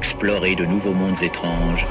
explorer 0.00 0.54
de 0.54 0.64
nouveaux 0.64 0.94
mondes 0.94 1.22
étranges, 1.22 1.86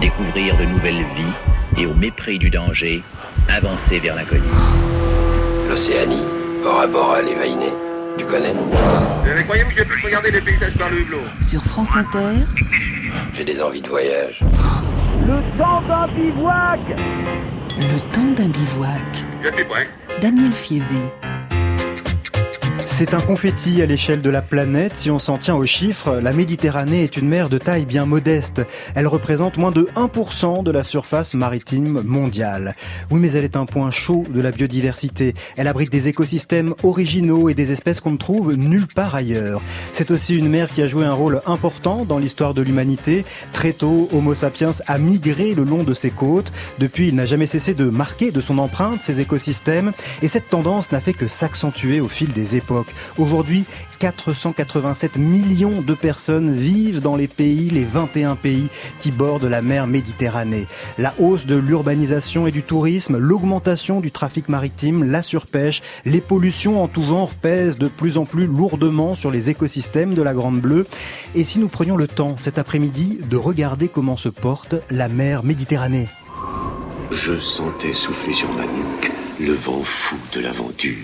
découvrir 0.00 0.56
de 0.56 0.64
nouvelles 0.66 1.04
vies 1.16 1.82
et 1.82 1.86
au 1.86 1.94
mépris 1.94 2.38
du 2.38 2.48
danger, 2.48 3.02
avancer 3.48 3.98
vers 3.98 4.14
l'inconnu. 4.14 4.48
L'Océanie, 5.68 6.22
Bora 6.62 6.86
Bora, 6.86 7.22
les 7.22 7.34
Vainés, 7.34 7.74
tu 8.16 8.24
connais? 8.24 8.54
Mais 9.24 9.64
que 9.64 9.76
je 9.76 9.82
puisse 9.82 10.04
regarder 10.04 10.30
les 10.30 10.40
paysages 10.40 10.76
par 10.78 10.90
le 10.90 11.00
hublot? 11.00 11.18
Sur 11.40 11.62
France 11.62 11.96
Inter, 11.96 12.44
J'ai 13.34 13.44
des 13.44 13.60
envies 13.60 13.82
de 13.82 13.88
voyage. 13.88 14.40
Le 15.26 15.58
temps 15.58 15.82
d'un 15.82 16.06
bivouac 16.14 16.80
le 17.80 18.12
temps 18.12 18.30
d'un 18.36 18.48
bivouac. 18.48 19.24
Je 19.42 19.52
suis 19.54 19.64
prêt. 19.64 19.88
Daniel 20.20 20.52
Fievé. 20.52 21.00
C'est 22.92 23.14
un 23.14 23.20
confetti 23.20 23.80
à 23.80 23.86
l'échelle 23.86 24.20
de 24.20 24.28
la 24.28 24.42
planète. 24.42 24.96
Si 24.96 25.10
on 25.10 25.18
s'en 25.18 25.38
tient 25.38 25.54
aux 25.54 25.64
chiffres, 25.64 26.20
la 26.22 26.34
Méditerranée 26.34 27.02
est 27.02 27.16
une 27.16 27.28
mer 27.28 27.48
de 27.48 27.56
taille 27.56 27.86
bien 27.86 28.04
modeste. 28.04 28.60
Elle 28.94 29.06
représente 29.06 29.56
moins 29.56 29.70
de 29.70 29.88
1% 29.96 30.62
de 30.62 30.70
la 30.70 30.82
surface 30.82 31.32
maritime 31.32 32.02
mondiale. 32.02 32.74
Oui, 33.10 33.18
mais 33.18 33.32
elle 33.32 33.44
est 33.44 33.56
un 33.56 33.64
point 33.64 33.90
chaud 33.90 34.24
de 34.28 34.40
la 34.42 34.50
biodiversité. 34.50 35.34
Elle 35.56 35.66
abrite 35.66 35.90
des 35.90 36.08
écosystèmes 36.08 36.74
originaux 36.82 37.48
et 37.48 37.54
des 37.54 37.72
espèces 37.72 38.00
qu'on 38.00 38.10
ne 38.10 38.16
trouve 38.18 38.54
nulle 38.54 38.88
part 38.88 39.14
ailleurs. 39.14 39.62
C'est 39.94 40.10
aussi 40.10 40.36
une 40.36 40.50
mer 40.50 40.68
qui 40.68 40.82
a 40.82 40.86
joué 40.86 41.06
un 41.06 41.14
rôle 41.14 41.40
important 41.46 42.04
dans 42.04 42.18
l'histoire 42.18 42.52
de 42.52 42.60
l'humanité. 42.60 43.24
Très 43.54 43.72
tôt, 43.72 44.10
Homo 44.12 44.34
sapiens 44.34 44.72
a 44.88 44.98
migré 44.98 45.54
le 45.54 45.64
long 45.64 45.84
de 45.84 45.94
ses 45.94 46.10
côtes. 46.10 46.52
Depuis, 46.78 47.08
il 47.08 47.14
n'a 47.14 47.24
jamais 47.24 47.46
cessé 47.46 47.72
de 47.72 47.88
marquer 47.88 48.30
de 48.30 48.42
son 48.42 48.58
empreinte 48.58 49.02
ces 49.02 49.20
écosystèmes. 49.20 49.92
Et 50.20 50.28
cette 50.28 50.50
tendance 50.50 50.92
n'a 50.92 51.00
fait 51.00 51.14
que 51.14 51.28
s'accentuer 51.28 52.00
au 52.00 52.08
fil 52.08 52.32
des 52.32 52.56
époques. 52.56 52.79
Aujourd'hui, 53.18 53.64
487 53.98 55.16
millions 55.16 55.82
de 55.82 55.94
personnes 55.94 56.54
vivent 56.54 57.00
dans 57.00 57.16
les 57.16 57.28
pays, 57.28 57.70
les 57.70 57.84
21 57.84 58.36
pays 58.36 58.68
qui 59.00 59.10
bordent 59.12 59.44
la 59.44 59.62
mer 59.62 59.86
Méditerranée. 59.86 60.66
La 60.98 61.14
hausse 61.18 61.46
de 61.46 61.56
l'urbanisation 61.56 62.46
et 62.46 62.50
du 62.50 62.62
tourisme, 62.62 63.18
l'augmentation 63.18 64.00
du 64.00 64.10
trafic 64.10 64.48
maritime, 64.48 65.10
la 65.10 65.22
surpêche, 65.22 65.82
les 66.04 66.20
pollutions 66.20 66.82
en 66.82 66.88
tout 66.88 67.02
genre 67.02 67.30
pèsent 67.34 67.78
de 67.78 67.88
plus 67.88 68.16
en 68.16 68.24
plus 68.24 68.46
lourdement 68.46 69.14
sur 69.14 69.30
les 69.30 69.50
écosystèmes 69.50 70.14
de 70.14 70.22
la 70.22 70.34
Grande 70.34 70.60
Bleue. 70.60 70.86
Et 71.34 71.44
si 71.44 71.58
nous 71.58 71.68
prenions 71.68 71.96
le 71.96 72.08
temps 72.08 72.36
cet 72.38 72.58
après-midi 72.58 73.18
de 73.28 73.36
regarder 73.36 73.88
comment 73.88 74.16
se 74.16 74.28
porte 74.28 74.74
la 74.90 75.08
mer 75.08 75.44
Méditerranée? 75.44 76.08
Je 77.10 77.38
sentais 77.40 77.92
souffler 77.92 78.32
sur 78.32 78.50
ma 78.52 78.62
nuque 78.62 79.10
le 79.40 79.52
vent 79.52 79.82
fou 79.82 80.16
de 80.32 80.40
l'aventure. 80.40 80.94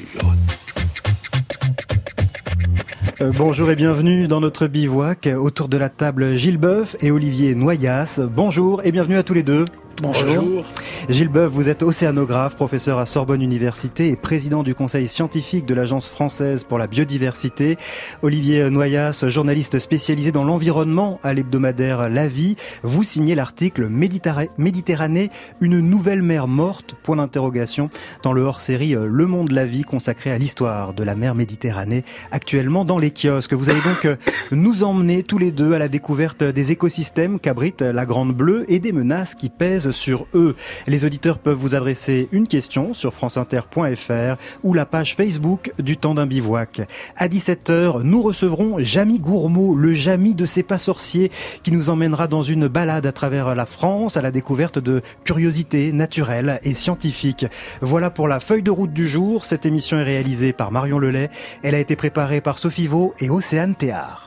Euh, 3.22 3.33
bonjour 3.34 3.70
et 3.70 3.77
bienvenue 3.77 4.28
dans 4.28 4.42
notre 4.42 4.67
bivouac. 4.67 5.27
Autour 5.39 5.69
de 5.69 5.78
la 5.78 5.89
table, 5.89 6.34
Gilles 6.34 6.59
Boeuf 6.59 6.97
et 7.00 7.11
Olivier 7.11 7.55
Noyas. 7.55 8.20
Bonjour 8.20 8.84
et 8.84 8.92
bienvenue 8.92 9.17
à 9.17 9.23
tous 9.23 9.33
les 9.33 9.42
deux. 9.42 9.64
Bonjour. 10.02 10.64
Gilles 11.08 11.28
Boeuf, 11.28 11.50
vous 11.50 11.70
êtes 11.70 11.83
océanographe, 11.83 12.55
professeur 12.55 12.98
à 12.98 13.06
Sorbonne 13.06 13.41
Université 13.41 14.08
et 14.08 14.16
président 14.16 14.62
du 14.62 14.75
conseil 14.75 15.08
scientifique 15.08 15.64
de 15.64 15.72
l'Agence 15.72 16.06
française 16.08 16.64
pour 16.64 16.77
la 16.77 16.86
biodiversité. 16.86 17.78
Olivier 18.22 18.69
Noyas, 18.69 19.24
journaliste 19.28 19.78
spécialisé 19.78 20.33
dans 20.33 20.44
l'environnement 20.44 21.19
à 21.22 21.33
l'hebdomadaire 21.33 22.11
La 22.11 22.28
Vie, 22.28 22.56
vous 22.83 23.05
signez 23.05 23.34
l'article 23.34 23.89
Méditerranée, 23.89 25.30
une 25.61 25.80
nouvelle 25.80 26.22
mer 26.22 26.47
morte, 26.47 26.94
point 27.02 27.17
d'interrogation, 27.17 27.89
dans 28.22 28.34
le 28.34 28.42
hors-série 28.42 28.94
euh, 28.94 29.06
Le 29.06 29.27
Monde 29.27 29.52
La 29.52 29.64
Vie 29.64 29.83
consacré 29.83 30.30
à 30.30 30.39
l'histoire 30.39 30.92
de 30.92 31.05
la 31.05 31.14
mer 31.14 31.34
Méditerranée, 31.34 32.05
actuellement 32.33 32.84
dans 32.84 32.98
les 32.98 33.12
kiosques. 33.12 33.55
Vous 33.55 33.70
allez 33.70 33.80
donc 33.80 34.05
euh, 34.05 34.17
nous 34.50 34.84
emmener 34.84 35.22
tous 35.22 35.39
les 35.39 35.52
deux 35.52 35.72
à 35.72 35.78
la 35.78 35.89
découverte 35.89 36.42
des 36.44 36.72
écosystèmes 36.72 37.41
qu'abrite 37.41 37.80
la 37.80 38.05
Grande 38.05 38.34
Bleue 38.34 38.64
et 38.69 38.78
des 38.78 38.92
menaces 38.92 39.34
qui 39.34 39.48
pèsent 39.48 39.86
sur 39.92 40.27
eux. 40.34 40.56
Les 40.87 41.05
auditeurs 41.05 41.39
peuvent 41.39 41.56
vous 41.56 41.75
adresser 41.75 42.29
une 42.33 42.47
question 42.47 42.95
sur 42.95 43.14
franceinter.fr 43.14 44.36
ou 44.63 44.74
la 44.74 44.86
page 44.86 45.14
Facebook 45.14 45.73
du 45.79 45.97
temps 45.97 46.14
d'un 46.14 46.27
bivouac. 46.27 46.83
À 47.17 47.29
17h, 47.29 48.02
nous 48.02 48.23
recevrons 48.23 48.77
Jamy 48.79 49.19
Gourmaud, 49.19 49.75
le 49.75 49.95
Jamy 49.95 50.35
de 50.35 50.46
ces 50.46 50.63
pas 50.63 50.79
sorciers, 50.79 51.30
qui 51.63 51.73
nous 51.73 51.91
emmènera 51.91 52.27
dans 52.27 52.42
une 52.42 52.69
balade 52.69 53.07
à 53.07 53.13
travers 53.13 53.55
la 53.55 53.67
France 53.67 54.17
à 54.17 54.23
la 54.23 54.30
découverte 54.30 54.79
de 54.79 55.02
curiosités 55.25 55.92
naturelles 55.92 56.61
et 56.63 56.75
scientifiques. 56.75 57.46
Voilà 57.80 58.11
pour 58.11 58.29
la 58.29 58.41
feuille 58.41 58.63
de 58.63 58.70
route 58.70 58.92
du 58.92 59.07
jour. 59.07 59.45
Cette 59.45 59.67
émission 59.67 59.98
est 59.98 60.05
réalisée 60.05 60.52
par 60.52 60.73
Marion 60.73 60.98
Lelay. 60.98 61.30
Elle 61.63 61.75
a 61.75 61.80
été 61.80 61.96
préparée 61.96 62.41
par 62.41 62.58
Sophie 62.58 62.86
Vaux 62.86 63.14
et 63.20 63.30
Océane 63.30 63.75
Théard. 63.75 64.27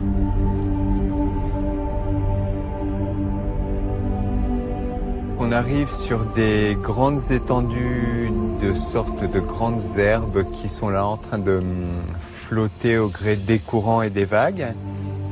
On 5.50 5.52
arrive 5.52 5.90
sur 5.90 6.20
des 6.36 6.78
grandes 6.80 7.32
étendues 7.32 8.30
de 8.62 8.76
sortes 8.76 9.24
de 9.24 9.40
grandes 9.40 9.98
herbes 9.98 10.44
qui 10.54 10.70
sont 10.70 10.90
là 10.90 11.08
en 11.08 11.18
train 11.18 11.40
de 11.40 11.58
hum, 11.58 11.88
flotter 12.22 13.00
au 13.00 13.08
gré 13.08 13.36
des 13.36 13.58
courants 13.58 14.04
et 14.04 14.12
des 14.12 14.26
vagues. 14.26 14.68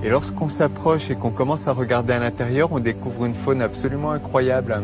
Et 0.03 0.09
lorsqu'on 0.09 0.49
s'approche 0.49 1.11
et 1.11 1.15
qu'on 1.15 1.29
commence 1.29 1.67
à 1.67 1.71
regarder 1.71 2.13
à 2.13 2.19
l'intérieur, 2.19 2.69
on 2.71 2.79
découvre 2.79 3.25
une 3.25 3.35
faune 3.35 3.61
absolument 3.61 4.09
incroyable. 4.09 4.81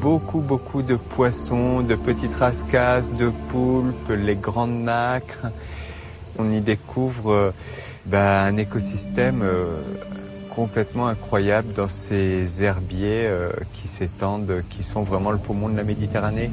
Beaucoup, 0.00 0.38
beaucoup 0.38 0.82
de 0.82 0.94
poissons, 0.94 1.80
de 1.80 1.96
petites 1.96 2.36
rascasses, 2.36 3.12
de 3.14 3.32
poulpes, 3.48 4.12
les 4.24 4.36
grandes 4.36 4.84
nacres. 4.84 5.48
On 6.38 6.48
y 6.48 6.60
découvre 6.60 7.32
euh, 7.32 7.50
bah, 8.06 8.42
un 8.42 8.56
écosystème 8.56 9.42
euh, 9.42 9.82
complètement 10.54 11.06
incroyable 11.06 11.72
dans 11.74 11.88
ces 11.88 12.62
herbiers 12.62 13.26
euh, 13.26 13.50
qui 13.74 13.88
s'étendent, 13.88 14.62
qui 14.68 14.82
sont 14.82 15.02
vraiment 15.02 15.30
le 15.30 15.38
poumon 15.38 15.68
de 15.68 15.76
la 15.76 15.84
Méditerranée. 15.84 16.50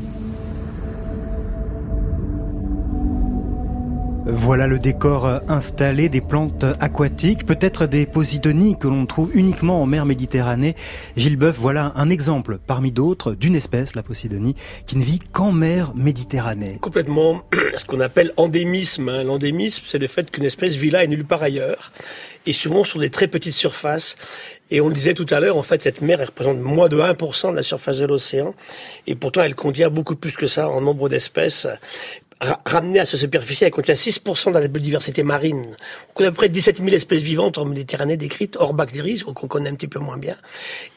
Voilà 4.30 4.68
le 4.68 4.78
décor 4.78 5.40
installé 5.48 6.10
des 6.10 6.20
plantes 6.20 6.66
aquatiques, 6.82 7.46
peut-être 7.46 7.88
des 7.88 8.06
posidonies 8.06 8.78
que 8.78 8.88
l'on 8.90 9.06
trouve 9.06 9.32
uniquement 9.34 9.82
en 9.82 9.86
mer 9.86 10.06
Méditerranée. 10.06 10.76
Gilles 11.16 11.38
Boeuf, 11.38 11.56
voilà 11.58 11.94
un 11.96 12.10
exemple 12.10 12.58
parmi 12.58 12.92
d'autres 12.92 13.34
d'une 13.34 13.56
espèce, 13.56 13.96
la 13.96 14.04
posidonie, 14.04 14.56
qui 14.86 14.98
ne 14.98 15.04
vit 15.04 15.20
qu'en 15.20 15.54
mer 15.54 15.94
Méditerranée. 15.96 16.78
Complètement 16.82 17.42
ce 17.76 17.86
qu'on 17.86 18.02
appelle 18.02 18.34
endémisme. 18.36 19.08
hein. 19.08 19.24
L'endémisme, 19.24 19.84
c'est 19.86 19.98
le 19.98 20.08
fait 20.08 20.30
qu'une 20.30 20.44
espèce 20.44 20.76
vit 20.76 20.90
là 20.90 21.06
et 21.06 21.08
nulle 21.08 21.26
part 21.26 21.42
ailleurs, 21.42 21.94
et 22.46 22.52
souvent 22.52 22.84
sur 22.84 23.00
des 23.00 23.10
très 23.10 23.28
petites 23.28 23.54
surfaces. 23.54 24.18
Et 24.72 24.82
on 24.82 24.90
le 24.90 24.94
disait 24.94 25.14
tout 25.14 25.26
à 25.30 25.40
l'heure, 25.40 25.56
en 25.56 25.64
fait, 25.64 25.82
cette 25.82 26.02
mer, 26.02 26.20
représente 26.20 26.60
moins 26.60 26.90
de 26.90 26.98
1% 26.98 27.52
de 27.52 27.56
la 27.56 27.64
surface 27.64 28.00
de 28.00 28.06
l'océan, 28.06 28.54
et 29.08 29.16
pourtant 29.16 29.42
elle 29.44 29.56
contient 29.56 29.90
beaucoup 29.90 30.18
plus 30.18 30.36
que 30.36 30.48
ça 30.48 30.68
en 30.68 30.82
nombre 30.82 31.08
d'espèces. 31.08 31.68
Ra- 32.40 32.60
Ramenée 32.66 33.00
à 33.00 33.06
sa 33.06 33.18
superficie, 33.18 33.64
elle 33.66 33.72
contient 33.72 33.96
6% 33.96 34.54
de 34.54 34.60
la 34.60 34.68
biodiversité 34.68 35.24
marine. 35.24 35.66
On 36.10 36.14
connaît 36.14 36.28
à 36.30 36.32
peu 36.32 36.38
près 36.38 36.50
17 36.50 36.78
000 36.78 36.90
espèces 36.90 37.24
vivantes 37.24 37.58
en 37.58 37.66
Méditerranée 37.66 38.16
décrites, 38.16 38.58
hors 38.60 38.74
bactéries, 38.74 39.22
qu'on 39.22 39.48
connaît 39.48 39.70
un 39.70 39.76
petit 39.76 39.88
peu 39.88 40.00
moins 40.00 40.18
bien. 40.18 40.36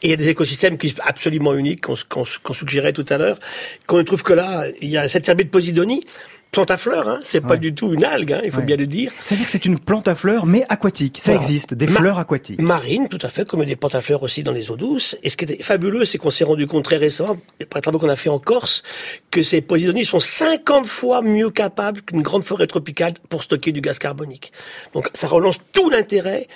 Et 0.03 0.07
il 0.07 0.09
y 0.11 0.13
a 0.13 0.17
des 0.17 0.29
écosystèmes 0.29 0.77
qui 0.77 0.89
sont 0.89 1.01
absolument 1.03 1.55
uniques, 1.55 1.81
qu'on 1.81 2.53
suggérait 2.53 2.93
tout 2.93 3.05
à 3.09 3.17
l'heure, 3.17 3.39
qu'on 3.87 3.97
ne 3.97 4.03
trouve 4.03 4.21
que 4.23 4.33
là. 4.33 4.65
Il 4.81 4.89
y 4.89 4.97
a 4.97 5.09
cette 5.09 5.27
herbie 5.27 5.45
de 5.45 5.49
Posidonie, 5.49 6.01
plante 6.51 6.69
à 6.69 6.75
fleurs, 6.77 7.07
hein, 7.07 7.19
c'est 7.23 7.39
pas 7.39 7.51
Ouais. 7.51 7.57
du 7.59 7.73
tout 7.73 7.93
une 7.93 8.03
algue, 8.03 8.33
hein, 8.33 8.41
il 8.43 8.51
faut 8.51 8.57
Ouais. 8.59 8.65
bien 8.65 8.75
le 8.75 8.85
dire. 8.85 9.11
C'est-à-dire 9.23 9.45
que 9.45 9.51
c'est 9.51 9.63
une 9.65 9.79
plante 9.79 10.07
à 10.09 10.15
fleurs, 10.15 10.45
mais 10.45 10.65
aquatique. 10.67 11.19
Ça 11.21 11.33
existe, 11.33 11.73
des 11.73 11.87
Ma- 11.87 11.93
fleurs 11.99 12.19
aquatiques. 12.19 12.59
Marine, 12.61 13.07
tout 13.07 13.19
à 13.21 13.29
fait, 13.29 13.47
comme 13.47 13.63
des 13.63 13.77
plantes 13.77 13.95
à 13.95 14.01
fleurs 14.01 14.21
aussi 14.23 14.43
dans 14.43 14.51
les 14.51 14.69
eaux 14.69 14.75
douces. 14.75 15.17
Et 15.23 15.29
ce 15.29 15.37
qui 15.37 15.45
est 15.45 15.63
fabuleux, 15.63 16.03
c'est 16.03 16.17
qu'on 16.17 16.29
s'est 16.29 16.43
rendu 16.43 16.67
compte 16.67 16.83
très 16.83 16.97
récemment, 16.97 17.37
après 17.61 17.79
les 17.79 17.81
travaux 17.81 17.99
qu'on 17.99 18.09
a 18.09 18.15
fait 18.17 18.29
en 18.29 18.39
Corse, 18.39 18.83
que 19.31 19.41
ces 19.43 19.61
posidonies 19.61 20.03
sont 20.05 20.19
50 20.19 20.87
fois 20.87 21.21
mieux 21.21 21.51
capables 21.51 22.01
qu'une 22.01 22.21
grande 22.21 22.43
forêt 22.43 22.67
tropicale 22.67 23.13
pour 23.29 23.43
stocker 23.43 23.71
du 23.71 23.79
gaz 23.79 23.97
carbonique. 23.97 24.51
Donc 24.93 25.09
ça 25.13 25.27
relance 25.29 25.57
tout 25.71 25.89
l'intérêt 25.89 26.47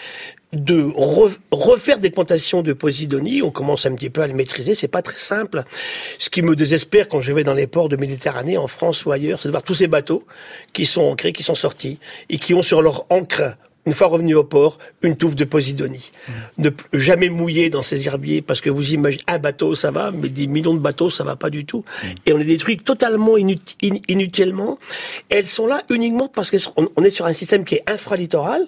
de 0.55 0.81
re- 0.81 1.37
refaire 1.51 1.99
des 1.99 2.09
plantations 2.09 2.61
de 2.61 2.73
posidonie. 2.73 3.41
On 3.41 3.51
commence 3.51 3.85
un 3.85 3.93
petit 3.93 4.09
peu 4.09 4.21
à 4.21 4.27
le 4.27 4.33
maîtriser, 4.33 4.73
c'est 4.73 4.87
pas 4.87 5.01
très 5.01 5.19
simple. 5.19 5.63
Ce 6.17 6.29
qui 6.29 6.41
me 6.41 6.55
désespère 6.55 7.07
quand 7.07 7.21
je 7.21 7.31
vais 7.31 7.43
dans 7.43 7.53
les 7.53 7.67
ports 7.67 7.89
de 7.89 7.97
Méditerranée, 7.97 8.57
en 8.57 8.67
France 8.67 9.05
ou 9.05 9.11
ailleurs, 9.11 9.41
c'est 9.41 9.49
de 9.49 9.51
voir 9.51 9.63
tous 9.63 9.75
ces 9.75 9.87
bateaux 9.87 10.23
qui 10.73 10.85
sont 10.85 11.03
ancrés, 11.03 11.33
qui 11.33 11.43
sont 11.43 11.55
sortis, 11.55 11.99
et 12.29 12.39
qui 12.39 12.53
ont 12.53 12.63
sur 12.63 12.81
leur 12.81 13.05
ancre 13.09 13.55
une 13.85 13.93
fois 13.93 14.07
revenus 14.07 14.35
au 14.35 14.43
port, 14.43 14.79
une 15.03 15.15
touffe 15.15 15.35
de 15.35 15.43
posidonie. 15.45 16.11
Ne 16.57 16.69
p- 16.69 16.83
jamais 16.93 17.29
mouiller 17.29 17.69
dans 17.69 17.83
ces 17.83 18.07
herbiers, 18.07 18.41
parce 18.41 18.61
que 18.61 18.69
vous 18.69 18.93
imaginez, 18.93 19.23
un 19.27 19.37
bateau, 19.37 19.75
ça 19.75 19.91
va, 19.91 20.11
mais 20.11 20.29
des 20.29 20.47
millions 20.47 20.73
de 20.73 20.79
bateaux, 20.79 21.09
ça 21.09 21.23
va 21.23 21.35
pas 21.35 21.49
du 21.49 21.65
tout. 21.65 21.83
Et 22.25 22.33
on 22.33 22.37
les 22.37 22.45
détruit 22.45 22.77
totalement 22.77 23.37
inut- 23.37 23.75
in- 23.83 23.97
inutilement. 24.07 24.79
Elles 25.29 25.47
sont 25.47 25.67
là 25.67 25.83
uniquement 25.89 26.27
parce 26.27 26.49
qu'on 26.51 26.89
on 26.95 27.03
est 27.03 27.09
sur 27.09 27.25
un 27.25 27.33
système 27.33 27.63
qui 27.63 27.75
est 27.75 27.83
infralittoral, 27.89 28.65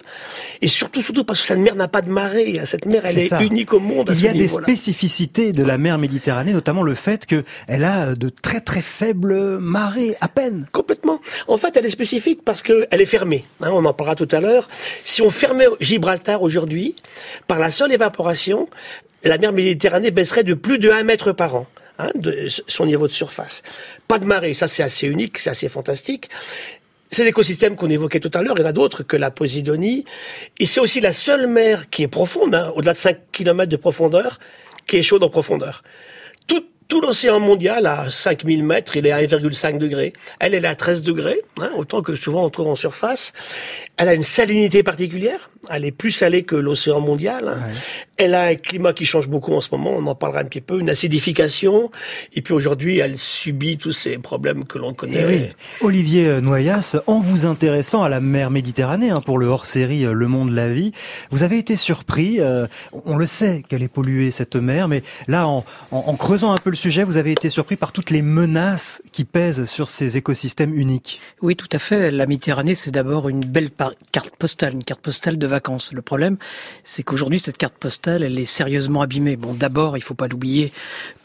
et 0.62 0.68
surtout, 0.68 1.02
surtout 1.02 1.24
parce 1.24 1.40
que 1.40 1.46
cette 1.46 1.58
mer 1.58 1.74
n'a 1.74 1.88
pas 1.88 2.02
de 2.02 2.10
marée. 2.10 2.60
Cette 2.64 2.86
mer, 2.86 3.02
elle 3.04 3.18
est, 3.18 3.28
unique 3.40 3.72
au 3.72 3.80
monde. 3.80 4.10
à 4.10 4.12
Il 4.12 4.22
y 4.22 4.28
a 4.28 4.32
des 4.32 4.48
spécificités 4.48 5.52
de 5.52 5.64
la 5.64 5.78
mer 5.78 5.98
Méditerranée, 5.98 6.52
notamment 6.52 6.82
le 6.82 6.94
fait 6.94 7.26
qu'elle 7.26 7.84
a 7.84 8.14
de 8.14 8.28
très 8.28 8.60
très 8.60 8.82
faibles 8.82 9.58
marées, 9.58 10.16
à 10.20 10.28
peine. 10.28 10.66
Complètement. 10.72 11.20
En 11.48 11.56
fait, 11.56 11.76
elle 11.76 11.86
est 11.86 11.90
spécifique 11.90 12.40
parce 12.44 12.62
qu'elle 12.62 12.86
est 12.92 13.04
fermée. 13.04 13.44
hein, 13.62 13.70
on 13.72 13.84
en 13.84 13.92
parlera 13.92 14.14
tout 14.14 14.28
à 14.30 14.40
l'heure. 14.40 14.68
Si 15.08 15.22
on 15.22 15.30
fermait 15.30 15.64
Gibraltar 15.80 16.42
aujourd'hui, 16.42 16.94
par 17.46 17.58
la 17.58 17.70
seule 17.70 17.90
évaporation, 17.92 18.68
la 19.24 19.38
mer 19.38 19.54
Méditerranée 19.54 20.10
baisserait 20.10 20.44
de 20.44 20.52
plus 20.52 20.78
de 20.78 20.90
1 20.90 21.02
mètre 21.04 21.32
par 21.32 21.56
an. 21.56 21.66
Hein, 21.98 22.10
de 22.14 22.46
son 22.66 22.84
niveau 22.84 23.08
de 23.08 23.12
surface. 23.12 23.62
Pas 24.06 24.18
de 24.18 24.26
marée, 24.26 24.52
ça 24.52 24.68
c'est 24.68 24.82
assez 24.82 25.08
unique, 25.08 25.38
c'est 25.38 25.48
assez 25.48 25.70
fantastique. 25.70 26.28
Ces 27.10 27.26
écosystèmes 27.26 27.74
qu'on 27.74 27.88
évoquait 27.88 28.20
tout 28.20 28.30
à 28.34 28.42
l'heure, 28.42 28.54
il 28.58 28.60
y 28.60 28.64
en 28.64 28.68
a 28.68 28.72
d'autres 28.72 29.02
que 29.02 29.16
la 29.16 29.30
Posidonie. 29.30 30.04
Et 30.60 30.66
c'est 30.66 30.78
aussi 30.78 31.00
la 31.00 31.14
seule 31.14 31.46
mer 31.46 31.88
qui 31.88 32.02
est 32.02 32.08
profonde, 32.08 32.54
hein, 32.54 32.70
au-delà 32.76 32.92
de 32.92 32.98
5 32.98 33.16
km 33.32 33.70
de 33.70 33.76
profondeur, 33.78 34.38
qui 34.86 34.98
est 34.98 35.02
chaude 35.02 35.24
en 35.24 35.30
profondeur. 35.30 35.82
Tout, 36.88 37.02
l'océan 37.02 37.38
mondial 37.38 37.84
à 37.86 38.08
5000 38.10 38.64
mètres, 38.64 38.96
il 38.96 39.06
est 39.06 39.12
à 39.12 39.20
1,5 39.20 39.76
degrés. 39.76 40.14
Elle, 40.40 40.54
elle 40.54 40.64
est 40.64 40.68
à 40.68 40.74
13 40.74 41.02
degrés, 41.02 41.40
hein, 41.60 41.70
autant 41.76 42.00
que 42.00 42.16
souvent 42.16 42.44
on 42.46 42.50
trouve 42.50 42.68
en 42.68 42.76
surface. 42.76 43.34
Elle 43.98 44.08
a 44.08 44.14
une 44.14 44.22
salinité 44.22 44.82
particulière. 44.82 45.50
Elle 45.70 45.84
est 45.84 45.90
plus 45.90 46.12
salée 46.12 46.44
que 46.44 46.56
l'océan 46.56 47.00
mondial. 47.00 47.56
Elle 48.16 48.32
a 48.34 48.44
un 48.44 48.54
climat 48.54 48.92
qui 48.94 49.04
change 49.04 49.28
beaucoup 49.28 49.52
en 49.54 49.60
ce 49.60 49.68
moment. 49.72 49.90
On 49.96 50.06
en 50.06 50.14
parlera 50.14 50.40
un 50.40 50.44
petit 50.44 50.60
peu. 50.62 50.78
Une 50.80 50.88
acidification. 50.88 51.90
Et 52.32 52.40
puis 52.42 52.54
aujourd'hui, 52.54 52.98
elle 53.00 53.18
subit 53.18 53.76
tous 53.76 53.92
ces 53.92 54.16
problèmes 54.18 54.64
que 54.64 54.78
l'on 54.78 54.94
connaît. 54.94 55.20
Eh 55.20 55.26
oui. 55.26 55.42
Olivier 55.82 56.40
Noyas, 56.40 56.96
en 57.06 57.18
vous 57.18 57.44
intéressant 57.44 58.02
à 58.02 58.08
la 58.08 58.20
mer 58.20 58.50
Méditerranée 58.50 59.10
hein, 59.10 59.20
pour 59.24 59.36
le 59.38 59.46
hors-série 59.46 60.04
Le 60.10 60.28
Monde, 60.28 60.52
la 60.52 60.68
vie, 60.70 60.92
vous 61.30 61.42
avez 61.42 61.58
été 61.58 61.76
surpris. 61.76 62.40
euh, 62.40 62.66
on 63.04 63.16
le 63.16 63.26
sait 63.26 63.62
qu'elle 63.68 63.82
est 63.82 63.88
polluée 63.92 64.30
cette 64.30 64.56
mer, 64.56 64.88
mais 64.88 65.02
là, 65.26 65.46
en, 65.46 65.64
en- 65.90 65.98
en 66.06 66.14
creusant 66.16 66.52
un 66.52 66.56
peu 66.58 66.70
le 66.70 66.76
sujet, 66.78 67.02
vous 67.02 67.16
avez 67.16 67.32
été 67.32 67.50
surpris 67.50 67.76
par 67.76 67.92
toutes 67.92 68.10
les 68.10 68.22
menaces 68.22 69.02
qui 69.12 69.24
pèsent 69.24 69.64
sur 69.64 69.90
ces 69.90 70.16
écosystèmes 70.16 70.74
uniques. 70.74 71.20
Oui, 71.42 71.56
tout 71.56 71.68
à 71.72 71.78
fait. 71.78 72.10
La 72.12 72.26
Méditerranée, 72.26 72.76
c'est 72.76 72.92
d'abord 72.92 73.28
une 73.28 73.40
belle 73.40 73.70
carte 74.12 74.36
postale, 74.36 74.74
une 74.74 74.84
carte 74.84 75.00
postale 75.00 75.38
de 75.38 75.46
vacances. 75.46 75.92
Le 75.92 76.02
problème, 76.02 76.36
c'est 76.84 77.02
qu'aujourd'hui, 77.02 77.40
cette 77.40 77.58
carte 77.58 77.74
postale, 77.74 78.22
elle 78.22 78.38
est 78.38 78.44
sérieusement 78.44 79.02
abîmée. 79.02 79.36
Bon, 79.36 79.54
d'abord, 79.54 79.96
il 79.96 80.02
faut 80.02 80.14
pas 80.14 80.28
l'oublier 80.28 80.72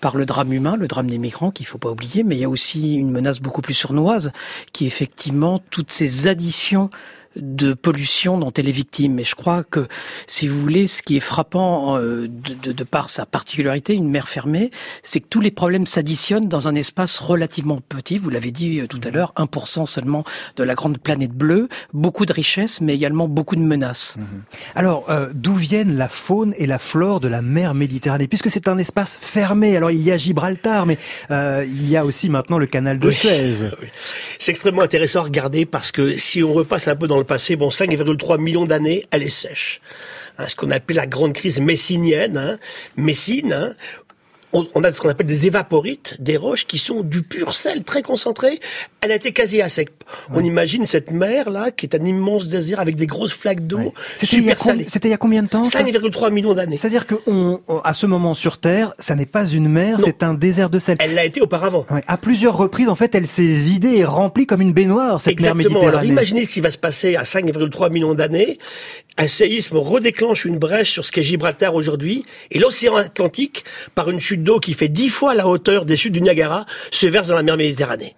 par 0.02 0.18
le 0.18 0.26
drame 0.26 0.52
humain, 0.52 0.76
le 0.76 0.88
drame 0.88 1.10
des 1.10 1.20
migrants, 1.20 1.52
qu'il 1.52 1.68
faut 1.68 1.78
pas 1.78 1.92
oublier, 1.92 2.24
mais 2.24 2.36
il 2.36 2.40
y 2.40 2.46
a 2.46 2.50
aussi 2.50 2.96
une 2.96 3.12
menace 3.12 3.40
beaucoup 3.40 3.62
plus 3.62 3.76
sournoise, 3.76 4.32
qui 4.74 4.86
est 4.86 4.88
effectivement 4.88 5.60
toutes 5.70 5.92
ces 5.92 6.28
additions 6.28 6.90
de 7.36 7.74
pollution 7.74 8.38
dont 8.38 8.52
elle 8.52 8.68
est 8.68 8.72
victime. 8.72 9.20
Et 9.20 9.24
je 9.24 9.36
crois 9.36 9.64
que, 9.64 9.88
si 10.28 10.48
vous 10.48 10.60
voulez, 10.60 10.88
ce 10.88 11.02
qui 11.02 11.18
est 11.18 11.22
frappant 11.22 11.98
euh, 11.98 12.28
de, 12.28 12.54
de- 12.62 12.72
de 12.72 12.84
par 12.84 13.10
sa 13.10 13.26
particularité, 13.26 13.94
une 13.94 14.10
mer 14.10 14.28
fermée, 14.28 14.72
c'est 15.04 15.20
que 15.20 15.28
tous 15.30 15.42
les 15.42 15.52
problèmes 15.52 15.86
s'additionnent 15.88 16.48
dans 16.48 16.68
un 16.68 16.76
espace 16.76 17.20
relativement 17.20 17.80
petit. 17.88 18.18
Vous 18.18 18.30
l'avez 18.30 18.52
dit 18.52 18.80
euh, 18.80 18.88
tout 18.88 19.00
à 19.04 19.10
l'heure, 19.12 19.34
1% 19.38 19.86
seulement 19.86 20.24
de 20.56 20.64
la 20.64 20.74
grande 20.76 20.98
planète 20.98 21.32
bleue, 21.34 21.70
beaucoup 21.94 22.26
de 22.26 22.34
richesses, 22.34 22.82
mais 22.82 22.94
également 22.96 23.28
beaucoup 23.28 23.56
de 23.56 23.62
menaces. 23.62 24.18
Alors, 24.76 25.06
euh, 25.10 25.30
d'où 25.34 25.56
viennent 25.56 25.98
la 25.98 26.08
faune 26.10 26.54
et 26.58 26.68
la 26.68 26.80
flore 26.80 27.20
de 27.20 27.28
la 27.28 27.42
mer 27.42 27.74
Méditerranée? 27.74 28.28
Puisque 28.28 28.50
c'est 28.50 28.68
un 28.68 28.78
espace 28.78 29.18
fermé, 29.22 29.76
alors 29.78 29.92
il 29.92 30.02
y 30.02 30.12
a 30.12 30.18
Gibraltar, 30.18 30.86
mais 30.86 30.98
euh, 31.32 31.66
il 31.68 31.90
y 31.90 31.98
a 31.98 32.06
aussi 32.06 32.30
maintenant 32.30 32.58
le 32.58 32.66
canal 32.68 33.00
de 33.00 33.08
Oui. 33.08 33.14
Suez. 33.16 33.54
Oui. 33.82 33.88
C'est 34.40 34.52
extrêmement 34.52 34.82
intéressant 34.84 35.20
à 35.22 35.24
regarder 35.24 35.66
parce 35.66 35.92
que 35.92 36.14
si 36.16 36.44
on 36.44 36.54
repasse 36.54 36.88
un 36.88 36.96
peu 36.96 37.08
dans 37.08 37.18
le 37.24 37.28
passé, 37.28 37.56
bon, 37.56 37.70
5,3 37.70 38.40
millions 38.40 38.66
d'années, 38.66 39.08
elle 39.12 39.24
est 39.24 39.30
sèche. 39.30 39.82
Hein, 40.38 40.48
ce 40.48 40.56
qu'on 40.56 40.70
appelle 40.70 40.98
la 40.98 41.08
grande 41.08 41.34
crise 41.34 41.60
messinienne, 41.60 42.38
hein, 42.38 42.60
Messine, 42.98 43.54
hein, 43.54 43.76
on, 44.54 44.84
a 44.84 44.94
ce 44.94 45.02
qu'on 45.02 45.10
appelle 45.10 45.26
des 45.26 45.48
évaporites, 45.48 46.16
des 46.20 46.38
roches 46.38 46.68
qui 46.68 46.78
sont 46.78 47.02
du 47.02 47.24
pur 47.24 47.56
sel 47.56 47.84
très 47.84 48.04
concentré. 48.04 48.60
Elle 49.02 49.12
a 49.12 49.16
été 49.16 49.32
quasi 49.32 49.62
à 49.62 49.70
sec. 49.70 49.90
On 50.34 50.44
imagine 50.44 50.86
cette 50.86 51.12
mer 51.12 51.50
là, 51.50 51.72
qui 51.72 51.86
est 51.86 51.96
un 51.96 52.06
immense 52.06 52.48
désert 52.50 52.80
avec 52.80 52.96
des 52.96 53.08
grosses 53.08 53.34
flaques 53.34 53.66
d'eau 53.68 53.94
a 54.22 54.26
super 54.26 54.60
salées. 54.62 54.86
c'était 54.88 55.08
il 55.08 55.12
y 55.12 55.14
a 55.14 55.18
combien 55.18 55.44
de 55.44 55.48
temps 55.48 55.64
ça? 55.64 55.82
5,3 55.84 56.32
millions 56.32 56.54
d'années. 56.54 56.78
C'est-à-dire 56.78 57.06
que 57.08 57.16
on, 57.28 57.60
on- 57.68 57.80
à 57.80 57.94
ce 57.94 58.06
moment 58.06 58.34
sur 58.34 58.58
Terre, 58.60 58.94
ça 59.00 59.16
n'est 59.16 59.26
pas 59.26 59.46
une 59.48 59.68
mer, 59.70 60.00
c'est 60.04 60.24
un 60.24 60.34
désert 60.34 60.70
de 60.70 60.80
sel. 60.80 60.98
Elle 61.00 61.14
l'a 61.16 61.26
été 61.26 61.42
auparavant. 61.42 61.86
Ouais, 61.92 62.04
à 62.08 62.18
plusieurs 62.18 62.56
reprises, 62.58 62.90
en 62.90 62.96
fait, 62.96 63.14
elle 63.16 63.28
s'est 63.28 63.42
vidée 63.44 63.98
et 63.98 64.06
remplie 64.06 64.46
comme 64.46 64.62
une 64.62 64.74
baignoire, 64.74 65.22
cette 65.22 65.40
mer 65.40 65.52
Exactement. 65.52 65.80
Alors 65.80 66.02
Méditerranée. 66.02 66.08
imaginez 66.10 66.44
ce 66.46 66.50
qui 66.50 66.62
va 66.62 66.72
se 66.72 66.78
passer 66.78 67.16
à 67.16 67.24
5,3 67.24 67.92
millions 67.92 68.14
d'années. 68.14 68.58
Un 69.18 69.28
séisme 69.28 69.78
redéclenche 69.78 70.46
une 70.46 70.58
brèche 70.58 70.92
sur 70.92 71.06
ce 71.06 71.12
qu'est 71.12 71.24
Gibraltar 71.24 71.76
aujourd'hui. 71.76 72.26
Et 72.52 72.60
l'océan 72.60 72.96
Atlantique, 72.96 73.64
par 73.96 74.10
une 74.10 74.20
chute 74.20 74.44
d'eau 74.44 74.60
qui 74.60 74.74
fait 74.74 74.88
dix 74.90 75.10
fois 75.10 75.36
la 75.36 75.48
hauteur 75.48 75.86
des 75.86 75.96
chutes 75.98 76.14
du 76.14 76.22
Niagara, 76.22 76.66
se 76.92 77.06
verse 77.08 77.28
dans 77.28 77.36
la 77.36 77.44
mer 77.44 77.58
Méditerranée. 77.58 78.16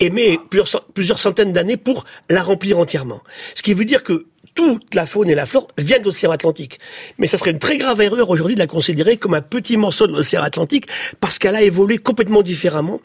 Et 0.00 0.10
met 0.10 0.38
plusieurs, 0.50 0.68
cent- 0.68 0.82
plusieurs 0.94 1.18
centaines 1.18 1.52
d'années 1.52 1.76
pour 1.76 2.04
la 2.28 2.42
remplir 2.42 2.78
entièrement. 2.78 3.22
Ce 3.54 3.62
qui 3.62 3.72
veut 3.74 3.84
dire 3.84 4.02
que 4.02 4.26
toute 4.54 4.94
la 4.94 5.06
faune 5.06 5.30
et 5.30 5.34
la 5.34 5.46
flore 5.46 5.68
viennent 5.78 6.00
de 6.00 6.06
l'océan 6.06 6.30
Atlantique. 6.30 6.78
Mais 7.16 7.26
ça 7.26 7.38
serait 7.38 7.52
une 7.52 7.58
très 7.58 7.78
grave 7.78 8.02
erreur 8.02 8.28
aujourd'hui 8.28 8.54
de 8.54 8.60
la 8.60 8.66
considérer 8.66 9.16
comme 9.16 9.32
un 9.32 9.40
petit 9.40 9.78
morceau 9.78 10.06
de 10.06 10.12
l'océan 10.12 10.42
Atlantique 10.42 10.88
parce 11.20 11.38
qu'elle 11.38 11.54
a 11.54 11.62
évolué 11.62 11.96
complètement 11.96 12.42
différemment 12.42 13.00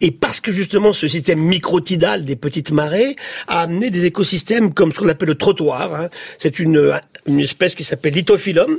et 0.00 0.10
parce 0.10 0.40
que 0.40 0.50
justement 0.50 0.92
ce 0.92 1.06
système 1.06 1.38
microtidal 1.38 2.24
des 2.24 2.34
petites 2.34 2.72
marées 2.72 3.14
a 3.46 3.60
amené 3.60 3.90
des 3.90 4.04
écosystèmes 4.06 4.74
comme 4.74 4.92
ce 4.92 4.98
qu'on 4.98 5.08
appelle 5.08 5.28
le 5.28 5.36
trottoir. 5.36 5.94
hein. 5.94 6.08
C'est 6.38 6.58
une, 6.58 6.98
une 7.26 7.38
espèce 7.38 7.76
qui 7.76 7.84
s'appelle 7.84 8.14
Lithophyllum 8.14 8.78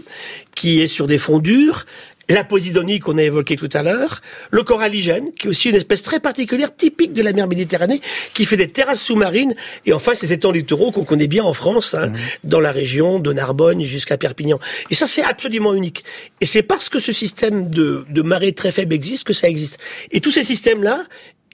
qui 0.54 0.82
est 0.82 0.88
sur 0.88 1.08
des 1.08 1.18
fonds 1.18 1.40
durs 1.40 1.86
la 2.30 2.44
posidonie 2.44 3.00
qu'on 3.00 3.18
a 3.18 3.24
évoquée 3.24 3.56
tout 3.56 3.70
à 3.74 3.84
l'heure, 3.84 4.22
le 4.52 4.64
coralligène, 4.64 5.32
qui 5.34 5.48
est 5.48 5.50
aussi 5.50 5.70
une 5.70 5.76
espèce 5.76 6.02
très 6.02 6.20
particulière, 6.20 6.76
typique 6.76 7.14
de 7.14 7.22
la 7.22 7.34
mer 7.34 7.48
Méditerranée, 7.48 8.02
qui 8.34 8.46
fait 8.46 8.58
des 8.58 8.70
terrasses 8.70 9.02
sous-marines, 9.02 9.54
et 9.86 9.94
enfin 9.94 10.14
ces 10.14 10.34
étangs 10.34 10.52
littoraux 10.52 10.92
qu'on 10.92 11.04
connaît 11.04 11.28
bien 11.28 11.44
en 11.44 11.54
France, 11.54 11.94
hein, 11.94 12.14
dans 12.44 12.60
la 12.60 12.72
région 12.72 13.20
de 13.20 13.34
Narbonne 13.34 13.82
jusqu'à 13.82 14.18
Perpignan. 14.18 14.60
Et 14.90 14.96
ça, 14.96 15.06
c'est 15.06 15.24
absolument 15.24 15.74
unique. 15.74 16.04
Et 16.40 16.46
c'est 16.46 16.64
parce 16.64 16.90
que 16.90 17.00
ce 17.00 17.12
système 17.12 17.70
de, 17.70 18.06
de 18.10 18.22
marée 18.22 18.54
très 18.54 18.72
faible 18.72 18.94
existe 18.94 19.24
que 19.24 19.34
ça 19.34 19.50
existe. 19.50 19.78
Et 20.12 20.22
tous 20.22 20.32
ces 20.32 20.44
systèmes-là 20.44 21.06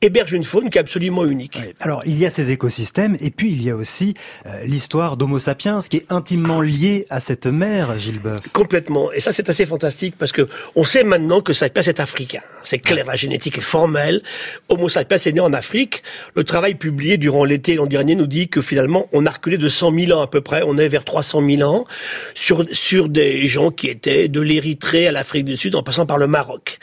hébergent 0.02 0.34
une 0.34 0.44
faune 0.44 0.70
qui 0.70 0.78
est 0.78 0.82
absolument 0.82 1.26
unique. 1.26 1.60
Alors, 1.80 2.02
il 2.06 2.18
y 2.20 2.26
a 2.26 2.30
ces 2.30 2.52
écosystèmes, 2.52 3.18
et 3.20 3.32
puis 3.32 3.52
il 3.52 3.64
y 3.64 3.70
a 3.70 3.76
aussi 3.76 4.14
euh, 4.46 4.64
l'histoire 4.66 5.18
d'Homo 5.18 5.40
sapiens, 5.40 5.80
qui 5.80 5.98
est 5.98 6.06
intimement 6.10 6.62
liée 6.62 7.06
à 7.10 7.20
cette 7.20 7.48
mer, 7.48 7.96
Boeuf. 8.22 8.40
Complètement. 8.54 9.12
Et 9.12 9.20
ça, 9.20 9.32
c'est 9.32 9.50
assez 9.50 9.66
fantastique 9.66 10.16
parce 10.18 10.32
que 10.32 10.48
on 10.76 10.84
sait 10.84 11.04
maintenant 11.04 11.42
que 11.42 11.54
Sapiens 11.54 11.82
est 11.82 12.00
africain. 12.00 12.42
C'est 12.64 12.80
clair, 12.80 13.06
la 13.06 13.16
génétique 13.16 13.58
est 13.58 13.62
formelle. 13.62 14.22
Homo 14.70 14.90
sapiens 14.90 15.18
est 15.18 15.32
né 15.32 15.40
en 15.40 15.54
Afrique. 15.54 16.04
Le 16.36 16.44
travail 16.44 16.76
publié 16.76 17.18
durant 17.18 17.44
l'été 17.44 17.76
l'an 17.76 17.86
dernier 17.86 18.16
nous 18.16 18.28
dit 18.28 18.50
que 18.50 18.62
finalement, 18.62 19.08
on 19.14 19.26
a 19.26 19.32
reculé 19.32 19.58
de 19.58 19.68
100 19.68 19.94
000 20.00 20.18
ans 20.18 20.22
à 20.22 20.28
peu 20.28 20.42
près. 20.42 20.62
On 20.66 20.78
est 20.78 20.90
vers 20.90 21.04
300 21.04 21.44
000 21.48 21.62
ans 21.64 21.86
sur, 22.34 22.66
sur 22.72 23.10
des 23.10 23.48
gens 23.48 23.72
qui 23.72 23.88
étaient 23.88 24.28
de 24.28 24.42
l'Érythrée 24.42 25.08
à 25.08 25.12
l'Afrique 25.12 25.46
du 25.46 25.58
Sud 25.58 25.76
en 25.76 25.84
passant 25.84 26.06
par 26.06 26.18
le 26.18 26.28
Maroc. 26.28 26.80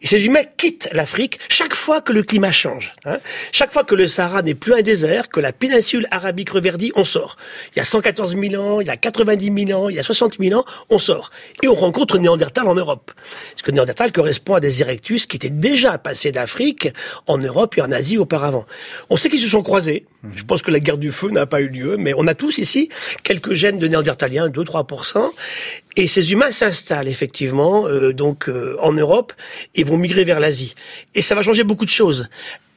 Et 0.00 0.06
ces 0.06 0.24
humains 0.24 0.44
quittent 0.56 0.88
l'Afrique 0.92 1.38
chaque 1.48 1.74
fois 1.74 2.00
que 2.00 2.12
le 2.12 2.22
climat 2.22 2.51
change. 2.52 2.94
hein. 3.04 3.18
Chaque 3.50 3.72
fois 3.72 3.84
que 3.84 3.94
le 3.94 4.06
Sahara 4.08 4.42
n'est 4.42 4.54
plus 4.54 4.74
un 4.74 4.82
désert, 4.82 5.28
que 5.28 5.40
la 5.40 5.52
péninsule 5.52 6.06
arabique 6.10 6.50
reverdit, 6.50 6.92
on 6.94 7.04
sort. 7.04 7.36
Il 7.74 7.78
y 7.78 7.82
a 7.82 7.84
114 7.84 8.36
000 8.38 8.62
ans, 8.62 8.80
il 8.80 8.86
y 8.86 8.90
a 8.90 8.96
90 8.96 9.66
000 9.66 9.80
ans, 9.80 9.88
il 9.88 9.96
y 9.96 9.98
a 9.98 10.02
60 10.02 10.38
000 10.38 10.58
ans, 10.58 10.64
on 10.90 10.98
sort. 10.98 11.30
Et 11.62 11.68
on 11.68 11.74
rencontre 11.74 12.18
Néandertal 12.18 12.68
en 12.68 12.74
Europe. 12.74 13.10
Parce 13.52 13.62
que 13.62 13.70
Néandertal 13.70 14.12
correspond 14.12 14.54
à 14.54 14.60
des 14.60 14.82
Erectus 14.82 15.26
qui 15.26 15.36
étaient 15.36 15.50
déjà 15.50 15.98
passés 15.98 16.32
d'Afrique 16.32 16.88
en 17.26 17.38
Europe 17.38 17.76
et 17.78 17.82
en 17.82 17.90
Asie 17.90 18.18
auparavant. 18.18 18.66
On 19.10 19.16
sait 19.16 19.28
qu'ils 19.28 19.40
se 19.40 19.48
sont 19.48 19.62
croisés. 19.62 20.06
Je 20.36 20.44
pense 20.44 20.62
que 20.62 20.70
la 20.70 20.78
guerre 20.78 20.98
du 20.98 21.10
feu 21.10 21.30
n'a 21.30 21.46
pas 21.46 21.60
eu 21.60 21.68
lieu, 21.68 21.96
mais 21.96 22.14
on 22.16 22.26
a 22.28 22.34
tous 22.34 22.58
ici 22.58 22.88
quelques 23.24 23.54
gènes 23.54 23.78
de 23.78 23.88
Néandertaliens, 23.88 24.48
2-3%. 24.48 25.30
Et 25.96 26.06
ces 26.06 26.32
humains 26.32 26.52
s'installent 26.52 27.08
effectivement 27.08 27.86
euh, 27.86 28.12
donc 28.12 28.48
euh, 28.48 28.76
en 28.80 28.92
Europe 28.92 29.32
et 29.74 29.84
vont 29.84 29.96
migrer 29.96 30.24
vers 30.24 30.40
l'Asie. 30.40 30.74
Et 31.14 31.22
ça 31.22 31.34
va 31.34 31.42
changer 31.42 31.64
beaucoup 31.64 31.84
de 31.84 31.90
choses. 31.90 32.28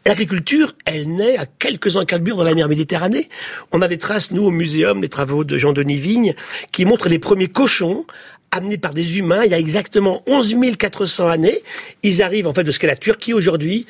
L'agriculture, 0.05 0.73
elle 0.85 1.09
naît 1.11 1.37
à 1.37 1.45
quelques 1.45 1.95
encablures 1.95 2.37
dans 2.37 2.43
la 2.43 2.53
mer 2.53 2.67
Méditerranée. 2.67 3.27
On 3.71 3.81
a 3.81 3.87
des 3.87 3.97
traces, 3.97 4.31
nous, 4.31 4.43
au 4.43 4.51
muséum, 4.51 5.01
des 5.01 5.09
travaux 5.09 5.43
de 5.43 5.57
Jean-Denis 5.57 5.97
Vigne, 5.97 6.35
qui 6.71 6.85
montrent 6.85 7.09
les 7.09 7.17
premiers 7.17 7.47
cochons 7.47 8.05
amenés 8.51 8.77
par 8.77 8.93
des 8.93 9.17
humains 9.17 9.43
il 9.43 9.51
y 9.51 9.53
a 9.55 9.59
exactement 9.59 10.21
11 10.27 10.55
400 10.77 11.27
années. 11.27 11.61
Ils 12.03 12.21
arrivent 12.21 12.47
en 12.47 12.53
fait 12.53 12.63
de 12.63 12.71
ce 12.71 12.79
qu'est 12.79 12.87
la 12.87 12.95
Turquie 12.95 13.33
aujourd'hui 13.33 13.87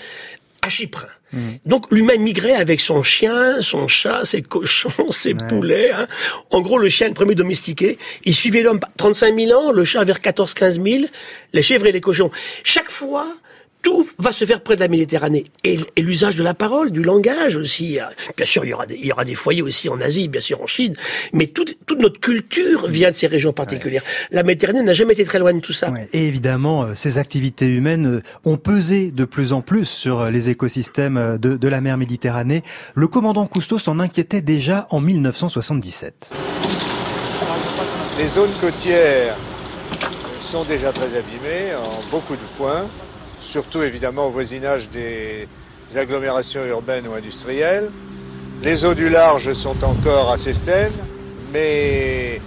à 0.66 0.70
Chypre. 0.70 1.06
Donc 1.66 1.92
l'humain 1.92 2.18
migrait 2.18 2.56
avec 2.56 2.80
son 2.80 3.04
chien, 3.04 3.60
son 3.62 3.88
chat, 3.90 4.24
ses 4.24 4.42
cochons, 4.42 4.90
ses 5.12 5.34
poulets. 5.34 5.92
hein. 5.92 6.08
En 6.50 6.62
gros, 6.62 6.78
le 6.78 6.88
chien, 6.90 7.08
le 7.10 7.14
premier 7.14 7.36
domestiqué, 7.36 7.98
il 8.24 8.34
suivait 8.34 8.62
l'homme 8.64 8.80
35 8.98 9.38
000 9.38 9.52
ans, 9.60 9.72
le 9.72 9.84
chat 9.84 10.04
vers 10.06 10.20
14-15 10.20 10.82
000, 10.82 11.06
les 11.54 11.62
chèvres 11.62 11.86
et 11.88 11.92
les 11.92 12.00
cochons. 12.02 12.32
Chaque 12.64 12.90
fois, 12.90 13.28
tout 13.86 14.10
va 14.18 14.32
se 14.32 14.46
faire 14.46 14.62
près 14.62 14.76
de 14.76 14.80
la 14.80 14.88
Méditerranée. 14.88 15.46
Et, 15.64 15.78
et 15.96 16.02
l'usage 16.02 16.36
de 16.36 16.44
la 16.44 16.56
parole, 16.56 16.92
du 16.92 17.04
langage 17.04 17.56
aussi. 17.56 18.00
Bien 18.36 18.46
sûr, 18.46 18.66
il 18.66 18.70
y, 18.70 18.74
aura 18.74 18.88
des, 18.88 18.96
il 18.96 19.06
y 19.06 19.12
aura 19.12 19.24
des 19.24 19.36
foyers 19.36 19.62
aussi 19.62 19.90
en 19.90 20.02
Asie, 20.02 20.28
bien 20.28 20.42
sûr 20.42 20.60
en 20.60 20.66
Chine. 20.66 20.96
Mais 21.34 21.46
toute, 21.46 21.78
toute 21.86 22.00
notre 22.00 22.20
culture 22.20 22.88
vient 22.88 23.12
de 23.12 23.16
ces 23.16 23.28
régions 23.28 23.54
particulières. 23.54 24.02
La 24.32 24.42
Méditerranée 24.42 24.82
n'a 24.82 24.94
jamais 24.94 25.14
été 25.14 25.24
très 25.24 25.38
loin 25.38 25.54
de 25.54 25.60
tout 25.60 25.72
ça. 25.72 25.92
Ouais. 25.92 26.10
Et 26.14 26.28
évidemment, 26.28 26.82
euh, 26.82 26.96
ces 26.96 27.20
activités 27.20 27.68
humaines 27.68 28.08
euh, 28.08 28.22
ont 28.44 28.58
pesé 28.58 29.12
de 29.12 29.24
plus 29.24 29.54
en 29.54 29.62
plus 29.62 29.86
sur 29.86 30.20
euh, 30.20 30.32
les 30.32 30.50
écosystèmes 30.50 31.38
de, 31.40 31.56
de 31.56 31.68
la 31.68 31.80
mer 31.80 31.98
Méditerranée. 31.98 32.64
Le 32.96 33.08
commandant 33.08 33.46
Cousteau 33.46 33.78
s'en 33.78 34.00
inquiétait 34.00 34.42
déjà 34.42 34.88
en 34.90 35.00
1977. 35.00 36.34
Les 38.18 38.30
zones 38.30 38.60
côtières 38.60 39.38
sont 40.52 40.66
déjà 40.66 40.92
très 40.92 41.16
abîmées 41.16 41.76
en 41.76 42.10
beaucoup 42.10 42.34
de 42.34 42.58
points, 42.58 42.88
surtout 43.52 43.82
évidemment 43.82 44.28
au 44.28 44.32
voisinage 44.32 44.90
des 44.90 45.48
agglomérations 45.96 46.66
urbaines 46.66 47.08
ou 47.08 47.14
industrielles. 47.14 47.90
Les 48.62 48.84
eaux 48.86 48.94
du 48.94 49.10
large 49.10 49.54
sont 49.54 49.84
encore 49.84 50.32
assez 50.32 50.54
saines, 50.54 50.94
mais 51.54 52.42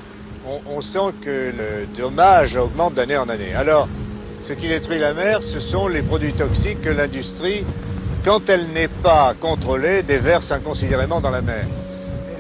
on, 0.67 0.81
sent 0.81 1.15
que 1.23 1.53
le 1.57 1.87
dommage 1.97 2.57
augmente 2.57 2.95
d'année 2.95 3.17
en 3.17 3.29
année. 3.29 3.55
Alors, 3.55 3.89
ce 4.43 4.53
qui 4.55 4.69
détruit 4.69 4.99
la 4.99 5.13
mer, 5.13 5.43
ce 5.43 5.61
sont 5.61 5.89
les 5.89 6.03
produits 6.03 6.33
toxiques 6.33 6.81
que 6.81 6.89
l'industrie, 6.89 7.65
quand 8.25 8.49
elle 8.49 8.69
n'est 8.69 8.89
pas 8.89 9.35
contrôlée, 9.39 10.03
déverse 10.03 10.51
inconsidérément 10.51 11.21
dans 11.21 11.31
la 11.31 11.43
mer. 11.43 11.67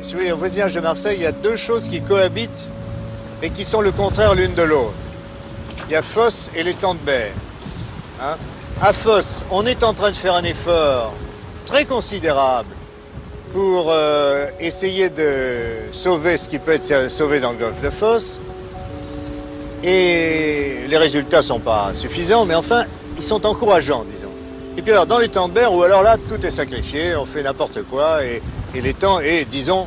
Si 0.00 0.14
au 0.30 0.36
voisinage 0.36 0.74
de 0.74 0.80
Marseille, 0.80 1.16
il 1.18 1.22
y 1.22 1.26
a 1.26 1.32
deux 1.32 1.56
choses 1.56 1.88
qui 1.88 2.00
cohabitent 2.00 2.50
et 3.42 3.50
qui 3.50 3.64
sont 3.64 3.80
le 3.80 3.92
contraire 3.92 4.34
l'une 4.34 4.54
de 4.54 4.62
l'autre. 4.62 4.94
Il 5.86 5.92
y 5.92 5.96
a 5.96 6.02
Fosse 6.02 6.50
et 6.54 6.62
l'étang 6.62 6.94
de 6.94 7.00
Berre. 7.00 7.32
Hein. 8.20 8.36
À 8.80 8.92
Fosse, 8.94 9.44
on 9.50 9.64
est 9.66 9.82
en 9.84 9.94
train 9.94 10.10
de 10.10 10.16
faire 10.16 10.34
un 10.34 10.42
effort 10.42 11.12
très 11.66 11.84
considérable 11.84 12.70
pour 13.52 13.86
euh, 13.90 14.48
essayer 14.58 15.08
de 15.08 15.92
sauver 15.92 16.36
ce 16.36 16.48
qui 16.48 16.58
peut 16.58 16.72
être 16.72 17.10
sauvé 17.10 17.38
dans 17.40 17.52
le 17.52 17.58
golfe 17.58 17.80
de 17.80 17.90
Fosse. 17.90 18.40
Et 19.82 20.86
les 20.88 20.96
résultats 20.96 21.42
sont 21.42 21.60
pas 21.60 21.94
suffisants, 21.94 22.44
mais 22.44 22.56
enfin, 22.56 22.86
ils 23.16 23.22
sont 23.22 23.44
encourageants, 23.46 24.04
disons. 24.04 24.32
Et 24.76 24.82
puis 24.82 24.92
alors, 24.92 25.06
dans 25.06 25.18
les 25.18 25.28
temps 25.28 25.48
de 25.48 25.54
mer, 25.54 25.72
où 25.72 25.82
alors 25.82 26.02
là, 26.02 26.16
tout 26.28 26.44
est 26.44 26.50
sacrifié, 26.50 27.14
on 27.14 27.26
fait 27.26 27.42
n'importe 27.42 27.82
quoi, 27.84 28.24
et, 28.24 28.42
et 28.74 28.80
l'étang 28.80 29.20
est, 29.20 29.44
disons, 29.44 29.86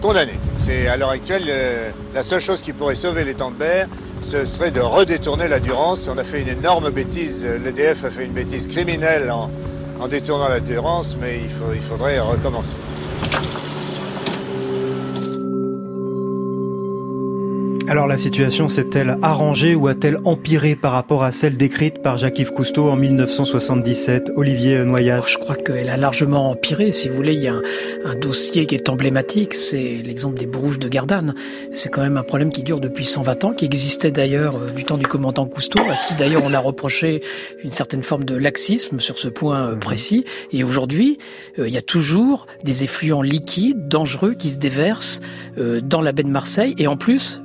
condamné. 0.00 0.34
C'est 0.64 0.86
à 0.86 0.96
l'heure 0.96 1.10
actuelle 1.10 1.92
la 2.14 2.22
seule 2.22 2.40
chose 2.40 2.62
qui 2.62 2.72
pourrait 2.72 2.94
sauver 2.94 3.24
les 3.24 3.34
temps 3.34 3.50
de 3.50 3.56
mer, 3.56 3.88
ce 4.20 4.44
serait 4.44 4.70
de 4.70 4.80
redétourner 4.80 5.48
la 5.48 5.60
Durance. 5.60 6.08
On 6.08 6.18
a 6.18 6.24
fait 6.24 6.42
une 6.42 6.48
énorme 6.48 6.90
bêtise, 6.90 7.44
l'EDF 7.44 8.04
a 8.04 8.10
fait 8.10 8.24
une 8.24 8.32
bêtise 8.32 8.66
criminelle 8.66 9.30
en, 9.30 10.08
détournant 10.08 10.48
la 10.48 10.60
Durance, 10.60 11.16
mais 11.20 11.40
il 11.40 11.82
faudrait 11.88 12.20
recommencer. 12.20 12.76
Alors 17.90 18.06
la 18.06 18.18
situation 18.18 18.68
s'est-elle 18.68 19.16
arrangée 19.22 19.74
ou 19.74 19.86
a-t-elle 19.86 20.18
empiré 20.26 20.76
par 20.76 20.92
rapport 20.92 21.24
à 21.24 21.32
celle 21.32 21.56
décrite 21.56 22.02
par 22.02 22.18
Jacques-Yves 22.18 22.52
Cousteau 22.52 22.90
en 22.90 22.96
1977 22.96 24.32
Olivier 24.36 24.84
Noyas 24.84 25.26
Je 25.26 25.38
crois 25.38 25.56
qu'elle 25.56 25.88
a 25.88 25.96
largement 25.96 26.50
empiré. 26.50 26.92
Si 26.92 27.08
vous 27.08 27.16
voulez, 27.16 27.32
il 27.32 27.40
y 27.40 27.48
a 27.48 27.54
un, 27.54 27.62
un 28.04 28.14
dossier 28.14 28.66
qui 28.66 28.74
est 28.74 28.90
emblématique, 28.90 29.54
c'est 29.54 30.02
l'exemple 30.04 30.36
des 30.36 30.44
Bourges 30.44 30.78
de 30.78 30.86
Gardanne. 30.86 31.34
C'est 31.72 31.88
quand 31.88 32.02
même 32.02 32.18
un 32.18 32.22
problème 32.22 32.52
qui 32.52 32.62
dure 32.62 32.78
depuis 32.78 33.06
120 33.06 33.44
ans, 33.44 33.52
qui 33.54 33.64
existait 33.64 34.10
d'ailleurs 34.10 34.56
euh, 34.56 34.70
du 34.70 34.84
temps 34.84 34.98
du 34.98 35.06
commandant 35.06 35.46
Cousteau, 35.46 35.80
à 35.80 35.96
qui 36.06 36.14
d'ailleurs 36.14 36.42
on 36.44 36.52
a 36.52 36.58
reproché 36.58 37.22
une 37.64 37.72
certaine 37.72 38.02
forme 38.02 38.24
de 38.24 38.36
laxisme 38.36 39.00
sur 39.00 39.18
ce 39.18 39.28
point 39.28 39.70
euh, 39.70 39.76
précis. 39.76 40.26
Et 40.52 40.62
aujourd'hui, 40.62 41.16
euh, 41.58 41.66
il 41.66 41.72
y 41.72 41.78
a 41.78 41.82
toujours 41.82 42.46
des 42.64 42.84
effluents 42.84 43.22
liquides, 43.22 43.88
dangereux, 43.88 44.34
qui 44.34 44.50
se 44.50 44.58
déversent 44.58 45.22
dans 45.56 46.02
la 46.02 46.12
baie 46.12 46.22
de 46.22 46.28
Marseille. 46.28 46.74
Et 46.78 46.86
en 46.86 46.96
plus, 46.96 47.40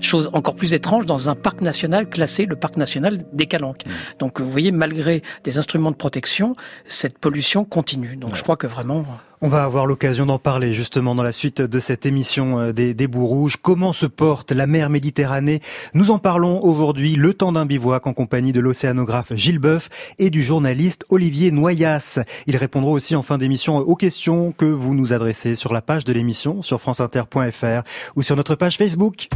chose 0.00 0.30
encore 0.32 0.54
plus 0.54 0.74
étrange, 0.74 1.06
dans 1.06 1.28
un 1.28 1.34
parc 1.34 1.60
national 1.60 2.08
classé, 2.08 2.46
le 2.46 2.56
parc 2.56 2.76
national 2.76 3.18
des 3.32 3.46
Calanques. 3.46 3.84
Donc 4.18 4.40
vous 4.40 4.50
voyez, 4.50 4.70
malgré 4.70 5.22
des 5.44 5.58
instruments 5.58 5.90
de 5.90 5.96
protection, 5.96 6.54
cette 6.86 7.18
pollution 7.18 7.64
continue. 7.64 8.16
Donc 8.16 8.34
je 8.34 8.42
crois 8.42 8.56
que 8.56 8.66
vraiment... 8.66 9.04
On 9.44 9.48
va 9.48 9.64
avoir 9.64 9.86
l'occasion 9.86 10.24
d'en 10.24 10.38
parler 10.38 10.72
justement 10.72 11.16
dans 11.16 11.24
la 11.24 11.32
suite 11.32 11.60
de 11.60 11.80
cette 11.80 12.06
émission 12.06 12.60
euh, 12.60 12.72
des, 12.72 12.94
des 12.94 13.08
Bouts 13.08 13.26
Rouges. 13.26 13.56
Comment 13.60 13.92
se 13.92 14.06
porte 14.06 14.52
la 14.52 14.68
mer 14.68 14.88
Méditerranée? 14.88 15.60
Nous 15.94 16.12
en 16.12 16.20
parlons 16.20 16.62
aujourd'hui, 16.62 17.16
le 17.16 17.34
temps 17.34 17.50
d'un 17.50 17.66
bivouac 17.66 18.06
en 18.06 18.12
compagnie 18.12 18.52
de 18.52 18.60
l'océanographe 18.60 19.34
Gilles 19.34 19.58
Boeuf 19.58 19.88
et 20.20 20.30
du 20.30 20.44
journaliste 20.44 21.04
Olivier 21.08 21.50
Noyas. 21.50 22.20
Ils 22.46 22.56
répondront 22.56 22.92
aussi 22.92 23.16
en 23.16 23.22
fin 23.22 23.36
d'émission 23.36 23.78
aux 23.78 23.96
questions 23.96 24.52
que 24.52 24.64
vous 24.64 24.94
nous 24.94 25.12
adressez 25.12 25.56
sur 25.56 25.72
la 25.72 25.82
page 25.82 26.04
de 26.04 26.12
l'émission 26.12 26.62
sur 26.62 26.80
franceinter.fr 26.80 27.82
ou 28.14 28.22
sur 28.22 28.36
notre 28.36 28.54
page 28.54 28.76
Facebook. 28.76 29.26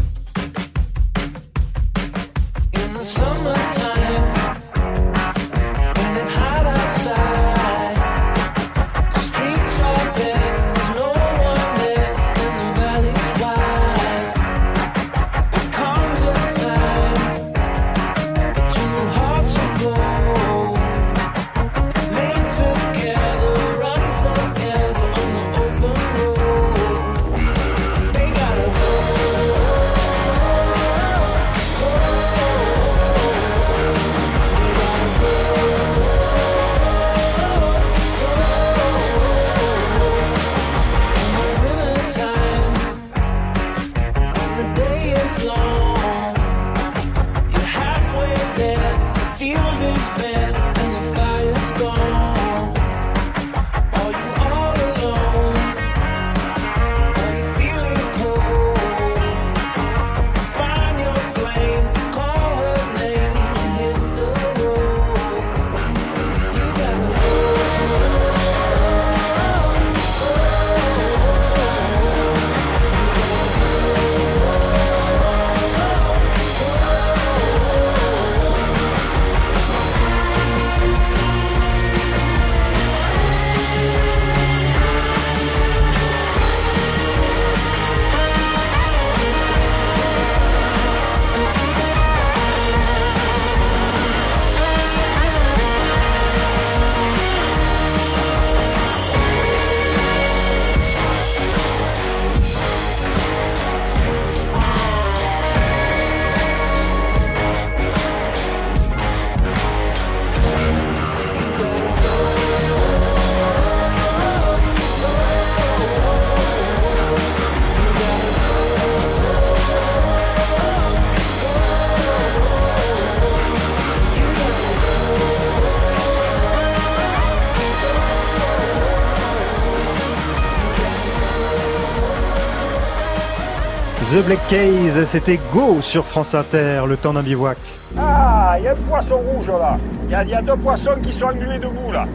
The 134.16 134.24
Black 134.24 134.46
Case, 134.48 135.04
c'était 135.04 135.38
Go 135.52 135.82
sur 135.82 136.02
France 136.06 136.34
Inter, 136.34 136.84
le 136.88 136.96
temps 136.96 137.12
d'un 137.12 137.22
bivouac. 137.22 137.58
Ah, 137.98 138.54
il 138.58 138.64
y 138.64 138.68
a 138.68 138.72
un 138.72 138.74
poisson 138.88 139.16
rouge 139.18 139.48
là. 139.48 139.76
Il 140.06 140.10
y, 140.10 140.14
a- 140.14 140.22
il 140.22 140.30
y 140.30 140.34
a 140.34 140.40
deux 140.40 140.56
poissons 140.56 140.94
qui 141.02 141.12
sont 141.18 141.26
englués 141.26 141.58
debout 141.58 141.92
là. 141.92 142.06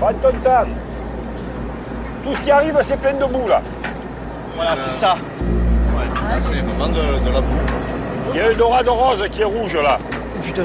Pas 0.00 0.14
de 0.14 0.18
tontan. 0.22 0.64
Tout 2.24 2.34
ce 2.34 2.42
qui 2.42 2.50
arrive, 2.50 2.78
c'est 2.88 2.96
plein 2.98 3.12
de 3.12 3.24
boue 3.26 3.46
là. 3.46 3.60
Voilà, 4.56 4.74
c'est 4.88 4.98
ça. 5.00 5.16
C'est 6.50 6.60
vraiment 6.62 6.88
de, 6.88 7.24
de 7.28 7.30
la 7.30 7.40
boue. 7.42 7.46
Il 8.32 8.36
y 8.38 8.40
a 8.40 8.46
un 8.48 8.54
dorade 8.54 8.88
rose 8.88 9.22
qui 9.30 9.42
est 9.42 9.44
rouge 9.44 9.76
là. 9.76 9.98
Putain, 10.42 10.62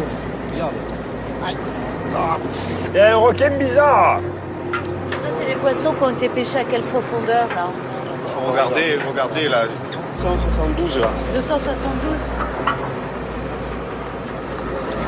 regarde. 0.54 0.72
Il 2.94 2.96
y 2.96 3.00
a 3.02 3.12
un 3.14 3.18
requin 3.18 3.50
bizarre. 3.58 4.20
Ça, 5.12 5.28
c'est 5.40 5.48
les 5.50 5.56
poissons 5.56 5.94
qui 5.94 6.04
ont 6.04 6.10
été 6.12 6.30
pêchés 6.30 6.60
à 6.60 6.64
quelle 6.64 6.84
profondeur, 6.84 7.48
là? 7.54 7.68
Regardez, 8.48 8.98
regardez 9.10 9.48
là, 9.50 9.64
172 10.22 10.98
là. 10.98 11.10
272 11.34 12.18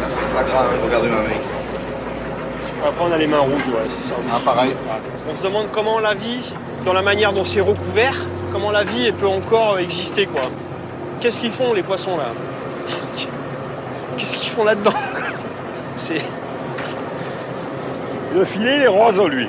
C'est 0.10 0.34
pas 0.34 0.44
grave, 0.44 0.70
regardez 0.84 1.08
ma 1.10 1.22
main. 1.22 1.58
Après, 2.86 3.04
on 3.04 3.12
a 3.12 3.18
les 3.18 3.28
mains 3.28 3.40
rouges, 3.40 3.68
ouais, 3.68 3.88
c'est 3.90 4.10
ça. 4.10 4.16
Ah, 4.32 4.40
pareil. 4.46 4.76
On 5.30 5.36
se 5.36 5.44
demande 5.44 5.68
comment 5.72 6.00
la 6.00 6.14
vie, 6.14 6.54
dans 6.86 6.94
la 6.94 7.02
manière 7.02 7.34
dont 7.34 7.44
c'est 7.44 7.62
recouvert, 7.62 8.16
comment 8.52 8.72
la 8.72 8.84
vie 8.84 9.08
elle 9.08 9.14
peut 9.14 9.28
encore 9.28 9.80
exister, 9.80 10.28
quoi. 10.28 10.44
Qu'est-ce 11.20 11.40
qu'ils 11.40 11.54
font, 11.54 11.74
les 11.74 11.84
poissons, 11.84 12.16
là? 12.18 12.28
Qu'est-ce 14.18 14.38
qu'ils 14.38 14.52
font 14.52 14.64
là-dedans? 14.64 14.94
C'est. 16.08 16.22
Le 18.36 18.46
filet, 18.46 18.78
il 18.78 18.82
est 18.84 18.88
rose, 18.88 19.20
lui. 19.30 19.48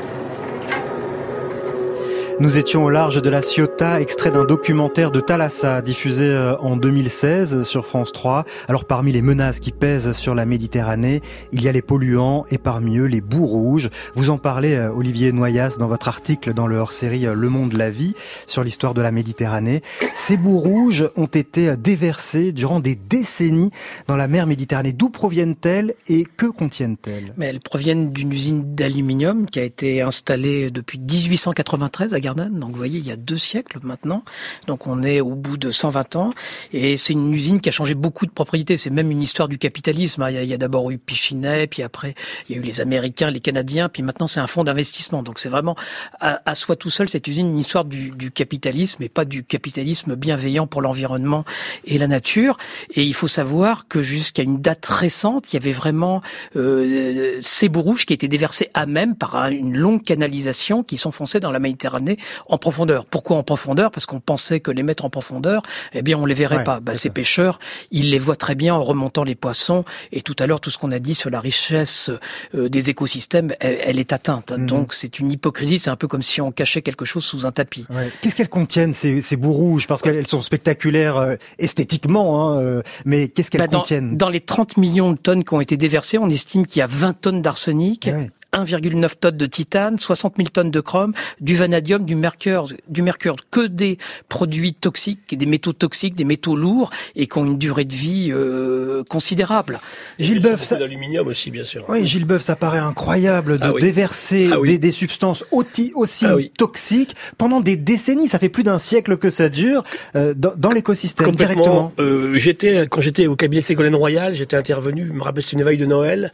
Nous 2.41 2.57
étions 2.57 2.85
au 2.85 2.89
large 2.89 3.21
de 3.21 3.31
la 3.31 3.43
Ciotat, 3.43 4.01
extrait 4.01 4.31
d'un 4.31 4.45
documentaire 4.45 5.11
de 5.11 5.19
Thalassa, 5.19 5.83
diffusé 5.83 6.29
euh, 6.29 6.57
en 6.59 6.77
2016 6.77 7.65
sur 7.65 7.85
France 7.85 8.13
3. 8.13 8.45
Alors 8.69 8.85
parmi 8.85 9.11
les 9.11 9.23
menaces 9.23 9.59
qui 9.59 9.73
pèsent 9.73 10.13
sur 10.13 10.37
la 10.37 10.47
Méditerranée, 10.47 11.21
il 11.51 11.65
y 11.65 11.69
a 11.69 11.73
les 11.73 11.83
polluants 11.83 12.45
et 12.53 12.59
parmi 12.59 12.99
eux 12.99 13.07
les 13.07 13.21
boues 13.21 13.47
rouges. 13.47 13.91
Vous 14.15 14.31
en 14.31 14.39
parlez, 14.39 14.77
euh, 14.77 14.93
Olivier 14.93 15.33
Noyas, 15.33 15.79
dans 15.81 15.89
votre 15.89 16.07
article 16.07 16.55
dans 16.55 16.69
le 16.69 16.77
hors-série 16.77 17.27
euh, 17.27 17.35
Le 17.35 17.49
Monde 17.49 17.73
la 17.73 17.91
Vie 17.91 18.15
sur 18.47 18.63
l'histoire 18.63 18.95
de 18.95 19.03
la 19.03 19.11
Méditerranée. 19.11 19.83
Ces 20.15 20.37
boues 20.37 20.61
rouges 20.61 21.11
ont 21.17 21.27
été 21.27 21.77
déversées 21.77 22.53
durant 22.53 22.79
des 22.79 22.95
décennies 22.95 23.73
dans 24.07 24.17
la 24.17 24.29
mer 24.29 24.47
Méditerranée. 24.47 24.93
D'où 24.93 25.11
proviennent-elles 25.11 25.97
et 26.09 26.25
que 26.25 26.47
contiennent-elles? 26.47 27.35
Mais 27.37 27.47
elles 27.47 27.59
proviennent 27.59 28.13
d'une 28.13 28.33
usine 28.33 28.77
d'aluminium 28.77 29.47
qui 29.47 29.59
a 29.59 29.65
été 29.65 30.03
installée 30.03 30.71
depuis 30.71 31.01
1893 31.01 32.15
à 32.15 32.21
donc 32.35 32.71
vous 32.71 32.77
voyez, 32.77 32.99
il 32.99 33.07
y 33.07 33.13
a 33.13 33.17
deux 33.17 33.37
siècles 33.37 33.79
maintenant. 33.83 34.23
Donc 34.67 34.87
on 34.87 35.03
est 35.03 35.21
au 35.21 35.35
bout 35.35 35.57
de 35.57 35.71
120 35.71 36.17
ans. 36.17 36.31
Et 36.73 36.97
c'est 36.97 37.13
une 37.13 37.33
usine 37.33 37.61
qui 37.61 37.69
a 37.69 37.73
changé 37.73 37.95
beaucoup 37.95 38.27
de 38.27 38.31
propriétés. 38.31 38.77
C'est 38.77 38.91
même 38.91 39.11
une 39.11 39.23
histoire 39.23 39.49
du 39.49 39.59
capitalisme. 39.59 40.27
Il 40.31 40.45
y 40.45 40.55
a, 40.55 40.57
d'abord 40.57 40.91
eu 40.91 40.99
Pichinet, 40.99 41.67
puis 41.67 41.83
après 41.83 42.15
il 42.49 42.57
y 42.57 42.59
a 42.59 42.63
eu 42.63 42.65
les 42.65 42.81
Américains, 42.81 43.31
les 43.31 43.41
Canadiens, 43.41 43.89
puis 43.89 44.03
maintenant 44.03 44.27
c'est 44.27 44.41
un 44.41 44.47
fonds 44.47 44.65
d'investissement. 44.65 45.23
Donc 45.23 45.39
c'est 45.39 45.49
vraiment 45.49 45.77
à, 46.21 46.55
soi 46.55 46.77
tout 46.77 46.91
seul 46.91 47.09
cette 47.09 47.27
usine 47.29 47.49
une 47.49 47.59
histoire 47.59 47.85
du, 47.85 48.31
capitalisme 48.31 49.03
et 49.03 49.09
pas 49.09 49.25
du 49.25 49.43
capitalisme 49.43 50.15
bienveillant 50.15 50.67
pour 50.67 50.83
l'environnement 50.83 51.45
et 51.85 51.99
la 51.99 52.07
nature. 52.07 52.57
Et 52.95 53.03
il 53.03 53.15
faut 53.15 53.29
savoir 53.29 53.89
que 53.89 54.03
jusqu'à 54.03 54.43
une 54.43 54.61
date 54.61 54.85
récente, 54.87 55.53
il 55.53 55.57
y 55.57 55.59
avait 55.59 55.73
vraiment 55.73 56.23
euh, 56.57 57.39
ces 57.41 57.69
boues 57.69 57.83
rouges 57.83 58.07
qui 58.07 58.13
étaient 58.13 58.29
déversés 58.29 58.71
à 58.75 58.87
même 58.87 59.17
par 59.17 59.47
une 59.49 59.77
longue 59.77 60.03
canalisation 60.03 60.83
qui 60.83 60.97
s'enfonçait 60.97 61.41
dans 61.41 61.51
la 61.51 61.59
Méditerranée 61.59 62.18
en 62.47 62.59
profondeur. 62.59 63.05
Pourquoi 63.07 63.37
en 63.37 63.43
profondeur? 63.43 63.91
Parce 63.91 64.07
qu'on 64.07 64.21
pensait 64.21 64.61
que 64.61 64.71
les 64.71 64.83
mettre 64.83 65.05
en 65.05 65.11
profondeur, 65.11 65.63
eh 65.93 66.03
bien, 66.03 66.19
on 66.19 66.27
les 66.27 66.35
verrait 66.35 66.65
pas. 66.65 66.81
Bah, 66.81 66.95
ces 66.95 67.11
pêcheurs, 67.11 67.59
ils 67.91 68.11
les 68.11 68.19
voient 68.19 68.37
très 68.37 68.55
bien 68.55 68.75
en 68.75 68.83
remontant 68.83 69.25
les 69.25 69.35
poissons. 69.35 69.85
Et 70.13 70.23
tout 70.23 70.37
à 70.39 70.47
l'heure, 70.47 70.61
tout 70.61 70.71
ce 70.71 70.79
qu'on 70.79 70.93
a 70.93 70.99
dit 70.99 71.15
sur 71.15 71.31
la 71.31 71.41
richesse 71.41 72.11
euh, 72.55 72.69
des 72.69 72.91
écosystèmes, 72.91 73.55
elle, 73.61 73.99
est 73.99 74.13
atteinte. 74.13 74.53
Mhm. 74.53 74.67
Donc, 74.67 74.95
c'est 74.95 75.19
une 75.19 75.33
hypocrisie. 75.33 75.79
C'est 75.79 75.91
un 75.91 75.97
peu 75.97 76.09
comme 76.09 76.23
si 76.23 76.41
on 76.41 76.53
cachait 76.53 76.83
quelque 76.83 77.05
chose 77.05 77.25
sous 77.25 77.47
un 77.47 77.51
tapis. 77.51 77.87
Qu'est-ce 78.21 78.35
qu'elles 78.35 78.49
contiennent 78.49 78.93
ces, 78.93 79.23
ces 79.23 79.37
boues 79.37 79.53
rouges? 79.53 79.87
Parce 79.87 80.03
qu'elles 80.03 80.27
sont 80.27 80.43
spectaculaires 80.43 81.17
euh, 81.17 81.37
esthétiquement, 81.59 82.53
hein, 82.53 82.61
euh, 82.61 82.83
mais 83.05 83.29
qu'est-ce 83.29 83.51
qu'elles 83.51 83.61
bah, 83.61 83.69
contiennent? 83.69 84.17
Dans 84.17 84.29
les 84.29 84.41
30 84.41 84.77
millions 84.77 85.13
de 85.13 85.19
tonnes 85.19 85.45
qui 85.45 85.55
ont 85.55 85.61
été 85.61 85.77
déversées, 85.77 86.19
on 86.19 86.29
estime 86.29 86.67
qu'il 86.67 86.81
y 86.81 86.83
a 86.83 86.87
20 86.87 87.21
tonnes 87.21 87.43
d'arsenic. 87.43 88.11
1,9 88.53 89.11
tonnes 89.21 89.37
de 89.37 89.47
titane, 89.47 89.99
60 89.99 90.35
000 90.37 90.49
tonnes 90.49 90.71
de 90.71 90.81
chrome, 90.81 91.13
du 91.41 91.55
vanadium, 91.55 92.05
du 92.05 92.15
mercure, 92.15 92.69
du 92.89 93.03
mercure, 93.03 93.37
que 93.51 93.67
des 93.67 93.99
produits 94.29 94.73
toxiques, 94.73 95.37
des 95.37 95.47
métaux 95.47 95.75
toxiques, 95.75 96.15
des 96.15 96.25
métaux 96.25 96.57
lourds 96.57 96.91
et 97.15 97.27
qui 97.27 97.39
ont 97.39 97.45
une 97.45 97.59
durée 97.59 97.85
de 97.85 97.95
vie 97.95 98.31
euh, 98.33 99.05
considérable. 99.05 99.81
Gilles 100.19 100.41
Boeuf, 100.41 100.63
ça... 100.63 100.77
d'aluminium 100.77 101.27
aussi, 101.29 101.51
bien 101.51 101.65
sûr. 101.65 101.85
Oui, 101.89 102.07
Gilles 102.07 102.25
Boeuf, 102.25 102.41
ça 102.41 102.57
paraît 102.57 102.79
incroyable 102.79 103.59
de 103.59 103.65
ah 103.65 103.73
déverser 103.81 104.51
ah 104.53 104.79
des, 104.79 104.91
substances 104.91 105.45
aussi, 105.51 105.93
aussi 105.95 106.25
ah 106.27 106.37
toxiques 106.57 107.15
pendant 107.37 107.61
des 107.61 107.77
décennies. 107.77 108.29
Ça 108.29 108.39
fait 108.39 108.49
plus 108.49 108.63
d'un 108.63 108.79
siècle 108.79 109.19
que 109.19 109.29
ça 109.29 109.51
dure 109.51 109.85
euh, 110.17 110.33
dans, 110.35 110.71
l'écosystème 110.71 111.35
directement. 111.35 111.93
Euh, 111.99 112.35
j'étais 112.35 112.87
quand 112.89 113.01
j'étais 113.01 113.27
au 113.27 113.37
cabinet 113.37 113.61
de 113.61 113.67
Ségolène 113.67 113.95
Royal, 113.95 114.35
j'étais 114.35 114.57
intervenu, 114.57 115.07
je 115.07 115.13
me 115.13 115.23
rappelle, 115.23 115.43
c'est 115.43 115.53
une 115.53 115.65
veille 115.65 115.77
de 115.77 115.87
Noël, 115.87 116.33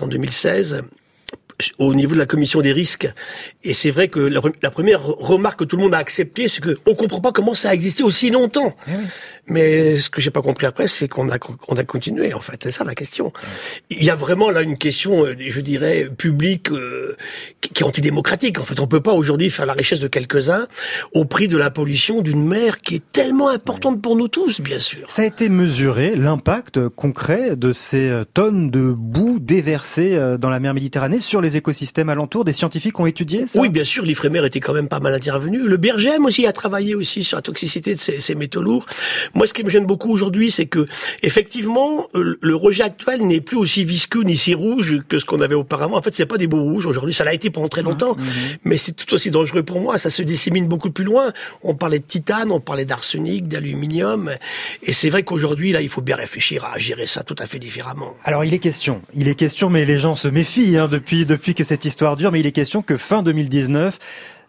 en 0.00 0.06
2016 0.06 0.82
au 1.78 1.94
niveau 1.94 2.14
de 2.14 2.18
la 2.18 2.26
commission 2.26 2.60
des 2.60 2.72
risques. 2.72 3.08
Et 3.64 3.74
c'est 3.74 3.90
vrai 3.90 4.08
que 4.08 4.20
la, 4.20 4.70
première 4.70 5.04
remarque 5.04 5.60
que 5.60 5.64
tout 5.64 5.76
le 5.76 5.82
monde 5.82 5.94
a 5.94 5.98
acceptée, 5.98 6.48
c'est 6.48 6.62
qu'on 6.62 6.94
comprend 6.94 7.20
pas 7.20 7.32
comment 7.32 7.54
ça 7.54 7.70
a 7.70 7.74
existé 7.74 8.02
aussi 8.02 8.30
longtemps. 8.30 8.74
Eh 8.88 8.92
Mais 9.48 9.96
ce 9.96 10.08
que 10.08 10.20
j'ai 10.20 10.30
pas 10.30 10.40
compris 10.40 10.66
après, 10.66 10.86
c'est 10.86 11.08
qu'on 11.08 11.28
a, 11.28 11.36
on 11.68 11.76
a 11.76 11.82
continué, 11.82 12.32
en 12.32 12.40
fait. 12.40 12.60
C'est 12.62 12.70
ça 12.70 12.84
la 12.84 12.94
question. 12.94 13.32
Il 13.90 14.02
y 14.02 14.10
a 14.10 14.14
vraiment 14.14 14.50
là 14.50 14.62
une 14.62 14.78
question, 14.78 15.24
euh, 15.24 15.34
je 15.38 15.60
dirais, 15.60 16.08
publique, 16.16 16.70
euh, 16.70 17.16
qui 17.60 17.82
est 17.82 17.86
antidémocratique. 17.86 18.60
En 18.60 18.64
fait, 18.64 18.78
on 18.78 18.86
peut 18.86 19.00
pas 19.00 19.12
aujourd'hui 19.12 19.50
faire 19.50 19.66
la 19.66 19.72
richesse 19.72 19.98
de 19.98 20.06
quelques-uns 20.06 20.68
au 21.12 21.24
prix 21.24 21.48
de 21.48 21.56
la 21.56 21.70
pollution 21.70 22.20
d'une 22.20 22.46
mer 22.46 22.78
qui 22.78 22.96
est 22.96 23.12
tellement 23.12 23.48
importante 23.48 24.00
pour 24.00 24.14
nous 24.14 24.28
tous, 24.28 24.60
bien 24.60 24.78
sûr. 24.78 25.00
Ça 25.08 25.22
a 25.22 25.24
été 25.24 25.48
mesuré, 25.48 26.14
l'impact 26.14 26.88
concret 26.88 27.56
de 27.56 27.72
ces 27.72 28.08
euh, 28.08 28.24
tonnes 28.24 28.70
de 28.70 28.92
boue 28.92 29.38
déversées 29.40 30.18
dans 30.38 30.50
la 30.50 30.60
mer 30.60 30.72
Méditerranée 30.72 31.20
sur 31.20 31.40
les 31.40 31.56
écosystèmes 31.56 32.08
alentours 32.08 32.44
Des 32.44 32.52
scientifiques 32.52 32.98
ont 33.00 33.06
étudié 33.06 33.46
ça? 33.46 33.58
Oui, 33.58 33.68
bien 33.68 33.84
sûr, 33.84 34.04
l'Ifremer 34.04 34.44
était 34.46 34.60
quand 34.60 34.72
même 34.72 34.88
pas 34.88 35.00
mal 35.00 35.14
intervenu. 35.14 35.58
Le 35.58 35.76
Bergem 35.76 36.24
aussi 36.24 36.46
a 36.46 36.52
travaillé 36.52 36.94
aussi 36.94 37.24
sur 37.24 37.36
la 37.36 37.42
toxicité 37.42 37.94
de 37.94 38.00
ces, 38.00 38.34
métaux 38.34 38.62
lourds. 38.62 38.86
Moi, 39.34 39.46
ce 39.46 39.52
qui 39.52 39.64
me 39.64 39.70
gêne 39.70 39.86
beaucoup 39.86 40.10
aujourd'hui, 40.10 40.50
c'est 40.50 40.66
que 40.66 40.86
effectivement, 41.22 42.08
euh, 42.14 42.38
le 42.40 42.56
rejet 42.56 42.82
actuel 42.82 43.26
n'est 43.26 43.40
plus 43.40 43.56
aussi 43.56 43.84
visqueux 43.84 44.22
ni 44.22 44.36
si 44.36 44.54
rouge 44.54 44.98
que 45.08 45.18
ce 45.18 45.24
qu'on 45.24 45.40
avait 45.40 45.54
auparavant. 45.54 45.96
En 45.96 46.02
fait, 46.02 46.14
c'est 46.14 46.26
pas 46.26 46.38
des 46.38 46.46
beaux 46.46 46.62
rouges 46.62 46.86
aujourd'hui. 46.86 47.14
Ça 47.14 47.24
l'a 47.24 47.34
été 47.34 47.50
pendant 47.50 47.68
très 47.68 47.82
longtemps, 47.82 48.16
mhm. 48.16 48.24
mais 48.64 48.76
c'est 48.76 48.92
tout 48.92 49.12
aussi 49.14 49.30
dangereux 49.30 49.62
pour 49.62 49.80
moi. 49.80 49.98
Ça 49.98 50.10
se 50.10 50.22
dissémine 50.22 50.66
beaucoup 50.66 50.90
plus 50.90 51.04
loin. 51.04 51.32
On 51.62 51.74
parlait 51.74 51.98
de 51.98 52.04
titane, 52.04 52.52
on 52.52 52.60
parlait 52.60 52.84
d'arsenic, 52.84 53.48
d'aluminium, 53.48 54.30
et 54.82 54.92
c'est 54.92 55.10
vrai 55.10 55.22
qu'aujourd'hui, 55.22 55.72
là, 55.72 55.80
il 55.80 55.88
faut 55.88 56.00
bien 56.02 56.16
réfléchir 56.16 56.64
à 56.64 56.78
gérer 56.78 57.06
ça 57.06 57.22
tout 57.22 57.36
à 57.38 57.46
fait 57.46 57.58
différemment. 57.58 58.14
Alors, 58.24 58.44
il 58.44 58.54
est 58.54 58.58
question, 58.58 59.02
il 59.14 59.28
est 59.28 59.34
question, 59.34 59.70
mais 59.70 59.84
les 59.84 59.98
gens 59.98 60.14
se 60.14 60.28
méfient 60.28 60.76
hein, 60.76 60.88
depuis 60.90 61.26
depuis 61.26 61.54
que 61.54 61.64
cette 61.64 61.84
histoire 61.84 62.16
dure, 62.16 62.32
mais 62.32 62.40
il 62.40 62.46
est 62.46 62.52
question 62.52 62.82
que 62.82 62.96
fin 62.96 63.22
2019, 63.22 63.98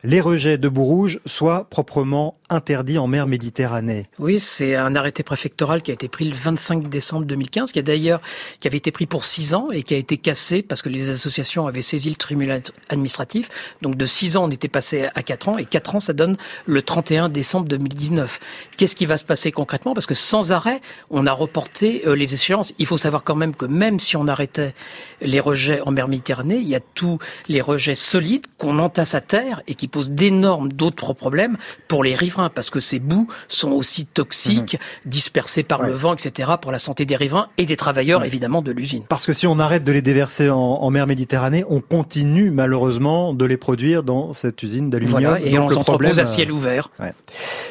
les 0.04 0.20
rejets 0.20 0.58
de 0.58 0.68
boue 0.68 0.84
rouge 0.84 1.20
soient 1.26 1.66
proprement 1.70 2.36
interdits 2.50 2.98
en 2.98 3.08
mer 3.08 3.26
Méditerranée. 3.26 4.06
Oui, 4.20 4.40
c'est 4.40 4.76
un 4.76 4.96
arrêté 4.96 5.24
préfectoral 5.24 5.82
qui 5.82 5.92
a 5.92 5.94
été 5.94 6.10
pris 6.10 6.26
le 6.26 6.36
25 6.36 6.90
décembre 6.90 7.26
2015, 7.26 7.72
qui 7.72 7.80
a 7.80 7.82
d'ailleurs 7.82 8.22
qui 8.60 8.68
avait 8.68 8.78
été 8.78 8.92
pris 8.92 9.06
pour 9.06 9.24
six 9.24 9.54
ans 9.54 9.70
et 9.72 9.84
qui 9.84 9.94
a 9.94 9.98
été 9.98 10.18
cassé 10.18 10.62
parce 10.62 10.82
que 10.82 10.90
les 10.90 11.10
associations 11.10 11.68
avaient 11.68 11.82
saisi 11.82 12.10
le 12.10 12.16
tribunal 12.16 12.62
administratif. 12.90 13.50
Donc 13.82 13.96
de 13.96 14.06
six 14.06 14.36
ans, 14.36 14.46
on 14.46 14.52
était 14.52 14.68
passé 14.68 15.08
à 15.16 15.24
quatre 15.24 15.48
ans 15.48 15.58
et 15.58 15.66
quatre 15.66 15.96
ans, 15.96 16.00
ça 16.02 16.14
donne 16.14 16.36
le 16.66 16.82
31 16.82 17.30
décembre 17.30 17.68
2019. 17.70 18.40
Qu'est-ce 18.76 18.96
qui 18.96 19.06
va 19.06 19.18
se 19.18 19.24
passer 19.24 19.52
concrètement? 19.54 19.94
Parce 19.94 20.06
que 20.06 20.16
sans 20.16 20.52
arrêt, 20.52 20.82
on 21.12 21.26
a 21.26 21.32
reporté 21.32 22.04
euh, 22.06 22.16
les 22.16 22.34
échéances. 22.34 22.74
Il 22.78 22.86
faut 22.88 22.98
savoir 22.98 23.24
quand 23.24 23.36
même 23.36 23.56
que 23.56 23.66
même 23.66 24.00
si 24.00 24.18
on 24.18 24.28
arrêtait 24.28 24.74
les 25.22 25.40
rejets 25.40 25.80
en 25.86 25.92
mer 25.92 26.10
Méditerranée, 26.10 26.58
il 26.58 26.68
y 26.68 26.76
a 26.76 26.82
tous 26.82 27.20
les 27.48 27.62
rejets 27.62 27.96
solides 27.96 28.46
qu'on 28.58 28.80
entasse 28.80 29.16
à 29.16 29.22
terre 29.22 29.62
et 29.68 29.76
qui 29.76 29.88
pose 29.94 30.12
d'énormes 30.12 30.74
d'autres 30.74 31.14
problèmes 31.14 31.56
pour 31.88 32.04
les 32.04 32.16
riverains, 32.16 32.50
parce 32.50 32.70
que 32.70 32.80
ces 32.80 33.00
boues 33.00 33.28
sont 33.48 33.72
aussi 33.72 34.06
toxiques, 34.08 34.74
mhm. 34.74 35.10
dispersées 35.12 35.64
par 35.64 35.84
le 35.84 35.94
vent, 35.94 36.14
etc., 36.14 36.52
pour 36.60 36.72
la 36.72 36.80
santé 36.80 37.06
des 37.06 37.16
riverains 37.16 37.48
et 37.58 37.66
des 37.66 37.78
travailleurs, 37.78 38.26
évidemment, 38.26 38.62
de 38.62 38.72
l'usine. 38.72 39.04
Parce 39.08 39.26
que 39.26 39.34
si 39.34 39.46
on 39.46 39.60
arrête 39.60 39.84
de 39.84 39.92
les 39.92 40.02
déverser 40.02 40.50
en, 40.50 40.90
mer 40.90 41.08
Méditerranée, 41.08 41.64
on 41.70 41.80
continue 41.80 42.50
malheureusement 42.50 43.34
de 43.34 43.46
les 43.46 43.58
produire 43.58 44.04
dans 44.04 44.34
cette 44.34 44.64
usine 44.64 44.90
d'aluminium. 44.90 45.32
Voilà, 45.32 45.46
et 45.46 45.58
on 45.60 45.70
les 45.70 45.78
entrepose 45.78 46.20
à 46.20 46.26
ciel 46.26 46.52
ouvert. 46.52 46.90
Ouais. 47.00 47.14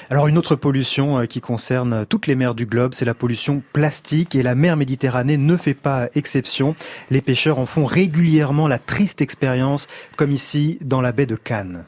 Alors 0.08 0.28
une 0.28 0.38
autre 0.38 0.54
pollution 0.54 1.18
euh, 1.18 1.26
qui 1.26 1.40
concerne 1.40 2.06
toutes 2.06 2.26
les 2.26 2.36
mers 2.36 2.54
du 2.54 2.66
globe, 2.66 2.94
c'est 2.94 3.04
la 3.04 3.14
pollution 3.14 3.62
plastique 3.72 4.34
et 4.34 4.42
la 4.42 4.54
mer 4.54 4.76
Méditerranée 4.76 5.38
ne 5.38 5.56
fait 5.56 5.74
pas 5.74 6.08
exception. 6.14 6.76
Les 7.10 7.20
pêcheurs 7.20 7.58
en 7.58 7.66
font 7.66 7.84
régulièrement 7.84 8.68
la 8.68 8.78
triste 8.78 9.20
expérience, 9.20 9.88
comme 10.16 10.30
ici 10.30 10.78
dans 10.82 11.00
la 11.00 11.10
baie 11.12 11.26
de 11.26 11.36
Cannes. 11.36 11.84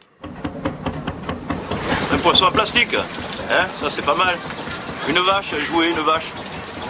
Un 2.12 2.18
poisson 2.18 2.44
en 2.46 2.52
plastique, 2.52 2.94
hein 2.94 3.66
ça 3.80 3.90
c'est 3.94 4.04
pas 4.04 4.14
mal. 4.14 4.36
Une 5.08 5.18
vache, 5.18 5.52
un 5.52 5.62
jouet, 5.64 5.90
une 5.90 6.00
vache. 6.00 6.26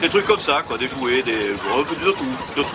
Des 0.01 0.09
trucs 0.09 0.27
comme 0.27 0.40
ça, 0.40 0.62
quoi, 0.66 0.77
des 0.77 0.88
jouets, 0.88 1.23
des 1.23 1.51
de 1.53 2.12
tout, 2.12 2.25
de 2.57 2.62
tout. 2.62 2.68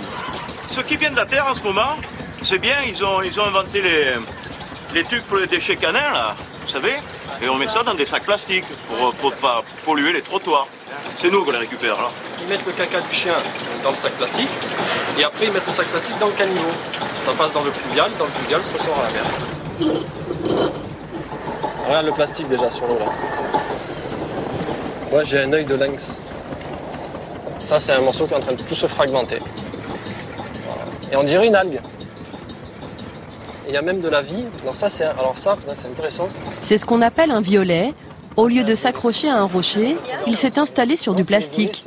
Ceux 0.69 0.83
qui 0.83 0.97
viennent 0.97 1.13
de 1.13 1.19
la 1.19 1.25
Terre 1.25 1.45
en 1.47 1.55
ce 1.55 1.63
moment, 1.63 1.97
c'est 2.43 2.59
bien, 2.59 2.81
ils 2.87 3.03
ont, 3.03 3.21
ils 3.21 3.39
ont 3.39 3.45
inventé 3.45 3.81
les, 3.81 4.13
les 4.93 5.03
trucs 5.03 5.23
pour 5.27 5.37
les 5.37 5.47
déchets 5.47 5.75
canins, 5.75 6.11
là, 6.11 6.35
vous 6.61 6.69
savez 6.69 6.97
Et 7.41 7.49
on 7.49 7.55
met 7.57 7.67
ça 7.67 7.83
dans 7.83 7.93
des 7.93 8.05
sacs 8.05 8.25
plastiques 8.25 8.65
pour 8.87 9.31
ne 9.31 9.35
pas 9.41 9.63
polluer 9.85 10.13
les 10.13 10.21
trottoirs. 10.21 10.67
C'est 11.19 11.29
nous 11.29 11.43
qui 11.43 11.51
les 11.51 11.57
récupère, 11.57 11.95
là. 11.95 12.09
Ils 12.41 12.47
mettent 12.47 12.65
le 12.65 12.71
caca 12.71 13.01
du 13.01 13.13
chien 13.13 13.35
dans 13.83 13.91
le 13.91 13.95
sac 13.97 14.13
plastique, 14.13 14.49
et 15.17 15.23
après 15.23 15.45
ils 15.47 15.51
mettent 15.51 15.67
le 15.67 15.73
sac 15.73 15.87
plastique 15.87 16.17
dans 16.19 16.27
le 16.27 16.33
caniveau. 16.33 16.71
Ça 17.25 17.33
passe 17.33 17.51
dans 17.53 17.63
le 17.63 17.71
pluvial, 17.71 18.11
dans 18.17 18.25
le 18.25 18.31
pluvial, 18.31 18.61
ça 18.65 18.77
sort 18.77 18.99
à 18.99 19.07
la 19.07 19.11
mer. 19.11 19.58
Regarde 21.87 22.05
le 22.05 22.11
plastique 22.11 22.47
déjà 22.49 22.69
sur 22.69 22.87
l'eau 22.87 22.99
là. 22.99 23.05
Moi, 25.11 25.23
j'ai 25.23 25.39
un 25.39 25.51
œil 25.53 25.65
de 25.65 25.73
lynx. 25.75 26.19
Ça, 27.61 27.79
c'est 27.79 27.93
un 27.93 28.01
morceau 28.01 28.27
qui 28.27 28.33
est 28.33 28.37
en 28.37 28.39
train 28.41 28.53
de 28.53 28.61
tout 28.61 28.75
se 28.75 28.85
fragmenter. 28.87 29.39
Et 31.11 31.15
on 31.15 31.23
dirait 31.23 31.47
une 31.47 31.55
algue. 31.55 31.81
Il 33.67 33.73
y 33.73 33.77
a 33.77 33.81
même 33.81 34.01
de 34.01 34.09
la 34.09 34.21
vie. 34.21 34.45
Alors 34.61 34.75
ça, 34.75 34.87
c'est 34.89 35.05
alors 35.05 35.37
ça, 35.37 35.57
c'est 35.73 35.87
intéressant. 35.87 36.27
C'est 36.67 36.77
ce 36.77 36.85
qu'on 36.85 37.01
appelle 37.01 37.31
un 37.31 37.41
violet. 37.41 37.93
Au 38.37 38.47
lieu 38.47 38.63
de 38.63 38.75
s'accrocher 38.75 39.27
à 39.27 39.37
un 39.37 39.45
rocher, 39.45 39.97
il 40.25 40.37
s'est 40.37 40.57
installé 40.57 40.95
sur 40.95 41.13
du 41.13 41.25
plastique. 41.25 41.83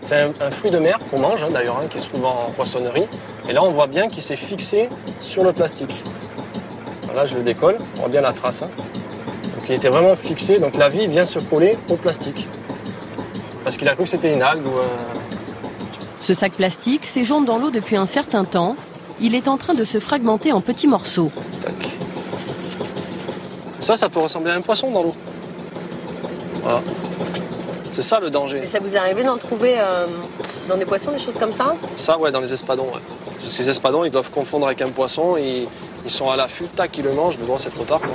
C'est 0.00 0.14
euh, 0.18 0.28
un, 0.40 0.46
un 0.46 0.50
fruit 0.50 0.70
de 0.70 0.78
mer 0.78 0.98
qu'on 1.10 1.20
mange 1.20 1.42
hein, 1.42 1.48
d'ailleurs, 1.50 1.78
hein, 1.78 1.86
qui 1.88 1.96
est 1.98 2.10
souvent 2.10 2.48
en 2.48 2.50
poissonnerie. 2.50 3.06
Et 3.48 3.52
là, 3.52 3.62
on 3.62 3.70
voit 3.70 3.86
bien 3.86 4.08
qu'il 4.08 4.22
s'est 4.22 4.36
fixé 4.36 4.88
sur 5.20 5.42
le 5.42 5.52
plastique. 5.52 6.02
Là, 7.14 7.26
je 7.26 7.36
le 7.36 7.42
décolle. 7.42 7.76
On 7.96 8.00
voit 8.00 8.08
bien 8.08 8.20
la 8.20 8.32
trace. 8.32 8.62
hein. 8.62 8.68
Donc, 9.44 9.68
il 9.68 9.74
était 9.74 9.88
vraiment 9.88 10.14
fixé. 10.14 10.58
Donc, 10.58 10.76
la 10.76 10.88
vie 10.88 11.06
vient 11.06 11.24
se 11.24 11.38
coller 11.38 11.76
au 11.88 11.96
plastique. 11.96 12.46
Parce 13.64 13.76
qu'il 13.76 13.88
a 13.88 13.94
cru 13.94 14.04
que 14.04 14.10
c'était 14.10 14.32
une 14.32 14.42
algue 14.42 14.66
ou. 14.66 14.70
Ce 16.20 16.34
sac 16.34 16.52
plastique 16.52 17.04
séjourne 17.06 17.44
dans 17.44 17.58
l'eau 17.58 17.70
depuis 17.70 17.96
un 17.96 18.06
certain 18.06 18.44
temps. 18.44 18.76
Il 19.20 19.34
est 19.34 19.48
en 19.48 19.58
train 19.58 19.74
de 19.74 19.84
se 19.84 19.98
fragmenter 20.00 20.52
en 20.52 20.60
petits 20.60 20.86
morceaux. 20.86 21.30
Ça, 23.80 23.96
ça 23.96 24.08
peut 24.08 24.20
ressembler 24.20 24.52
à 24.52 24.54
un 24.54 24.60
poisson 24.62 24.90
dans 24.90 25.02
l'eau. 25.02 25.14
Voilà. 26.62 26.80
C'est 27.92 28.02
ça 28.02 28.20
le 28.20 28.30
danger. 28.30 28.62
Et 28.64 28.68
ça 28.68 28.78
vous 28.78 28.94
est 28.94 28.98
arrivé 28.98 29.24
d'en 29.24 29.36
trouver 29.36 29.74
euh, 29.78 30.06
dans 30.68 30.76
des 30.76 30.84
poissons, 30.84 31.10
des 31.10 31.18
choses 31.18 31.36
comme 31.38 31.52
ça? 31.52 31.74
Ça, 31.96 32.16
ouais, 32.18 32.30
dans 32.30 32.40
les 32.40 32.52
espadons. 32.52 32.84
Ouais. 32.86 33.00
Parce 33.38 33.52
que 33.56 33.62
les 33.62 33.70
espadons, 33.70 34.04
ils 34.04 34.10
doivent 34.12 34.30
confondre 34.30 34.66
avec 34.66 34.80
un 34.82 34.90
poisson. 34.90 35.36
Ils, 35.36 35.66
ils 36.04 36.10
sont 36.10 36.30
à 36.30 36.36
l'affût, 36.36 36.66
tac, 36.76 36.96
ils 36.96 37.04
le 37.04 37.12
mangent. 37.12 37.36
Mais 37.40 37.46
bon, 37.46 37.58
c'est 37.58 37.70
trop 37.70 37.84
tard. 37.84 38.00
quoi. 38.00 38.10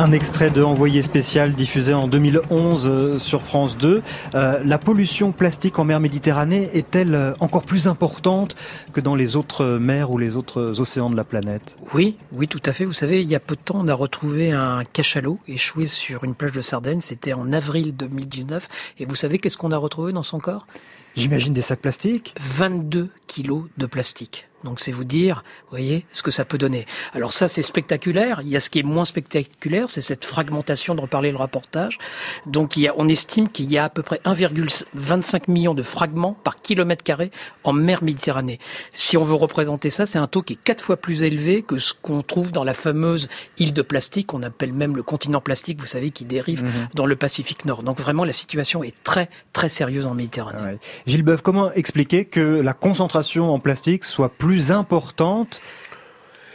Un 0.00 0.12
extrait 0.12 0.50
de 0.50 0.62
Envoyé 0.62 1.02
spécial 1.02 1.52
diffusé 1.54 1.92
en 1.92 2.08
2011 2.08 2.86
euh, 2.88 3.18
sur 3.18 3.42
France 3.42 3.76
2. 3.76 4.00
Euh, 4.34 4.62
la 4.64 4.78
pollution 4.78 5.30
plastique 5.30 5.78
en 5.78 5.84
mer 5.84 6.00
Méditerranée 6.00 6.70
est-elle 6.72 7.14
euh, 7.14 7.34
encore 7.40 7.64
plus 7.64 7.86
importante 7.86 8.56
que 8.94 9.02
dans 9.02 9.14
les 9.14 9.36
autres 9.36 9.76
mers 9.76 10.10
ou 10.10 10.16
les 10.16 10.36
autres 10.36 10.80
océans 10.80 11.10
de 11.10 11.16
la 11.16 11.24
planète? 11.24 11.76
Oui, 11.92 12.16
oui, 12.32 12.48
tout 12.48 12.62
à 12.64 12.72
fait. 12.72 12.86
Vous 12.86 12.94
savez, 12.94 13.20
il 13.20 13.28
y 13.28 13.34
a 13.34 13.40
peu 13.40 13.56
de 13.56 13.60
temps, 13.60 13.76
on 13.78 13.88
a 13.88 13.94
retrouvé 13.94 14.52
un 14.52 14.84
cachalot 14.90 15.38
échoué 15.46 15.86
sur 15.86 16.24
une 16.24 16.34
plage 16.34 16.52
de 16.52 16.62
Sardaigne. 16.62 17.02
C'était 17.02 17.34
en 17.34 17.52
avril 17.52 17.94
2019. 17.94 18.68
Et 19.00 19.04
vous 19.04 19.16
savez 19.16 19.38
qu'est-ce 19.38 19.58
qu'on 19.58 19.70
a 19.70 19.76
retrouvé 19.76 20.14
dans 20.14 20.22
son 20.22 20.38
corps? 20.38 20.66
J'imagine 21.14 21.52
des 21.52 21.60
sacs 21.60 21.80
plastiques 21.80 22.34
22 22.40 23.10
kilos 23.26 23.64
de 23.76 23.84
plastique. 23.84 24.48
Donc 24.64 24.80
c'est 24.80 24.92
vous 24.92 25.04
dire, 25.04 25.42
vous 25.64 25.70
voyez, 25.70 26.04
ce 26.12 26.22
que 26.22 26.30
ça 26.30 26.44
peut 26.44 26.58
donner. 26.58 26.86
Alors 27.14 27.32
ça, 27.32 27.48
c'est 27.48 27.62
spectaculaire. 27.62 28.40
Il 28.42 28.48
y 28.48 28.56
a 28.56 28.60
ce 28.60 28.70
qui 28.70 28.78
est 28.78 28.82
moins 28.84 29.04
spectaculaire, 29.04 29.88
c'est 29.88 30.00
cette 30.00 30.24
fragmentation 30.24 30.94
dont 30.94 31.06
parlait 31.06 31.30
le 31.30 31.36
reportage. 31.36 31.98
Donc 32.46 32.76
il 32.76 32.82
y 32.82 32.88
a, 32.88 32.94
on 32.96 33.08
estime 33.08 33.48
qu'il 33.48 33.70
y 33.70 33.78
a 33.78 33.84
à 33.84 33.88
peu 33.88 34.02
près 34.02 34.20
1,25 34.24 35.50
million 35.50 35.74
de 35.74 35.82
fragments 35.82 36.36
par 36.44 36.60
kilomètre 36.60 37.02
carré 37.02 37.30
en 37.64 37.72
mer 37.72 38.02
Méditerranée. 38.02 38.58
Si 38.92 39.16
on 39.16 39.24
veut 39.24 39.34
représenter 39.34 39.90
ça, 39.90 40.06
c'est 40.06 40.18
un 40.18 40.26
taux 40.26 40.42
qui 40.42 40.54
est 40.54 40.58
quatre 40.62 40.82
fois 40.82 40.96
plus 40.96 41.22
élevé 41.22 41.62
que 41.62 41.78
ce 41.78 41.92
qu'on 41.94 42.22
trouve 42.22 42.52
dans 42.52 42.64
la 42.64 42.74
fameuse 42.74 43.28
île 43.58 43.72
de 43.72 43.82
plastique, 43.82 44.32
on 44.34 44.42
appelle 44.42 44.72
même 44.72 44.96
le 44.96 45.02
continent 45.02 45.40
plastique, 45.40 45.80
vous 45.80 45.86
savez, 45.86 46.10
qui 46.10 46.24
dérive 46.24 46.64
Mhm. 46.64 46.88
dans 46.94 47.06
le 47.06 47.16
Pacifique 47.16 47.64
Nord. 47.64 47.82
Donc 47.82 47.98
vraiment, 48.00 48.24
la 48.24 48.32
situation 48.32 48.82
est 48.82 48.94
très, 49.04 49.28
très 49.52 49.68
sérieuse 49.68 50.06
en 50.06 50.14
Méditerranée. 50.14 50.78
Gilles 51.06 51.22
Boeuf, 51.22 51.42
comment 51.42 51.72
expliquer 51.72 52.24
que 52.24 52.40
la 52.40 52.72
concentration 52.72 53.52
en 53.52 53.58
plastique 53.58 54.04
soit 54.04 54.28
plus 54.30 54.49
importante 54.72 55.60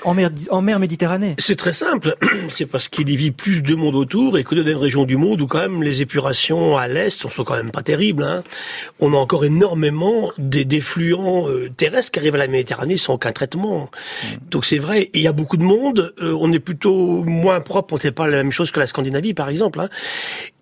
en 0.05 0.13
mer, 0.13 0.29
en 0.49 0.61
mer 0.61 0.79
Méditerranée 0.79 1.35
C'est 1.39 1.55
très 1.55 1.71
simple. 1.71 2.15
C'est 2.47 2.65
parce 2.65 2.87
qu'il 2.87 3.09
y 3.09 3.15
vit 3.15 3.31
plus 3.31 3.61
de 3.61 3.75
monde 3.75 3.95
autour 3.95 4.37
et 4.37 4.43
que 4.43 4.55
dans 4.55 4.63
des 4.63 4.73
régions 4.73 5.03
du 5.03 5.17
monde 5.17 5.41
où 5.41 5.47
quand 5.47 5.59
même 5.59 5.81
les 5.83 6.01
épurations 6.01 6.77
à 6.77 6.87
l'est 6.87 7.09
sont 7.09 7.43
quand 7.43 7.55
même 7.55 7.71
pas 7.71 7.81
terribles. 7.81 8.23
Hein. 8.23 8.43
On 8.99 9.13
a 9.13 9.17
encore 9.17 9.45
énormément 9.45 10.31
des, 10.37 10.65
euh, 11.49 11.69
terrestres 11.75 12.11
qui 12.11 12.19
arrivent 12.19 12.35
à 12.35 12.39
la 12.39 12.47
Méditerranée 12.47 12.97
sans 12.97 13.15
aucun 13.15 13.31
traitement. 13.31 13.89
Donc 14.51 14.65
c'est 14.65 14.77
vrai. 14.77 15.09
Il 15.13 15.21
y 15.21 15.27
a 15.27 15.33
beaucoup 15.33 15.57
de 15.57 15.63
monde. 15.63 16.13
euh, 16.21 16.37
on 16.39 16.51
est 16.51 16.59
plutôt 16.59 17.23
moins 17.23 17.59
propre. 17.61 17.93
On 17.93 17.97
ne 17.97 18.01
fait 18.01 18.11
pas 18.11 18.27
la 18.27 18.37
même 18.37 18.51
chose 18.51 18.71
que 18.71 18.79
la 18.79 18.87
Scandinavie, 18.87 19.33
par 19.33 19.49
exemple. 19.49 19.79
Hein. 19.79 19.89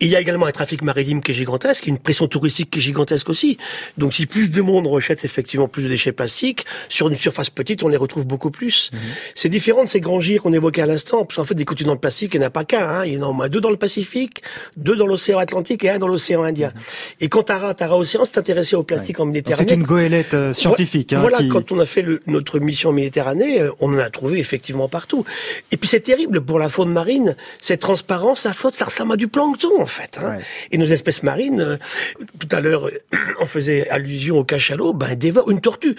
Il 0.04 0.10
y 0.10 0.16
a 0.16 0.20
également 0.20 0.46
un 0.46 0.52
trafic 0.52 0.82
maritime 0.82 1.22
qui 1.22 1.32
est 1.32 1.36
gigantesque, 1.36 1.88
une 1.88 1.98
pression 1.98 2.28
touristique 2.28 2.70
qui 2.72 2.80
est 2.80 2.82
gigantesque 2.82 3.30
aussi. 3.30 3.58
Donc 3.98 4.14
si 4.14 4.26
plus 4.26 4.50
de 4.50 4.62
monde 4.62 4.86
rejette 4.88 5.24
effectivement 5.26 5.68
plus 5.68 5.84
de 5.84 5.88
déchets 5.90 6.12
plastiques, 6.12 6.66
sur 6.90 7.08
une 7.08 7.16
surface 7.16 7.50
petite, 7.50 7.84
on 7.84 7.88
les 7.88 7.98
retrouve 7.98 8.26
beaucoup 8.26 8.52
plus. 8.52 8.92
C'est 9.36 9.50
différent 9.50 9.84
de 9.84 9.90
ces 9.90 10.02
grands 10.02 10.20
gires 10.20 10.42
qu'on 10.44 10.54
évoquait 10.54 10.82
à 10.82 10.86
l'instant, 10.86 11.26
parce 11.26 11.38
qu'en 11.38 11.46
fait, 11.46 11.56
des 11.56 11.66
continents 11.66 11.96
de 11.96 12.00
plastique, 12.00 12.34
il 12.34 12.40
n'y 12.40 12.46
en 12.46 12.48
a 12.48 12.52
pas 12.52 12.64
qu'un. 12.66 12.88
Hein. 12.88 13.06
Il 13.06 13.14
y 13.14 13.18
en 13.18 13.24
a 13.24 13.26
au 13.28 13.34
moins 13.34 13.50
deux 13.50 13.62
dans 13.62 13.70
le 13.70 13.78
Pacifique, 13.78 14.44
deux 14.78 14.96
dans 14.96 15.08
l'océan 15.08 15.38
Atlantique 15.40 15.84
et 15.86 15.90
un 15.90 16.00
dans 16.00 16.08
l'océan 16.08 16.44
Indien. 16.44 16.74
Et 17.22 17.30
quand 17.30 17.44
Tara, 17.44 17.74
Tara 17.74 17.98
Océan 17.98 18.26
s'est 18.26 18.38
intéressé 18.38 18.76
au 18.76 18.84
plastique 18.84 19.20
en 19.20 19.26
Méditerranée... 19.26 19.66
C'est 19.70 19.76
une 19.76 19.84
goélette 19.84 20.34
euh, 20.34 20.54
scientifique. 20.54 21.14
hein, 21.14 21.20
Voilà, 21.22 21.38
qui- 21.38 21.48
quand 21.50 21.72
on 21.72 21.80
a 21.80 21.86
fait 21.86 22.02
le- 22.02 22.22
notre 22.28 22.60
mission 22.60 22.90
en 22.90 22.94
Méditerranée, 22.94 23.62
euh, 23.62 23.72
on 23.80 23.94
en 23.94 23.98
a 24.00 24.10
trouvé 24.10 24.40
effectivement 24.40 24.90
partout. 24.90 25.24
Et 25.72 25.78
puis 25.78 25.88
c'est 25.88 26.00
terrible 26.02 26.42
pour 26.42 26.60
la 26.60 26.70
faune 26.70 26.92
marine, 26.92 27.36
cette 27.62 27.80
transparence, 27.82 28.42
ça 28.42 28.54
flotte, 28.54 28.76
ça 28.76 28.86
ressemble 28.86 29.14
à 29.14 29.18
du 29.18 29.28
plancton 29.28 29.70
en 29.80 29.86
fait. 29.86 29.93
Hein. 30.18 30.40
Et 30.72 30.78
nos 30.78 30.86
espèces 30.86 31.24
marines, 31.24 31.62
euh, 31.62 31.78
tout 32.40 32.48
à 32.52 32.60
l'heure, 32.60 32.88
euh, 32.88 33.18
on 33.40 33.46
faisait 33.46 33.90
allusion 33.90 34.40
au 34.40 34.44
cachalot, 34.44 34.94
ben 34.94 35.16
dévore 35.16 35.50
une 35.50 35.62
tortue. 35.62 35.96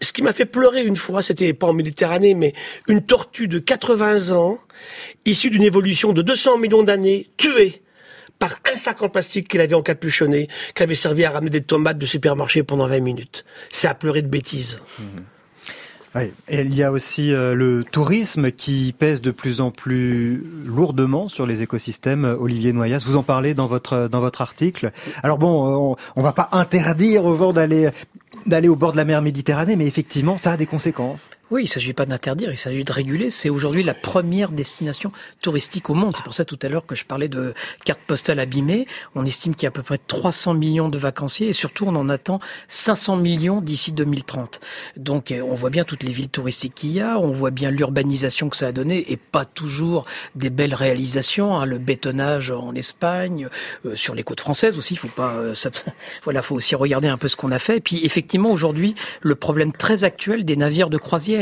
Ce 0.00 0.12
qui 0.12 0.22
m'a 0.22 0.32
fait 0.32 0.44
pleurer 0.44 0.84
une 0.84 0.96
fois, 0.96 1.22
c'était 1.22 1.52
pas 1.52 1.66
en 1.66 1.72
Méditerranée, 1.72 2.34
mais 2.34 2.54
une 2.86 3.02
tortue 3.02 3.48
de 3.48 3.58
80 3.58 4.30
ans, 4.30 4.58
issue 5.24 5.50
d'une 5.50 5.62
évolution 5.62 6.12
de 6.12 6.22
200 6.22 6.58
millions 6.58 6.82
d'années, 6.82 7.28
tuée 7.36 7.82
par 8.38 8.58
un 8.72 8.76
sac 8.76 9.02
en 9.02 9.08
plastique 9.08 9.48
qu'il 9.48 9.60
avait 9.60 9.74
encapuchonné, 9.74 10.48
qui 10.74 10.82
avait 10.82 10.94
servi 10.94 11.24
à 11.24 11.30
ramener 11.30 11.50
des 11.50 11.62
tomates 11.62 11.98
de 11.98 12.06
supermarché 12.06 12.62
pendant 12.62 12.86
20 12.86 13.00
minutes. 13.00 13.44
C'est 13.70 13.88
à 13.88 13.94
pleurer 13.94 14.22
de 14.22 14.28
bêtises. 14.28 14.80
Oui. 16.14 16.32
Il 16.50 16.74
y 16.74 16.82
a 16.82 16.90
aussi 16.90 17.32
euh, 17.32 17.54
le 17.54 17.84
tourisme 17.84 18.50
qui 18.50 18.94
pèse 18.98 19.20
de 19.20 19.30
plus 19.30 19.60
en 19.60 19.70
plus 19.70 20.44
lourdement 20.64 21.28
sur 21.28 21.46
les 21.46 21.62
écosystèmes. 21.62 22.24
Olivier 22.38 22.72
Noyas, 22.72 23.04
vous 23.06 23.16
en 23.16 23.22
parlez 23.22 23.54
dans 23.54 23.66
votre 23.66 24.08
dans 24.08 24.20
votre 24.20 24.40
article. 24.40 24.92
Alors 25.22 25.38
bon, 25.38 25.92
on, 25.92 25.96
on 26.16 26.22
va 26.22 26.32
pas 26.32 26.48
interdire 26.52 27.24
aux 27.24 27.36
gens 27.36 27.52
d'aller 27.52 27.90
d'aller 28.46 28.68
au 28.68 28.76
bord 28.76 28.92
de 28.92 28.96
la 28.96 29.04
mer 29.04 29.22
Méditerranée, 29.22 29.76
mais 29.76 29.86
effectivement, 29.86 30.38
ça 30.38 30.52
a 30.52 30.56
des 30.56 30.66
conséquences. 30.66 31.30
Oui, 31.50 31.62
il 31.62 31.64
ne 31.64 31.70
s'agit 31.70 31.94
pas 31.94 32.04
d'interdire, 32.04 32.52
il 32.52 32.58
s'agit 32.58 32.84
de 32.84 32.92
réguler. 32.92 33.30
C'est 33.30 33.48
aujourd'hui 33.48 33.82
la 33.82 33.94
première 33.94 34.52
destination 34.52 35.12
touristique 35.40 35.88
au 35.88 35.94
monde. 35.94 36.12
C'est 36.14 36.22
pour 36.22 36.34
ça 36.34 36.44
tout 36.44 36.58
à 36.60 36.68
l'heure 36.68 36.84
que 36.84 36.94
je 36.94 37.06
parlais 37.06 37.28
de 37.28 37.54
cartes 37.86 38.02
postales 38.06 38.38
abîmées. 38.38 38.86
On 39.14 39.24
estime 39.24 39.54
qu'il 39.54 39.62
y 39.62 39.66
a 39.66 39.68
à 39.68 39.72
peu 39.72 39.82
près 39.82 39.96
300 39.96 40.52
millions 40.52 40.90
de 40.90 40.98
vacanciers 40.98 41.48
et 41.48 41.52
surtout 41.54 41.86
on 41.86 41.96
en 41.96 42.10
attend 42.10 42.38
500 42.68 43.16
millions 43.16 43.62
d'ici 43.62 43.92
2030. 43.92 44.60
Donc 44.98 45.32
on 45.42 45.54
voit 45.54 45.70
bien 45.70 45.84
toutes 45.84 46.02
les 46.02 46.12
villes 46.12 46.28
touristiques 46.28 46.74
qu'il 46.74 46.90
y 46.90 47.00
a, 47.00 47.18
on 47.18 47.30
voit 47.30 47.50
bien 47.50 47.70
l'urbanisation 47.70 48.50
que 48.50 48.56
ça 48.56 48.66
a 48.66 48.72
donné 48.72 49.10
et 49.10 49.16
pas 49.16 49.46
toujours 49.46 50.04
des 50.34 50.50
belles 50.50 50.74
réalisations. 50.74 51.58
hein. 51.58 51.64
le 51.64 51.78
bétonnage 51.78 52.50
en 52.50 52.74
Espagne, 52.74 53.48
euh, 53.86 53.96
sur 53.96 54.14
les 54.14 54.22
côtes 54.22 54.40
françaises 54.40 54.76
aussi. 54.76 54.94
Il 54.94 54.98
faut 54.98 55.08
pas, 55.08 55.32
euh, 55.36 55.54
voilà, 56.24 56.42
faut 56.42 56.56
aussi 56.56 56.74
regarder 56.74 57.08
un 57.08 57.16
peu 57.16 57.28
ce 57.28 57.36
qu'on 57.36 57.52
a 57.52 57.58
fait. 57.58 57.78
Et 57.78 57.80
puis 57.80 58.04
effectivement 58.04 58.50
aujourd'hui 58.50 58.94
le 59.22 59.34
problème 59.34 59.72
très 59.72 60.04
actuel 60.04 60.44
des 60.44 60.56
navires 60.56 60.90
de 60.90 60.98
croisière 60.98 61.37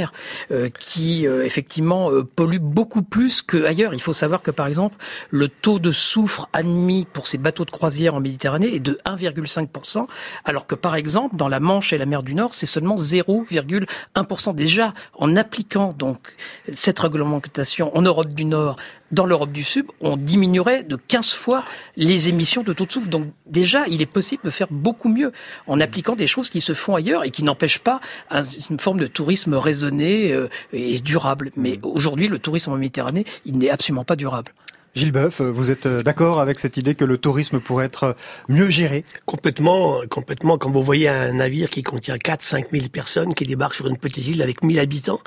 euh, 0.50 0.68
qui 0.78 1.26
euh, 1.26 1.44
effectivement 1.44 2.11
euh, 2.11 2.22
polluent 2.22 2.59
beaucoup 2.59 3.02
plus 3.02 3.42
qu'ailleurs. 3.42 3.94
Il 3.94 4.00
faut 4.00 4.12
savoir 4.12 4.42
que 4.42 4.50
par 4.50 4.66
exemple 4.66 4.96
le 5.30 5.48
taux 5.48 5.78
de 5.78 5.92
soufre 5.92 6.48
admis 6.52 7.06
pour 7.12 7.26
ces 7.26 7.38
bateaux 7.38 7.64
de 7.64 7.70
croisière 7.70 8.14
en 8.14 8.20
Méditerranée 8.20 8.74
est 8.74 8.80
de 8.80 8.98
1,5%, 9.04 10.06
alors 10.44 10.66
que 10.66 10.74
par 10.74 10.96
exemple 10.96 11.37
dans 11.37 11.48
la 11.48 11.61
Manche 11.61 11.92
et 11.92 11.98
la 11.98 12.06
mer 12.06 12.22
du 12.22 12.35
Nord 12.35 12.54
c'est 12.54 12.66
seulement 12.66 12.96
0,1%. 12.96 14.54
Déjà 14.54 14.94
en 15.14 15.37
appliquant 15.37 15.92
donc 15.92 16.35
cette 16.72 16.98
réglementation 16.98 17.96
en 17.96 18.02
Europe 18.02 18.28
du 18.28 18.44
Nord 18.44 18.76
dans 19.12 19.25
l'Europe 19.27 19.53
du 19.53 19.62
Sud, 19.64 19.87
on 20.01 20.16
diminuerait 20.16 20.83
de 20.83 20.97
15 20.97 21.35
fois 21.35 21.64
les 21.97 22.29
émissions 22.29 22.62
de 22.62 22.73
taux 22.73 22.87
de 22.87 22.92
soufre. 22.92 23.09
Donc 23.09 23.29
déjà, 23.47 23.87
il 23.88 24.03
est 24.03 24.07
possible 24.12 24.42
de 24.45 24.51
faire 24.51 24.66
beaucoup 24.71 25.09
mieux 25.09 25.33
en 25.66 25.81
appliquant 25.81 26.16
des 26.16 26.27
choses 26.27 26.51
qui 26.51 26.61
se 26.61 26.73
font 26.75 26.95
ailleurs 26.95 27.25
et 27.25 27.31
qui 27.31 27.42
n'empêchent 27.45 27.79
pas 27.79 28.01
un- 28.31 28.42
une 28.42 28.79
forme 28.81 28.99
de 28.99 29.07
tourisme 29.07 29.55
raisonné 29.55 30.33
euh, 30.33 30.49
et 30.73 30.99
durable. 30.99 31.51
Mais 31.57 31.79
aujourd'hui, 31.83 32.29
le 32.29 32.38
tourisme 32.38 32.73
en 32.73 32.77
Méditerranée, 32.77 33.25
il 33.45 33.59
n'est 33.59 33.71
absolument 33.71 34.05
pas 34.05 34.16
durable. 34.16 34.53
Gilles 34.96 35.12
Boeuf, 35.12 35.42
vous 35.42 35.70
êtes 35.70 35.85
euh, 35.85 36.02
d'accord 36.02 36.40
avec 36.40 36.59
cette 36.59 36.78
idée 36.78 36.94
que 36.94 37.04
le 37.04 37.18
tourisme 37.18 37.61
pourrait 37.61 37.85
être 37.85 38.04
euh, 38.04 38.12
mieux 38.48 38.70
géré? 38.70 39.04
Complètement, 39.26 40.00
complètement. 40.09 40.56
Quand 40.56 40.70
vous 40.70 40.82
voyez 40.82 41.06
un 41.06 41.35
navire 41.35 41.68
qui 41.68 41.82
contient 41.82 42.16
4 42.16 42.40
5 42.40 42.68
000 42.72 42.88
personnes 42.88 43.35
qui 43.35 43.44
débarquent 43.44 43.74
sur 43.74 43.88
une 43.88 43.98
petite 43.98 44.26
île 44.26 44.40
avec 44.40 44.64
1000 44.64 44.78
habitants, 44.78 45.20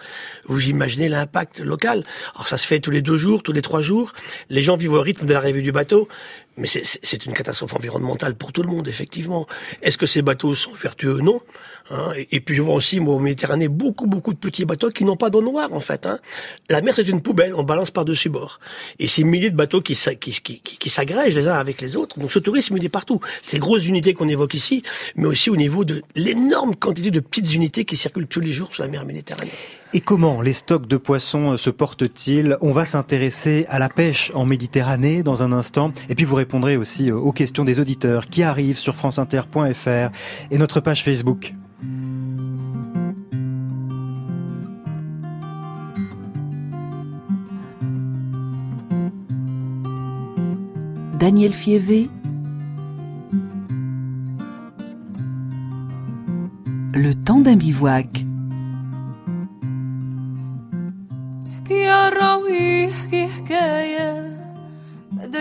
vous 0.48 0.70
imaginez 0.70 1.08
l'impact 1.08 1.60
local. 1.60 2.04
Alors 2.34 2.48
ça 2.48 2.58
se 2.58 2.66
fait 2.66 2.80
tous 2.80 2.90
les 2.90 3.04
deux 3.04 3.18
jours, 3.18 3.44
tous 3.44 3.52
les 3.52 3.62
trois 3.62 3.84
jours. 3.84 4.14
Les 4.50 4.64
gens 4.64 4.76
vivent 4.76 4.94
au 4.94 5.02
rythme 5.02 5.28
de 5.28 5.34
l'arrivée 5.34 5.62
du 5.62 5.72
bateau. 5.72 6.08
Mais 6.58 6.68
c'est 6.68 7.26
une 7.26 7.34
catastrophe 7.34 7.74
environnementale 7.74 8.36
pour 8.36 8.52
tout 8.52 8.64
le 8.64 8.68
monde, 8.68 8.90
effectivement. 8.90 9.48
Est-ce 9.82 9.98
que 9.98 10.06
ces 10.06 10.22
bateaux 10.22 10.56
sont 10.56 10.74
vertueux? 10.74 11.20
Non. 11.22 11.42
Hein. 11.92 12.14
et, 12.32 12.40
puis 12.40 12.56
je 12.56 12.62
vois 12.62 12.76
aussi, 12.76 13.00
moi, 13.00 13.16
au 13.16 13.20
Méditerranée, 13.20 13.68
beaucoup, 13.68 14.06
beaucoup 14.06 14.34
de 14.34 14.38
petits 14.38 14.66
bateaux 14.66 14.90
qui 14.92 15.04
n'ont 15.04 15.18
pas 15.18 15.30
d'eau 15.30 15.42
noire, 15.42 15.74
en 15.74 15.80
fait. 15.80 16.06
Hein. 16.06 16.20
La 16.70 16.82
mer, 16.82 16.96
c'est 16.96 17.08
une 17.08 17.22
poubelle, 17.22 17.54
on 17.56 17.64
balance 17.64 17.92
par-dessus 17.92 18.30
bord. 18.30 18.60
Et 19.00 19.08
ces 19.08 19.24
milliers 19.24 19.50
de 19.50 19.56
bateaux 19.56 19.82
qui, 19.82 19.96
qui, 19.96 20.90
s'agrègent 20.90 21.36
les 21.36 21.48
uns 21.48 21.58
avec 21.58 21.82
les 21.82 21.96
autres. 21.96 22.20
Donc 22.20 22.32
ce 22.32 22.40
tourisme, 22.40 22.78
il 22.78 22.86
est 22.86 22.90
partout. 22.90 23.20
Ces 23.44 23.60
grosses 23.60 23.88
unités 23.88 24.14
qu'on 24.14 24.28
évoque 24.28 24.54
ici, 24.54 24.84
mais 25.16 25.28
aussi 25.28 25.50
au 25.50 25.56
niveau 25.56 25.86
de 25.86 26.04
l'énorme 26.16 26.76
quantité 26.76 27.12
de 27.12 27.20
petites 27.20 27.54
unités 27.54 27.86
qui 27.86 27.98
circulent 27.98 28.28
tous 28.28 28.40
les 28.40 28.52
jours 28.52 28.74
sur 28.74 28.84
la 28.84 28.90
mer 28.90 29.06
Méditerranée. 29.06 29.52
Et 29.92 30.02
comment 30.02 30.42
les 30.42 30.54
stocks 30.54 30.88
de 30.88 30.98
poissons 30.98 31.54
euh, 31.54 31.58
se 31.58 31.72
portent-ils? 31.72 32.58
On 32.62 32.72
va 32.72 32.86
s'intéresser 32.86 33.66
à 33.70 33.80
la 33.80 33.90
pêche 33.90 34.32
en 34.36 34.46
Méditerranée 34.46 35.24
dans 35.24 35.42
un 35.42 35.52
instant. 35.52 35.92
Et 36.10 36.16
puis 36.16 36.26
vous 36.26 36.36
répondrez 36.36 36.78
aussi 36.78 37.10
euh, 37.10 37.16
aux 37.16 37.32
questions 37.32 37.64
des 37.64 37.80
auditeurs 37.80 38.28
qui 38.28 38.44
arrivent 38.44 38.78
sur 38.78 38.94
franceinter.fr 38.96 40.12
et 40.52 40.58
notre 40.60 40.80
page 40.80 41.04
Facebook. 41.04 41.54
Daniel 51.20 51.54
Fievé. 51.54 52.10
Le 56.94 57.14
temps 57.14 57.42
d'un 57.42 57.58
bivouac. 57.58 58.26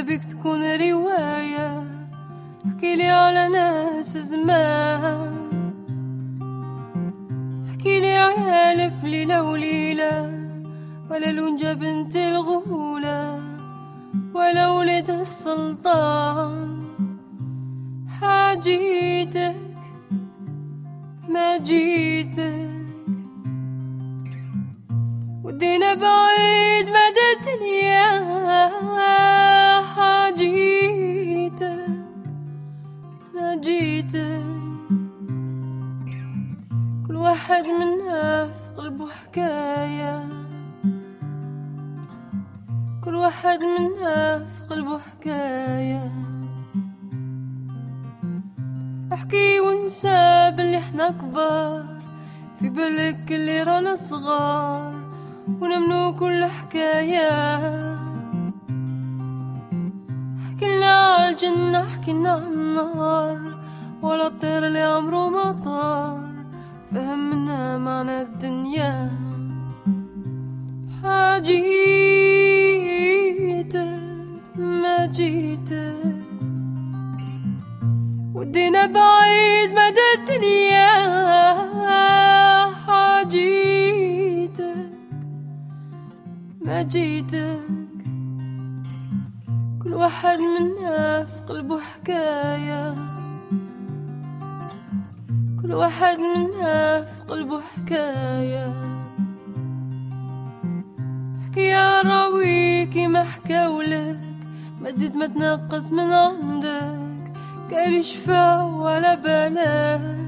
بيك 0.08 0.24
تكون 0.24 0.60
رواية 0.62 1.82
احكي 2.66 2.96
لي 2.96 3.10
على 3.10 3.48
ناس 3.48 4.18
زمان 4.18 5.32
احكي 7.70 8.00
لي 8.00 8.16
على 8.16 8.72
ألف 8.72 9.04
ليلة 9.04 9.42
وليلة 9.42 10.22
ولا 11.10 11.32
لونجا 11.32 11.72
بنت 11.72 12.16
الغولة 12.16 13.47
ولا 14.38 14.70
ولد 14.70 15.10
السلطان 15.10 16.78
حاجيتك 18.20 19.56
ما 21.28 21.56
جيتك 21.58 22.86
ودينا 25.44 25.94
بعيد 25.94 26.86
مدى 26.86 27.26
الدنيا 27.34 28.08
حاجيتك 29.94 31.88
ما 33.34 33.56
جيتك 33.56 34.42
كل 37.06 37.16
واحد 37.16 37.64
منا 37.66 38.46
في 38.46 38.68
قلبه 38.76 39.08
حكاية. 39.08 40.47
كل 43.04 43.14
واحد 43.14 43.58
منا 43.58 44.38
في 44.38 44.74
قلبه 44.74 44.98
حكاية. 44.98 46.12
احكي 49.12 49.60
وانسى 49.60 50.52
باللي 50.56 50.78
إحنا 50.78 51.10
كبار 51.10 51.84
في 52.58 52.68
بالك 52.68 53.32
اللي 53.32 53.62
رانا 53.62 53.94
صغار 53.94 54.94
ونمنو 55.60 56.16
كل 56.16 56.44
حكاية. 56.44 57.30
حكينا 60.46 60.92
على 60.92 61.28
الجنة 61.28 61.84
حكينا 61.84 62.32
على 62.32 62.46
النار 62.46 63.38
ولا 64.02 64.26
الطير 64.26 64.66
اللي 64.66 64.82
عمره 64.82 65.28
ما 65.28 65.52
طار. 65.52 66.28
فهمنا 66.90 67.78
معنى 67.78 68.22
الدنيا. 68.22 69.10
حاجيتك 71.02 72.47
ما 74.58 75.06
جيتك 75.06 75.94
ودينا 78.34 78.86
بعيد 78.86 79.70
مدى 79.70 80.06
الدنيا 80.18 80.88
حاجيتك. 82.86 84.90
ما 86.60 86.82
جيتك. 86.82 87.60
كل 89.82 89.94
واحد 89.94 90.38
منا 90.40 91.24
في 91.24 91.40
قلبه 91.48 91.80
حكاية. 91.80 92.94
كل 95.62 95.72
واحد 95.72 96.16
منا 96.18 97.04
في 97.04 97.20
قلبه 97.28 97.60
حكاية. 97.60 98.72
حكي 101.46 101.60
يا 101.60 102.02
راويكي 102.02 103.06
ما 103.06 103.24
حكاولك. 103.24 104.18
ما 104.82 104.90
تزيد 104.90 105.16
ما 105.16 105.26
تنقص 105.26 105.92
من 105.92 106.12
عندك 106.12 107.32
قال 107.70 108.04
شفا 108.04 108.62
ولا 108.62 109.14
بالك 109.14 110.18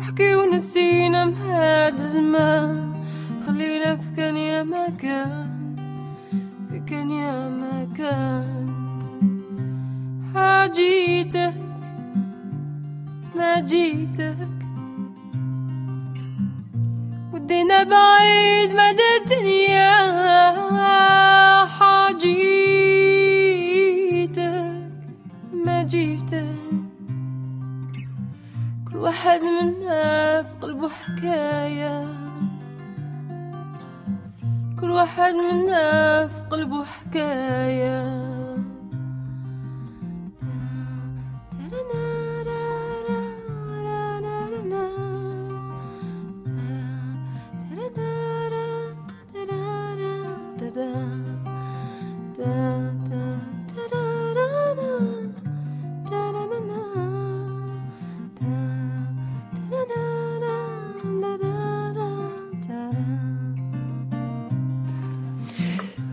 حكي 0.00 0.34
ونسينا 0.34 1.24
مهاد 1.24 1.96
زمان 1.96 2.92
خلينا 3.46 3.96
في 3.96 4.10
كان 4.16 4.36
يا 4.36 4.62
مكان 4.62 5.48
في 6.70 6.80
كان 6.80 7.10
يا 7.10 7.48
مكان. 7.48 8.66
حاجيتك 10.34 11.54
ما 13.36 13.60
جيتك. 13.60 14.57
ودينا 17.48 17.82
بعيد 17.82 18.70
مدى 18.70 19.08
الدنيا 19.24 19.96
حاجيتك 21.66 23.08
ما 25.64 25.82
جيتك. 25.82 26.44
كل 28.92 28.96
واحد 28.96 29.40
منا 29.40 30.42
في 30.42 30.48
قلبه 30.60 30.88
حكايه 30.88 32.04
كل 34.80 34.90
واحد 34.90 35.34
منا 35.34 36.26
في 36.26 36.40
قلبه 36.50 36.84
حكايه 36.84 38.37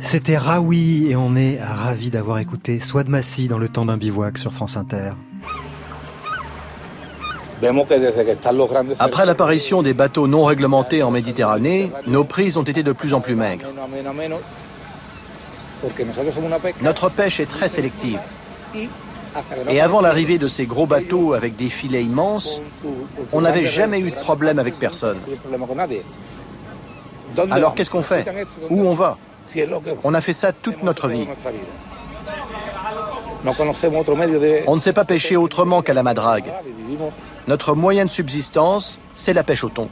C'était 0.05 0.37
Raoui 0.37 1.09
et 1.09 1.15
on 1.15 1.35
est 1.35 1.59
ravis 1.59 2.11
d'avoir 2.11 2.37
écouté 2.37 2.79
Swad 2.79 3.09
Massi 3.09 3.47
dans 3.47 3.57
le 3.57 3.67
temps 3.67 3.85
d'un 3.85 3.97
bivouac 3.97 4.37
sur 4.37 4.53
France 4.53 4.77
Inter. 4.77 5.13
Après 8.99 9.25
l'apparition 9.25 9.81
des 9.81 9.95
bateaux 9.95 10.27
non 10.27 10.43
réglementés 10.43 11.01
en 11.01 11.09
Méditerranée, 11.09 11.91
nos 12.05 12.23
prises 12.23 12.55
ont 12.55 12.63
été 12.63 12.83
de 12.83 12.91
plus 12.91 13.15
en 13.15 13.19
plus 13.19 13.33
maigres. 13.33 13.65
Notre 16.83 17.09
pêche 17.09 17.39
est 17.39 17.47
très 17.47 17.67
sélective. 17.67 18.19
Et 19.67 19.81
avant 19.81 20.01
l'arrivée 20.01 20.37
de 20.37 20.47
ces 20.47 20.67
gros 20.67 20.85
bateaux 20.85 21.33
avec 21.33 21.55
des 21.55 21.69
filets 21.69 22.03
immenses, 22.03 22.61
on 23.33 23.41
n'avait 23.41 23.63
jamais 23.63 23.99
eu 23.99 24.11
de 24.11 24.17
problème 24.17 24.59
avec 24.59 24.77
personne. 24.77 25.17
Alors 27.49 27.73
qu'est-ce 27.73 27.89
qu'on 27.89 28.03
fait? 28.03 28.23
Où 28.69 28.81
on 28.81 28.93
va? 28.93 29.17
On 30.03 30.13
a 30.13 30.21
fait 30.21 30.33
ça 30.33 30.51
toute 30.51 30.83
notre 30.83 31.07
vie. 31.07 31.27
On 34.67 34.75
ne 34.75 34.79
sait 34.79 34.93
pas 34.93 35.05
pêcher 35.05 35.37
autrement 35.37 35.81
qu'à 35.81 35.93
la 35.93 36.03
madrague. 36.03 36.51
Notre 37.47 37.75
moyen 37.75 38.05
de 38.05 38.09
subsistance, 38.09 38.99
c'est 39.15 39.33
la 39.33 39.43
pêche 39.43 39.63
au 39.63 39.69
thon. 39.69 39.89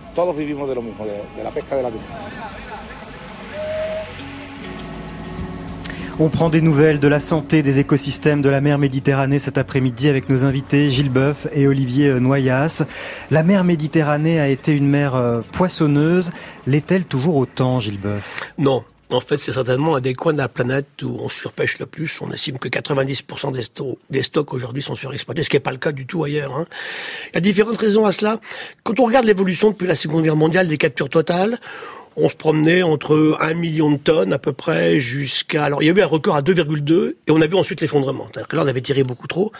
On 6.20 6.30
prend 6.30 6.50
des 6.50 6.62
nouvelles 6.62 7.00
de 7.00 7.08
la 7.08 7.20
santé 7.20 7.64
des 7.64 7.80
écosystèmes 7.80 8.44
de 8.44 8.50
la 8.50 8.62
mer 8.62 8.78
Méditerranée 8.78 9.40
cet 9.40 9.58
après-midi 9.58 10.10
avec 10.10 10.30
nos 10.30 10.46
invités 10.46 10.92
Gilles 10.92 11.10
Boeuf 11.10 11.48
et 11.54 11.68
Olivier 11.68 12.20
Noyas. 12.20 12.84
La 13.32 13.42
mer 13.42 13.64
Méditerranée 13.64 14.40
a 14.40 14.48
été 14.48 14.76
une 14.76 14.88
mer 14.88 15.16
euh, 15.16 15.42
poissonneuse. 15.52 16.30
L'est-elle 16.68 17.06
toujours 17.06 17.36
autant, 17.36 17.80
Gilles 17.80 18.00
Boeuf 18.00 18.52
Non, 18.60 18.84
En 19.14 19.20
fait, 19.20 19.38
c'est 19.38 19.52
certainement 19.52 19.96
un 19.96 20.02
des 20.02 20.14
coins 20.14 20.34
de 20.34 20.40
la 20.40 20.48
planète 20.48 20.88
où 21.04 21.18
on 21.20 21.30
surpêche 21.30 21.80
le 21.80 21.86
plus. 21.86 22.20
On 22.22 22.32
estime 22.32 22.58
que 22.58 22.68
90% 22.68 23.52
des, 23.52 23.62
des 24.10 24.24
stocks 24.24 24.54
aujourd'hui 24.54 24.82
sont 24.82 24.96
surexploités, 24.96 25.44
ce 25.44 25.50
qui 25.50 25.56
n'est 25.56 25.62
pas 25.62 25.72
le 25.72 25.78
cas 25.78 25.92
du 25.92 26.06
tout 26.06 26.24
ailleurs. 26.24 26.54
hein. 26.56 26.66
Il 27.32 27.36
y 27.36 27.38
a 27.38 27.42
différentes 27.42 27.78
raisons 27.78 28.06
à 28.06 28.12
cela. 28.12 28.40
Quand 28.84 29.00
on 29.00 29.06
regarde 29.06 29.26
l'évolution 29.26 29.72
depuis 29.72 29.88
la 29.88 29.96
Seconde 29.96 30.24
Guerre 30.24 30.36
mondiale 30.36 30.68
des 30.68 30.78
captures 30.78 31.10
totales, 31.10 31.60
on 32.16 32.30
se 32.30 32.36
promenait 32.36 32.84
entre 32.84 33.38
1 33.40 33.54
million 33.54 33.92
de 33.92 33.98
tonnes 33.98 34.34
à 34.34 34.40
peu 34.40 34.54
près 34.54 35.00
jusqu'à... 35.00 35.64
Alors 35.66 35.82
il 35.82 35.88
y 35.88 35.90
a 35.90 35.94
eu 35.94 36.02
un 36.02 36.06
record 36.06 36.36
à 36.36 36.42
2,2 36.42 37.16
et 37.28 37.32
on 37.32 37.42
a 37.42 37.48
vu 37.48 37.56
ensuite 37.56 37.82
l'effondrement. 37.82 38.28
Là 38.36 38.44
on 38.52 38.68
avait 38.68 38.82
tiré 38.82 39.04
beaucoup 39.04 39.28
trop. 39.28 39.52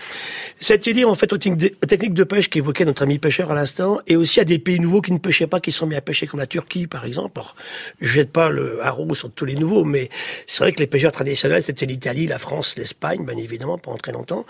C'est 0.60 0.86
lié 0.86 1.06
en 1.06 1.16
fait 1.16 1.32
aux 1.34 1.38
techniques 1.38 2.14
de, 2.14 2.24
pêche 2.24 2.50
qu'évoquait 2.50 2.86
notre 2.86 3.04
ami 3.04 3.20
pêcheur 3.20 3.52
à 3.52 3.56
l'instant 3.56 4.00
et 4.08 4.16
aussi 4.16 4.40
à 4.40 4.44
des 4.44 4.60
pays 4.60 4.80
nouveaux 4.80 5.02
qui 5.02 5.12
ne 5.12 5.18
pêchaient 5.18 5.48
pas, 5.48 5.60
qui 5.60 5.72
sont 5.72 5.88
mis 5.88 5.96
à 5.96 6.02
pêcher 6.02 6.28
comme 6.28 6.40
la 6.40 6.48
Turquie 6.48 6.88
par 6.88 7.06
exemple. 7.06 7.32
Alors, 7.36 7.56
je 8.00 8.08
jette 8.08 8.32
pas 8.32 8.50
le 8.50 8.84
haro 8.84 9.14
sur 9.16 9.32
tous 9.32 9.46
les 9.46 9.56
nouveaux, 9.56 9.84
mais 9.84 10.10
c'est 10.48 10.64
vrai 10.64 10.72
que 10.72 10.80
les 10.80 10.88
pêcheurs 10.88 11.12
traditionnels 11.12 11.64
c'était 11.64 11.86
l'Italie, 11.86 12.28
la 12.28 12.38
France, 12.38 12.76
l'Espagne, 12.78 13.26
bien 13.26 13.38
évidemment 13.38 13.78
pendant 13.78 13.98
très 13.98 14.12
longtemps. 14.12 14.46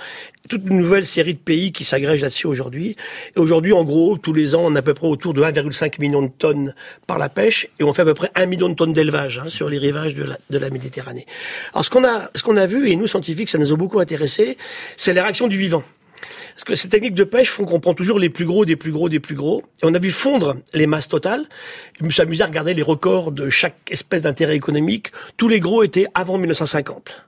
Toute 0.50 0.63
une 0.66 0.78
nouvelle 0.78 1.06
série 1.06 1.34
de 1.34 1.39
pays 1.39 1.72
qui 1.72 1.86
s'agrègent 1.86 2.22
là-dessus 2.22 2.48
aujourd'hui. 2.48 2.96
Et 3.36 3.39
aujourd'hui 3.39 3.74
en 3.74 3.84
gros 3.84 4.18
tous 4.18 4.34
les 4.34 4.56
ans 4.56 4.63
on 4.66 4.76
a 4.76 4.80
à 4.80 4.82
peu 4.82 4.94
près 4.94 5.08
autour 5.08 5.34
de 5.34 5.42
1,5 5.42 6.00
million 6.02 6.22
de 6.22 6.32
tonnes 6.38 6.76
par 7.08 7.18
la 7.18 7.30
pêche 7.30 7.68
et 7.80 7.84
on 7.84 7.92
fait 7.93 8.03
à 8.03 8.06
peu 8.06 8.13
près 8.13 8.32
1 8.36 8.45
million 8.45 8.69
de 8.69 8.75
tonnes 8.75 8.93
d'élevage 8.93 9.39
hein, 9.39 9.47
sur 9.47 9.69
les 9.69 9.77
rivages 9.77 10.15
de 10.15 10.23
la, 10.23 10.38
de 10.49 10.58
la 10.58 10.69
Méditerranée. 10.69 11.25
Alors 11.73 11.86
ce 11.86 11.89
qu'on 11.89 12.03
a, 12.03 12.29
ce 12.36 12.43
qu'on 12.43 12.58
a 12.58 12.65
vu, 12.65 12.89
et 12.89 12.95
nous 12.95 13.08
scientifiques, 13.08 13.49
ça 13.49 13.58
nous 13.58 13.71
a 13.71 13.75
beaucoup 13.75 13.99
intéressé, 13.99 14.58
c'est 14.97 15.13
la 15.13 15.23
réaction 15.23 15.47
du 15.47 15.58
vivant. 15.58 15.84
Parce 16.56 16.63
que 16.63 16.75
ces 16.75 16.89
techniques 16.89 17.15
de 17.15 17.23
pêche 17.23 17.49
font 17.49 17.65
qu'on 17.65 17.79
prend 17.79 17.93
toujours 17.93 18.19
les 18.19 18.29
plus 18.29 18.45
gros, 18.45 18.65
des 18.65 18.75
plus 18.75 18.91
gros, 18.91 19.10
des 19.10 19.19
plus 19.19 19.36
gros. 19.36 19.63
Et 19.82 19.86
on 19.86 19.93
a 19.93 19.99
vu 19.99 20.12
fondre 20.12 20.56
les 20.73 20.88
masses 20.88 21.08
totales. 21.08 21.45
Je 21.99 22.06
me 22.06 22.10
suis 22.10 22.21
amusé 22.21 22.43
à 22.43 22.47
regarder 22.47 22.73
les 22.73 22.82
records 22.82 23.32
de 23.32 23.49
chaque 23.49 23.91
espèce 23.91 24.21
d'intérêt 24.21 24.56
économique. 24.56 25.12
Tous 25.38 25.47
les 25.47 25.60
gros 25.60 25.84
étaient 25.84 26.08
avant 26.13 26.38
1950. 26.38 27.25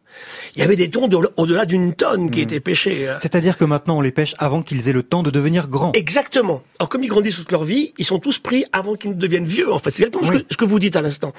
Il 0.55 0.59
y 0.59 0.63
avait 0.63 0.75
des 0.75 0.89
tons 0.89 1.07
de- 1.07 1.17
au-delà 1.37 1.65
d'une 1.65 1.93
tonne 1.93 2.31
qui 2.31 2.41
étaient 2.41 2.59
pêchés. 2.59 3.07
euh. 3.07 3.17
C'est-à-dire 3.21 3.57
que 3.57 3.65
maintenant 3.65 3.97
on 3.97 4.01
les 4.01 4.11
pêche 4.11 4.35
avant 4.37 4.61
qu'ils 4.61 4.87
aient 4.89 4.93
le 4.93 5.03
temps 5.03 5.23
de 5.23 5.29
devenir 5.31 5.67
grands. 5.67 5.91
Exactement. 5.93 6.61
Alors 6.79 6.89
comme 6.89 7.03
ils 7.03 7.07
grandissent 7.07 7.35
toute 7.37 7.51
leur 7.51 7.63
vie, 7.63 7.93
ils 7.97 8.05
sont 8.05 8.19
tous 8.19 8.39
pris 8.39 8.65
avant 8.71 8.95
qu'ils 8.95 9.11
ne 9.11 9.15
deviennent 9.15 9.45
vieux. 9.45 9.71
En 9.73 9.79
fait, 9.79 9.91
c'est 9.91 10.03
exactement 10.03 10.31
ce, 10.31 10.37
que, 10.39 10.45
ce 10.49 10.57
que 10.57 10.65
vous 10.65 10.79
dites 10.79 10.95
à 10.95 11.01
l'instant. 11.01 11.33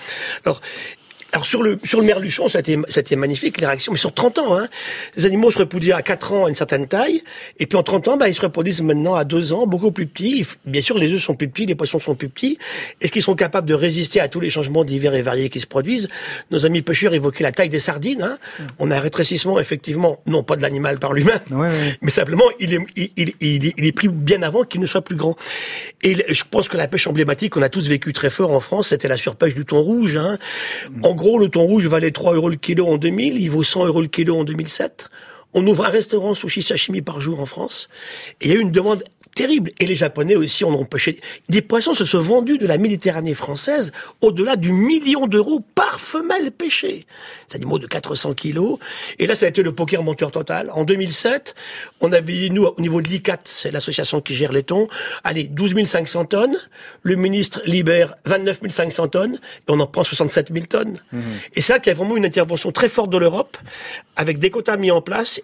Alors. 0.44 0.60
Alors 1.36 1.44
sur 1.44 1.62
le 1.62 1.78
sur 1.84 2.00
le 2.00 2.06
merluchon, 2.06 2.48
ça 2.48 2.56
a 2.56 2.60
été, 2.62 2.78
ça 2.88 3.00
a 3.00 3.02
été 3.02 3.14
magnifique 3.14 3.60
les 3.60 3.66
réactions, 3.66 3.92
mais 3.92 3.98
sur 3.98 4.14
30 4.14 4.38
ans, 4.38 4.56
hein, 4.56 4.68
les 5.16 5.26
animaux 5.26 5.50
se 5.50 5.58
reproduisent 5.58 5.92
à 5.92 6.00
4 6.00 6.32
ans 6.32 6.46
à 6.46 6.48
une 6.48 6.54
certaine 6.54 6.88
taille, 6.88 7.22
et 7.58 7.66
puis 7.66 7.76
en 7.76 7.82
30 7.82 8.08
ans, 8.08 8.16
bah, 8.16 8.26
ils 8.30 8.34
se 8.34 8.40
reproduisent 8.40 8.80
maintenant 8.80 9.14
à 9.16 9.24
2 9.24 9.52
ans, 9.52 9.66
beaucoup 9.66 9.90
plus 9.92 10.06
petits. 10.06 10.46
Bien 10.64 10.80
sûr, 10.80 10.96
les 10.96 11.12
œufs 11.12 11.20
sont 11.20 11.34
plus 11.34 11.48
petits, 11.48 11.66
les 11.66 11.74
poissons 11.74 12.00
sont 12.00 12.14
plus 12.14 12.30
petits. 12.30 12.56
Est-ce 13.02 13.12
qu'ils 13.12 13.20
sont 13.20 13.34
capables 13.34 13.68
de 13.68 13.74
résister 13.74 14.18
à 14.18 14.28
tous 14.28 14.40
les 14.40 14.48
changements 14.48 14.82
divers 14.82 15.14
et 15.14 15.20
variés 15.20 15.50
qui 15.50 15.60
se 15.60 15.66
produisent? 15.66 16.08
Nos 16.50 16.64
amis 16.64 16.80
pêcheurs 16.80 17.12
évoquaient 17.12 17.44
la 17.44 17.52
taille 17.52 17.68
des 17.68 17.80
sardines. 17.80 18.22
Hein. 18.22 18.38
On 18.78 18.90
a 18.90 18.96
un 18.96 19.00
rétrécissement, 19.00 19.60
effectivement, 19.60 20.20
non 20.24 20.42
pas 20.42 20.56
de 20.56 20.62
l'animal 20.62 20.98
par 20.98 21.12
l'humain, 21.12 21.38
mais 22.00 22.10
simplement 22.10 22.44
il 22.60 22.72
est, 22.72 22.78
il, 22.96 23.10
il, 23.18 23.32
il 23.42 23.66
est- 23.66 23.74
il 23.76 23.84
est 23.84 23.92
pris 23.92 24.08
bien 24.08 24.40
avant 24.40 24.62
qu'il 24.64 24.80
ne 24.80 24.86
soit 24.86 25.02
plus 25.02 25.16
grand. 25.16 25.36
Et 26.02 26.14
je 26.32 26.44
pense 26.50 26.68
que 26.70 26.78
la 26.78 26.88
pêche 26.88 27.06
emblématique 27.06 27.52
qu'on 27.52 27.62
a 27.62 27.68
tous 27.68 27.88
vécu 27.88 28.14
très 28.14 28.30
fort 28.30 28.52
en 28.52 28.60
France, 28.60 28.88
c'était 28.88 29.08
la 29.08 29.18
surpêche 29.18 29.54
du 29.54 29.66
thon 29.66 29.82
rouge. 29.82 30.16
Hein. 30.16 30.38
En 31.02 31.14
gros, 31.14 31.25
le 31.38 31.48
thon 31.48 31.64
rouge 31.64 31.86
valait 31.86 32.12
3 32.12 32.34
euros 32.34 32.48
le 32.48 32.56
kilo 32.56 32.86
en 32.86 32.98
2000, 32.98 33.40
il 33.40 33.50
vaut 33.50 33.64
100 33.64 33.86
euros 33.86 34.00
le 34.00 34.06
kilo 34.06 34.36
en 34.36 34.44
2007. 34.44 35.08
On 35.54 35.66
ouvre 35.66 35.86
un 35.86 35.90
restaurant 35.90 36.34
sushi 36.34 36.62
sashimi 36.62 37.02
par 37.02 37.20
jour 37.20 37.40
en 37.40 37.46
France. 37.46 37.88
Et 38.40 38.46
il 38.46 38.50
y 38.50 38.54
a 38.54 38.58
eu 38.58 38.60
une 38.60 38.70
demande 38.70 39.02
terrible. 39.36 39.70
Et 39.78 39.86
les 39.86 39.94
Japonais 39.94 40.34
aussi 40.34 40.64
en 40.64 40.72
ont 40.72 40.84
pêché. 40.84 41.20
Des 41.48 41.62
poissons 41.62 41.94
se 41.94 42.04
sont 42.04 42.20
vendus 42.20 42.58
de 42.58 42.66
la 42.66 42.78
Méditerranée 42.78 43.34
française 43.34 43.92
au-delà 44.22 44.56
du 44.56 44.72
million 44.72 45.26
d'euros 45.26 45.62
par 45.74 46.00
femelle 46.00 46.50
pêchée. 46.50 47.06
C'est 47.46 47.58
des 47.58 47.62
animaux 47.62 47.78
de 47.78 47.86
400 47.86 48.34
kilos. 48.34 48.78
Et 49.18 49.26
là, 49.26 49.34
ça 49.34 49.46
a 49.46 49.48
été 49.50 49.62
le 49.62 49.72
poker 49.72 50.02
menteur 50.02 50.32
total. 50.32 50.70
En 50.72 50.84
2007, 50.84 51.54
on 52.00 52.12
avait, 52.12 52.48
nous, 52.48 52.64
au 52.64 52.80
niveau 52.80 53.02
de 53.02 53.08
l'ICAT, 53.08 53.40
c'est 53.44 53.70
l'association 53.70 54.20
qui 54.20 54.34
gère 54.34 54.52
les 54.52 54.62
thons, 54.62 54.88
allez, 55.22 55.44
12 55.44 55.84
500 55.84 56.24
tonnes. 56.24 56.56
Le 57.02 57.16
ministre 57.16 57.60
libère 57.66 58.16
29 58.24 58.60
500 58.70 59.08
tonnes. 59.08 59.34
Et 59.34 59.68
on 59.68 59.78
en 59.80 59.86
prend 59.86 60.02
67 60.02 60.50
000 60.52 60.66
tonnes. 60.66 60.96
Et 61.54 61.60
c'est 61.60 61.74
là 61.74 61.78
qu'il 61.78 61.90
y 61.90 61.94
a 61.94 61.96
vraiment 61.96 62.16
une 62.16 62.24
intervention 62.24 62.72
très 62.72 62.88
forte 62.88 63.10
de 63.10 63.18
l'Europe, 63.18 63.58
avec 64.16 64.38
des 64.38 64.50
quotas 64.50 64.78
mis 64.78 64.90
en 64.90 65.02
place. 65.02 65.40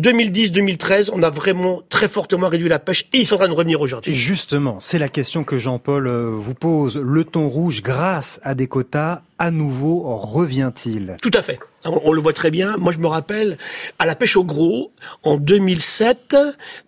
2010-2013, 0.00 1.10
on 1.12 1.22
a 1.22 1.30
vraiment 1.30 1.82
très 1.88 2.08
fortement 2.08 2.48
réduit 2.48 2.68
la 2.68 2.78
pêche 2.78 3.06
et 3.12 3.18
ils 3.18 3.26
sont 3.26 3.36
en 3.36 3.38
train 3.38 3.48
de 3.48 3.52
revenir 3.52 3.80
aujourd'hui. 3.80 4.14
Justement, 4.14 4.78
c'est 4.80 4.98
la 4.98 5.08
question 5.08 5.44
que 5.44 5.58
Jean-Paul 5.58 6.06
euh, 6.06 6.30
vous 6.30 6.54
pose. 6.54 6.96
Le 6.96 7.24
thon 7.24 7.48
rouge, 7.48 7.82
grâce 7.82 8.40
à 8.42 8.54
des 8.54 8.66
quotas, 8.66 9.22
à 9.38 9.50
nouveau 9.50 10.02
revient-il? 10.16 11.16
Tout 11.22 11.30
à 11.34 11.42
fait. 11.42 11.58
On, 11.84 12.00
on 12.04 12.12
le 12.12 12.20
voit 12.20 12.32
très 12.32 12.50
bien. 12.50 12.76
Moi, 12.76 12.92
je 12.92 12.98
me 12.98 13.06
rappelle, 13.06 13.58
à 13.98 14.06
la 14.06 14.14
pêche 14.14 14.36
au 14.36 14.44
gros, 14.44 14.90
en 15.22 15.36
2007, 15.36 16.36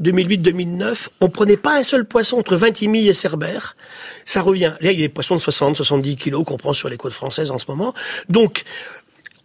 2008, 0.01 0.39
2009, 0.39 1.09
on 1.21 1.29
prenait 1.29 1.57
pas 1.57 1.77
un 1.77 1.83
seul 1.83 2.05
poisson 2.05 2.39
entre 2.39 2.57
Vintimille 2.57 3.09
et 3.09 3.15
Cerbère. 3.15 3.77
Ça 4.25 4.43
revient. 4.43 4.75
Là, 4.81 4.93
il 4.93 5.01
y 5.01 5.05
a 5.05 5.07
des 5.07 5.13
poissons 5.13 5.37
de 5.37 5.41
60, 5.41 5.77
70 5.77 6.17
kilos 6.17 6.45
qu'on 6.45 6.57
prend 6.57 6.73
sur 6.73 6.89
les 6.89 6.97
côtes 6.97 7.13
françaises 7.13 7.51
en 7.51 7.59
ce 7.59 7.67
moment. 7.69 7.95
Donc, 8.29 8.65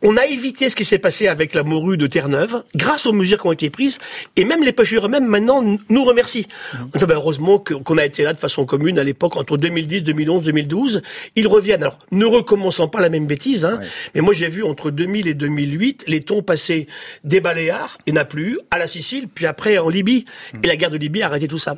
on 0.01 0.17
a 0.17 0.25
évité 0.25 0.69
ce 0.69 0.75
qui 0.75 0.85
s'est 0.85 0.97
passé 0.97 1.27
avec 1.27 1.53
la 1.53 1.63
morue 1.63 1.97
de 1.97 2.07
Terre-Neuve, 2.07 2.63
grâce 2.75 3.05
aux 3.05 3.13
mesures 3.13 3.39
qui 3.39 3.47
ont 3.47 3.51
été 3.51 3.69
prises, 3.69 3.99
et 4.35 4.45
même 4.45 4.63
les 4.63 4.71
pêcheurs 4.71 5.05
eux-mêmes 5.05 5.27
maintenant 5.27 5.63
nous 5.89 6.03
remercient. 6.03 6.47
On 6.93 6.97
dit, 6.97 7.05
ben, 7.05 7.15
heureusement 7.15 7.59
qu'on 7.59 7.97
a 7.97 8.05
été 8.05 8.23
là 8.23 8.33
de 8.33 8.39
façon 8.39 8.65
commune 8.65 8.97
à 8.99 9.03
l'époque 9.03 9.37
entre 9.37 9.57
2010, 9.57 10.03
2011, 10.03 10.43
2012. 10.43 11.01
Ils 11.35 11.47
reviennent. 11.47 11.83
Alors, 11.83 11.99
ne 12.11 12.25
recommençons 12.25 12.87
pas 12.87 13.01
la 13.01 13.09
même 13.09 13.27
bêtise, 13.27 13.65
hein, 13.65 13.79
mais 14.15 14.21
moi 14.21 14.33
j'ai 14.33 14.49
vu 14.49 14.63
entre 14.63 14.91
2000 14.91 15.27
et 15.27 15.33
2008 15.33 16.05
les 16.07 16.21
thons 16.21 16.41
passer 16.41 16.87
des 17.23 17.39
Baléares, 17.39 17.97
il 18.05 18.13
n'y 18.13 18.19
en 18.19 18.21
a 18.21 18.25
plus, 18.25 18.59
à 18.71 18.77
la 18.77 18.87
Sicile, 18.87 19.27
puis 19.27 19.45
après 19.45 19.77
en 19.77 19.89
Libye. 19.89 20.25
Et 20.63 20.67
la 20.67 20.75
guerre 20.75 20.89
de 20.91 20.97
Libye 20.97 21.21
a 21.21 21.27
arrêté 21.27 21.47
tout 21.47 21.57
ça. 21.57 21.77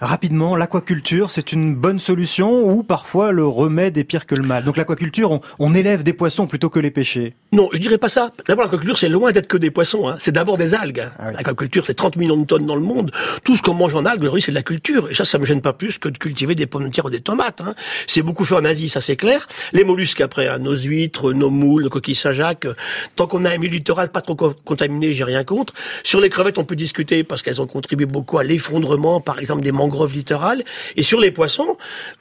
Rapidement, 0.00 0.56
l'aquaculture, 0.56 1.30
c'est 1.30 1.52
une 1.52 1.74
bonne 1.74 1.98
solution 1.98 2.68
ou 2.68 2.82
parfois 2.82 3.32
le 3.32 3.46
remède 3.46 3.96
est 3.98 4.04
pire 4.04 4.26
que 4.26 4.34
le 4.34 4.42
mal? 4.42 4.64
Donc 4.64 4.76
l'aquaculture, 4.76 5.30
on, 5.30 5.40
on 5.58 5.74
élève 5.74 6.02
des 6.02 6.12
poissons 6.12 6.46
plutôt 6.46 6.70
que 6.70 6.80
les 6.80 6.90
pêcher? 6.90 7.34
Non, 7.52 7.59
je 7.72 7.78
dirais 7.78 7.98
pas 7.98 8.08
ça. 8.08 8.30
D'abord, 8.46 8.64
l'aquaculture, 8.64 8.98
c'est 8.98 9.08
loin 9.08 9.32
d'être 9.32 9.46
que 9.48 9.56
des 9.56 9.70
poissons. 9.70 10.08
Hein. 10.08 10.16
C'est 10.18 10.32
d'abord 10.32 10.56
des 10.56 10.74
algues. 10.74 11.00
hein. 11.18 11.32
L'aquaculture, 11.32 11.84
c'est 11.86 11.94
30 11.94 12.16
millions 12.16 12.36
de 12.36 12.46
tonnes 12.46 12.64
dans 12.66 12.76
le 12.76 12.80
monde. 12.82 13.10
Tout 13.44 13.56
ce 13.56 13.62
qu'on 13.62 13.74
mange 13.74 13.94
en 13.94 14.04
algues, 14.04 14.22
aujourd'hui, 14.22 14.42
c'est 14.42 14.52
de 14.52 14.56
la 14.56 14.62
culture. 14.62 15.10
Et 15.10 15.14
ça, 15.14 15.24
ça 15.24 15.38
me 15.38 15.44
gêne 15.44 15.60
pas 15.60 15.72
plus 15.72 15.98
que 15.98 16.08
de 16.08 16.16
cultiver 16.18 16.54
des 16.54 16.66
pommes 16.66 16.88
de 16.88 16.94
terre 16.94 17.04
ou 17.06 17.10
des 17.10 17.20
tomates. 17.20 17.60
Hein. 17.60 17.74
C'est 18.06 18.22
beaucoup 18.22 18.44
fait 18.44 18.54
en 18.54 18.64
Asie, 18.64 18.88
ça 18.88 19.00
c'est 19.00 19.16
clair. 19.16 19.46
Les 19.72 19.84
mollusques, 19.84 20.20
après, 20.20 20.48
hein, 20.48 20.58
nos 20.58 20.74
huîtres, 20.76 21.32
nos 21.32 21.50
moules, 21.50 21.82
nos 21.84 21.90
coquilles 21.90 22.14
Saint-Jacques. 22.14 22.66
euh, 22.66 22.74
Tant 23.16 23.26
qu'on 23.26 23.44
a 23.44 23.50
un 23.50 23.58
milieu 23.58 23.72
littoral 23.74 24.10
pas 24.10 24.20
trop 24.20 24.34
co- 24.34 24.54
contaminé, 24.64 25.12
j'ai 25.12 25.24
rien 25.24 25.44
contre. 25.44 25.74
Sur 26.04 26.20
les 26.20 26.28
crevettes, 26.30 26.58
on 26.58 26.64
peut 26.64 26.76
discuter 26.76 27.24
parce 27.24 27.42
qu'elles 27.42 27.60
ont 27.60 27.66
contribué 27.66 28.06
beaucoup 28.06 28.38
à 28.38 28.44
l'effondrement, 28.44 29.20
par 29.20 29.38
exemple, 29.38 29.62
des 29.62 29.72
mangroves 29.72 30.12
littorales. 30.14 30.62
Et 30.96 31.02
sur 31.02 31.20
les 31.20 31.30
poissons, 31.30 31.76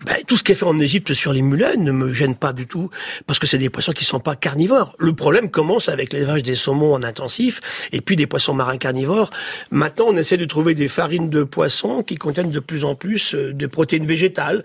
ben, 0.05 0.17
tout 0.27 0.37
ce 0.37 0.43
qui 0.43 0.51
est 0.51 0.55
fait 0.55 0.65
en 0.65 0.79
Égypte 0.79 1.13
sur 1.13 1.33
les 1.33 1.41
mulets 1.41 1.77
ne 1.77 1.91
me 1.91 2.13
gêne 2.13 2.35
pas 2.35 2.53
du 2.53 2.67
tout 2.67 2.89
parce 3.27 3.39
que 3.39 3.47
c'est 3.47 3.57
des 3.57 3.69
poissons 3.69 3.91
qui 3.91 4.05
sont 4.05 4.19
pas 4.19 4.35
carnivores. 4.35 4.95
Le 4.99 5.13
problème 5.29 5.51
commence 5.51 5.89
avec 5.89 6.11
l'élevage 6.11 6.41
des 6.41 6.55
saumons 6.55 6.95
en 6.95 7.03
intensif 7.03 7.61
et 7.91 8.01
puis 8.01 8.15
des 8.15 8.25
poissons 8.25 8.55
marins 8.55 8.79
carnivores. 8.79 9.29
Maintenant, 9.69 10.05
on 10.07 10.17
essaie 10.17 10.37
de 10.37 10.45
trouver 10.45 10.73
des 10.73 10.87
farines 10.87 11.29
de 11.29 11.43
poissons 11.43 12.01
qui 12.01 12.15
contiennent 12.15 12.49
de 12.49 12.59
plus 12.59 12.83
en 12.83 12.95
plus 12.95 13.35
euh, 13.35 13.53
de 13.53 13.67
protéines 13.67 14.07
végétales. 14.07 14.63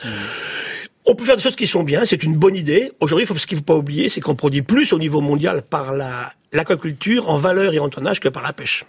On 1.05 1.14
peut 1.14 1.24
faire 1.24 1.37
des 1.37 1.42
choses 1.42 1.55
qui 1.55 1.66
sont 1.66 1.83
bien, 1.83 2.07
c'est 2.07 2.22
une 2.22 2.35
bonne 2.35 2.57
idée. 2.57 2.92
Aujourd'hui, 3.00 3.27
ce 3.27 3.46
qu'il 3.46 3.57
ne 3.57 3.61
faut 3.61 3.66
pas 3.66 3.77
oublier, 3.77 4.09
c'est 4.09 4.22
qu'on 4.22 4.37
produit 4.37 4.62
plus 4.62 4.94
au 4.94 4.98
niveau 4.98 5.20
mondial 5.20 5.61
par 5.61 5.92
la, 5.92 6.33
l'aquaculture 6.55 7.29
en 7.29 7.37
valeur 7.37 7.75
et 7.75 7.79
en 7.81 7.88
tonnage 7.88 8.21
que 8.21 8.29
par 8.29 8.43
la 8.43 8.53
pêche. 8.53 8.85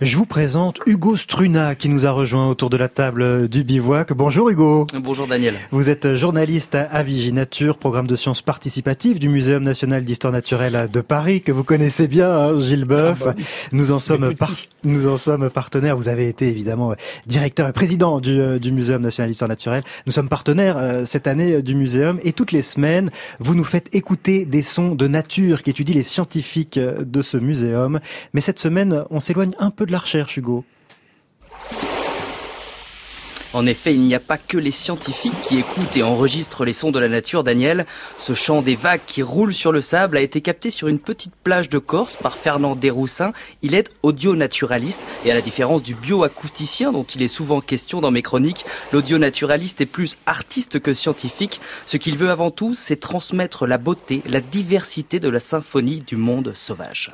Je 0.00 0.16
vous 0.16 0.26
présente 0.26 0.80
Hugo 0.86 1.16
Struna 1.16 1.74
qui 1.74 1.88
nous 1.88 2.06
a 2.06 2.10
rejoint 2.10 2.48
autour 2.48 2.70
de 2.70 2.76
la 2.76 2.88
table 2.88 3.48
du 3.48 3.64
bivouac. 3.64 4.12
Bonjour 4.12 4.50
Hugo. 4.50 4.86
Bonjour 4.94 5.26
Daniel. 5.26 5.54
Vous 5.70 5.88
êtes 5.88 6.14
journaliste 6.16 6.74
à 6.76 7.02
Viginature, 7.02 7.78
programme 7.78 8.06
de 8.06 8.16
sciences 8.16 8.42
participatives 8.42 9.18
du 9.18 9.28
Muséum 9.30 9.62
national 9.62 10.04
d'histoire 10.04 10.32
naturelle 10.32 10.88
de 10.92 11.00
Paris, 11.00 11.40
que 11.40 11.52
vous 11.52 11.64
connaissez 11.64 12.06
bien, 12.06 12.30
hein, 12.30 12.60
Gilles 12.60 12.84
Boeuf. 12.84 13.22
Ah 13.22 13.32
bah 13.32 13.34
Nous 13.72 13.92
en 13.92 13.98
sommes 13.98 14.34
par- 14.34 14.52
nous 14.84 15.08
en 15.08 15.16
sommes 15.16 15.50
partenaires. 15.50 15.96
Vous 15.96 16.08
avez 16.08 16.28
été 16.28 16.46
évidemment 16.48 16.92
euh, 16.92 16.96
directeur 17.26 17.66
et 17.68 17.72
président 17.72 18.20
du, 18.20 18.38
euh, 18.38 18.58
du 18.60 18.70
Muséum 18.70 19.02
national 19.02 19.30
d'histoire 19.30 19.48
naturelle. 19.48 19.82
Nous 20.06 20.12
sommes 20.12 20.28
partenaires 20.28 20.76
euh, 20.78 21.04
cette 21.06 21.26
année 21.26 21.60
du 21.62 21.74
muséum 21.74 22.20
et 22.22 22.32
toutes 22.32 22.52
les 22.52 22.62
semaines, 22.62 23.10
vous 23.40 23.54
nous 23.54 23.64
faites 23.64 23.92
écouter 23.94 24.44
des 24.44 24.62
sons 24.62 24.94
de 24.94 25.08
nature 25.08 25.62
qui 25.62 25.70
étudient 25.70 25.94
les 25.94 26.02
scientifiques 26.04 26.78
de 27.10 27.22
ce 27.22 27.36
muséum. 27.36 28.00
Mais 28.32 28.40
cette 28.40 28.58
semaine, 28.58 29.04
on 29.10 29.20
s'éloigne 29.20 29.54
un 29.58 29.70
peu 29.70 29.86
de 29.86 29.92
la 29.92 29.98
recherche, 29.98 30.36
Hugo. 30.36 30.64
En 33.56 33.64
effet, 33.64 33.94
il 33.94 34.02
n'y 34.02 34.14
a 34.14 34.20
pas 34.20 34.36
que 34.36 34.58
les 34.58 34.70
scientifiques 34.70 35.40
qui 35.48 35.56
écoutent 35.56 35.96
et 35.96 36.02
enregistrent 36.02 36.66
les 36.66 36.74
sons 36.74 36.90
de 36.90 36.98
la 36.98 37.08
nature, 37.08 37.42
Daniel. 37.42 37.86
Ce 38.18 38.34
chant 38.34 38.60
des 38.60 38.74
vagues 38.74 39.00
qui 39.06 39.22
roulent 39.22 39.54
sur 39.54 39.72
le 39.72 39.80
sable 39.80 40.18
a 40.18 40.20
été 40.20 40.42
capté 40.42 40.68
sur 40.70 40.88
une 40.88 40.98
petite 40.98 41.32
plage 41.42 41.70
de 41.70 41.78
Corse 41.78 42.16
par 42.16 42.36
Fernand 42.36 42.76
Desroussins. 42.76 43.32
Il 43.62 43.74
est 43.74 43.88
audio-naturaliste 44.02 45.00
et 45.24 45.30
à 45.30 45.34
la 45.34 45.40
différence 45.40 45.82
du 45.82 45.94
bioacousticien 45.94 46.92
dont 46.92 47.04
il 47.04 47.22
est 47.22 47.28
souvent 47.28 47.62
question 47.62 48.02
dans 48.02 48.10
mes 48.10 48.20
chroniques, 48.20 48.66
l'audio-naturaliste 48.92 49.80
est 49.80 49.86
plus 49.86 50.18
artiste 50.26 50.78
que 50.78 50.92
scientifique. 50.92 51.58
Ce 51.86 51.96
qu'il 51.96 52.18
veut 52.18 52.30
avant 52.30 52.50
tout, 52.50 52.74
c'est 52.74 53.00
transmettre 53.00 53.66
la 53.66 53.78
beauté, 53.78 54.20
la 54.26 54.42
diversité 54.42 55.18
de 55.18 55.30
la 55.30 55.40
symphonie 55.40 56.04
du 56.06 56.16
monde 56.16 56.52
sauvage. 56.54 57.10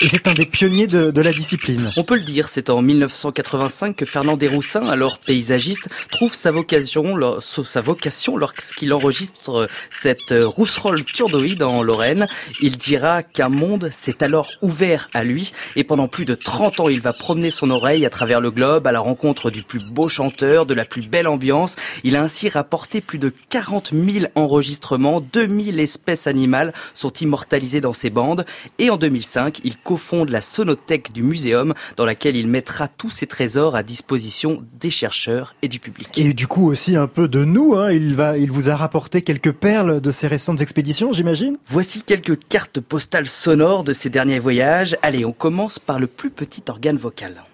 Et 0.00 0.10
c'est 0.10 0.28
un 0.28 0.34
des 0.34 0.44
pionniers 0.44 0.86
de, 0.86 1.10
de, 1.10 1.22
la 1.22 1.32
discipline. 1.32 1.90
On 1.96 2.04
peut 2.04 2.16
le 2.16 2.22
dire, 2.22 2.48
c'est 2.48 2.68
en 2.68 2.82
1985 2.82 3.96
que 3.96 4.04
Fernand 4.04 4.36
Desroussins, 4.36 4.86
alors 4.86 5.18
paysagiste, 5.18 5.88
trouve 6.10 6.34
sa 6.34 6.50
vocation, 6.50 7.40
sa 7.40 7.80
vocation 7.80 8.36
lorsqu'il 8.36 8.92
enregistre 8.92 9.68
cette 9.90 10.34
rousserolle 10.38 11.04
turdoïde 11.04 11.62
en 11.62 11.82
Lorraine. 11.82 12.26
Il 12.60 12.76
dira 12.76 13.22
qu'un 13.22 13.48
monde 13.48 13.88
s'est 13.90 14.22
alors 14.22 14.50
ouvert 14.60 15.08
à 15.14 15.24
lui 15.24 15.52
et 15.76 15.84
pendant 15.84 16.08
plus 16.08 16.26
de 16.26 16.34
30 16.34 16.80
ans, 16.80 16.88
il 16.90 17.00
va 17.00 17.14
promener 17.14 17.50
son 17.50 17.70
oreille 17.70 18.04
à 18.04 18.10
travers 18.10 18.42
le 18.42 18.50
globe 18.50 18.86
à 18.86 18.92
la 18.92 19.00
rencontre 19.00 19.50
du 19.50 19.62
plus 19.62 19.80
beau 19.90 20.10
chanteur, 20.10 20.66
de 20.66 20.74
la 20.74 20.84
plus 20.84 21.02
belle 21.02 21.26
ambiance. 21.26 21.76
Il 22.04 22.16
a 22.16 22.22
ainsi 22.22 22.50
rapporté 22.50 23.00
plus 23.00 23.18
de 23.18 23.32
40 23.48 23.92
000 23.92 24.26
enregistrements, 24.34 25.22
2000 25.22 25.80
espèces 25.80 26.26
animales 26.26 26.74
sont 26.92 27.12
immortalisées 27.12 27.80
dans 27.80 27.94
ses 27.94 28.10
bandes 28.10 28.44
et 28.78 28.90
en 28.90 28.98
2005, 28.98 29.60
il 29.64 29.76
cofonde 29.86 30.30
la 30.30 30.40
sonothèque 30.40 31.12
du 31.12 31.22
muséum 31.22 31.72
dans 31.96 32.04
laquelle 32.04 32.34
il 32.34 32.48
mettra 32.48 32.88
tous 32.88 33.08
ses 33.08 33.28
trésors 33.28 33.76
à 33.76 33.84
disposition 33.84 34.64
des 34.80 34.90
chercheurs 34.90 35.54
et 35.62 35.68
du 35.68 35.78
public. 35.78 36.08
Et 36.18 36.32
du 36.34 36.48
coup 36.48 36.68
aussi 36.68 36.96
un 36.96 37.06
peu 37.06 37.28
de 37.28 37.44
nous, 37.44 37.76
hein. 37.76 37.92
il, 37.92 38.16
va, 38.16 38.36
il 38.36 38.50
vous 38.50 38.68
a 38.68 38.74
rapporté 38.74 39.22
quelques 39.22 39.52
perles 39.52 40.00
de 40.00 40.10
ses 40.10 40.26
récentes 40.26 40.60
expéditions, 40.60 41.12
j'imagine? 41.12 41.56
Voici 41.68 42.02
quelques 42.02 42.36
cartes 42.48 42.80
postales 42.80 43.28
sonores 43.28 43.84
de 43.84 43.92
ses 43.92 44.10
derniers 44.10 44.40
voyages. 44.40 44.96
Allez, 45.02 45.24
on 45.24 45.32
commence 45.32 45.78
par 45.78 46.00
le 46.00 46.08
plus 46.08 46.30
petit 46.30 46.64
organe 46.68 46.96
vocal. 46.96 47.44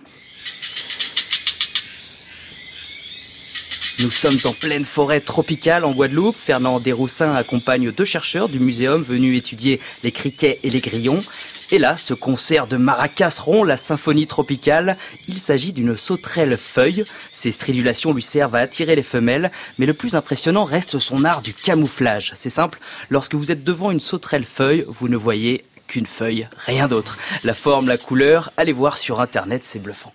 Nous 4.03 4.11
sommes 4.11 4.38
en 4.46 4.53
pleine 4.53 4.84
forêt 4.84 5.20
tropicale 5.20 5.84
en 5.84 5.92
Guadeloupe. 5.92 6.34
Fernand 6.36 6.80
Desroussins 6.80 7.36
accompagne 7.36 7.92
deux 7.92 8.05
chercheurs 8.05 8.48
du 8.48 8.59
muséum 8.59 9.00
venus 9.00 9.38
étudier 9.38 9.78
les 10.03 10.11
criquets 10.11 10.59
et 10.64 10.70
les 10.70 10.80
grillons. 10.80 11.22
Et 11.70 11.78
là, 11.78 11.96
ce 11.96 12.12
concert 12.12 12.66
de 12.66 12.76
maracas 12.76 13.38
rond, 13.38 13.62
la 13.62 13.76
symphonie 13.76 14.26
tropicale, 14.26 14.98
il 15.28 15.38
s'agit 15.38 15.72
d'une 15.72 15.96
sauterelle 15.96 16.57
feuille. 16.57 17.05
Ses 17.30 17.53
stridulations 17.53 18.12
lui 18.12 18.24
servent 18.24 18.57
à 18.57 18.59
attirer 18.59 18.96
les 18.96 19.05
femelles, 19.05 19.53
mais 19.78 19.86
le 19.86 19.94
plus 19.94 20.16
impressionnant 20.16 20.64
reste 20.64 20.98
son 20.98 21.24
art 21.24 21.40
du 21.40 21.55
camouflage. 21.55 22.32
C'est 22.34 22.50
simple, 22.50 22.80
lorsque 23.09 23.36
vous 23.36 23.53
êtes 23.53 23.62
devant 23.62 23.92
une 23.92 24.00
sauterelle 24.00 24.44
feuille, 24.44 24.84
vous 24.88 25.07
ne 25.07 25.16
voyez 25.16 25.64
qu'une 25.86 26.07
feuille, 26.07 26.48
rien 26.57 26.88
d'autre. 26.88 27.18
La 27.44 27.55
forme, 27.55 27.86
la 27.86 27.98
couleur, 27.98 28.53
allez 28.57 28.72
voir 28.72 28.96
sur 28.96 29.20
internet, 29.20 29.62
c'est 29.62 29.78
bluffant. 29.78 30.12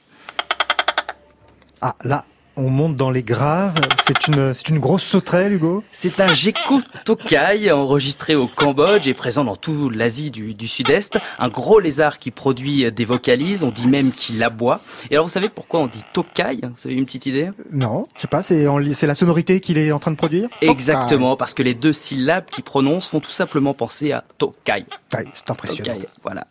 Ah, 1.79 1.95
là, 2.03 2.25
on 2.57 2.69
monte 2.69 2.95
dans 2.95 3.11
les 3.11 3.23
graves. 3.23 3.79
C'est 4.05 4.27
une, 4.27 4.53
c'est 4.53 4.69
une 4.69 4.79
grosse 4.79 5.03
sauterelle, 5.03 5.53
Hugo? 5.53 5.83
C'est 5.91 6.19
un 6.19 6.33
gecko 6.33 6.81
tokai 7.05 7.71
enregistré 7.71 8.35
au 8.35 8.47
Cambodge 8.47 9.07
et 9.07 9.13
présent 9.13 9.43
dans 9.43 9.55
toute 9.55 9.95
l'Asie 9.95 10.31
du, 10.31 10.53
du 10.53 10.67
Sud-Est. 10.67 11.19
Un 11.39 11.49
gros 11.49 11.79
lézard 11.79 12.19
qui 12.19 12.31
produit 12.31 12.91
des 12.91 13.05
vocalises. 13.05 13.63
On 13.63 13.69
dit 13.69 13.87
même 13.87 14.11
qu'il 14.11 14.43
aboie. 14.43 14.81
Et 15.11 15.15
alors, 15.15 15.27
vous 15.27 15.31
savez 15.31 15.49
pourquoi 15.49 15.79
on 15.81 15.87
dit 15.87 16.01
tokai? 16.13 16.57
Vous 16.61 16.87
avez 16.87 16.95
une 16.95 17.05
petite 17.05 17.27
idée? 17.27 17.49
Non, 17.71 18.07
je 18.15 18.21
sais 18.21 18.27
pas. 18.27 18.41
C'est, 18.41 18.65
c'est 18.93 19.07
la 19.07 19.15
sonorité 19.15 19.59
qu'il 19.59 19.77
est 19.77 19.91
en 19.91 19.99
train 19.99 20.11
de 20.11 20.17
produire? 20.17 20.49
Exactement, 20.61 21.37
parce 21.37 21.53
que 21.53 21.63
les 21.63 21.75
deux 21.75 21.93
syllabes 21.93 22.45
qu'il 22.45 22.63
prononce 22.63 23.07
font 23.07 23.19
tout 23.19 23.31
simplement 23.31 23.73
penser 23.73 24.11
à 24.11 24.23
tokai. 24.37 24.85
c'est 25.11 25.49
impressionnant. 25.49 25.93
Tokai, 25.93 26.07
voilà. 26.23 26.47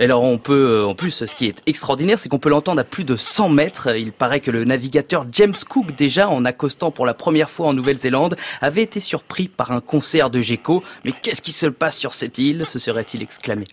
Et 0.00 0.04
alors 0.04 0.22
on 0.22 0.38
peut, 0.38 0.84
en 0.84 0.94
plus, 0.94 1.24
ce 1.24 1.34
qui 1.34 1.46
est 1.46 1.60
extraordinaire, 1.66 2.20
c'est 2.20 2.28
qu'on 2.28 2.38
peut 2.38 2.48
l'entendre 2.48 2.80
à 2.80 2.84
plus 2.84 3.04
de 3.04 3.16
100 3.16 3.48
mètres. 3.48 3.96
Il 3.96 4.12
paraît 4.12 4.38
que 4.40 4.52
le 4.52 4.64
navigateur 4.64 5.26
James 5.32 5.56
Cook, 5.68 5.96
déjà 5.96 6.28
en 6.28 6.44
accostant 6.44 6.92
pour 6.92 7.04
la 7.04 7.14
première 7.14 7.50
fois 7.50 7.66
en 7.66 7.72
Nouvelle-Zélande, 7.72 8.36
avait 8.60 8.82
été 8.82 9.00
surpris 9.00 9.48
par 9.48 9.72
un 9.72 9.80
concert 9.80 10.30
de 10.30 10.40
gecko. 10.40 10.84
Mais 11.04 11.10
qu'est-ce 11.10 11.42
qui 11.42 11.52
se 11.52 11.66
passe 11.66 11.96
sur 11.96 12.12
cette 12.12 12.38
île? 12.38 12.64
se 12.66 12.78
serait-il 12.78 13.22
exclamé. 13.22 13.64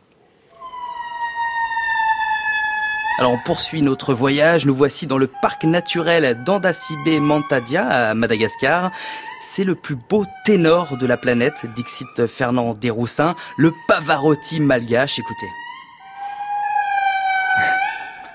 Alors 3.18 3.32
on 3.32 3.38
poursuit 3.38 3.82
notre 3.82 4.14
voyage, 4.14 4.66
nous 4.66 4.76
voici 4.76 5.08
dans 5.08 5.18
le 5.18 5.28
parc 5.28 5.64
naturel 5.64 6.44
d'Andasibe 6.44 7.22
Mantadia 7.22 7.88
à 7.88 8.14
Madagascar. 8.14 8.92
C'est 9.42 9.64
le 9.64 9.76
plus 9.76 9.96
beau 9.96 10.26
ténor 10.44 10.98
de 10.98 11.06
la 11.06 11.18
planète, 11.18 11.66
Dixit 11.76 12.26
Fernand 12.26 12.74
Desroussins, 12.74 13.36
le 13.58 13.74
Pavarotti 13.88 14.60
malgache, 14.60 15.20
écoutez. 15.20 15.48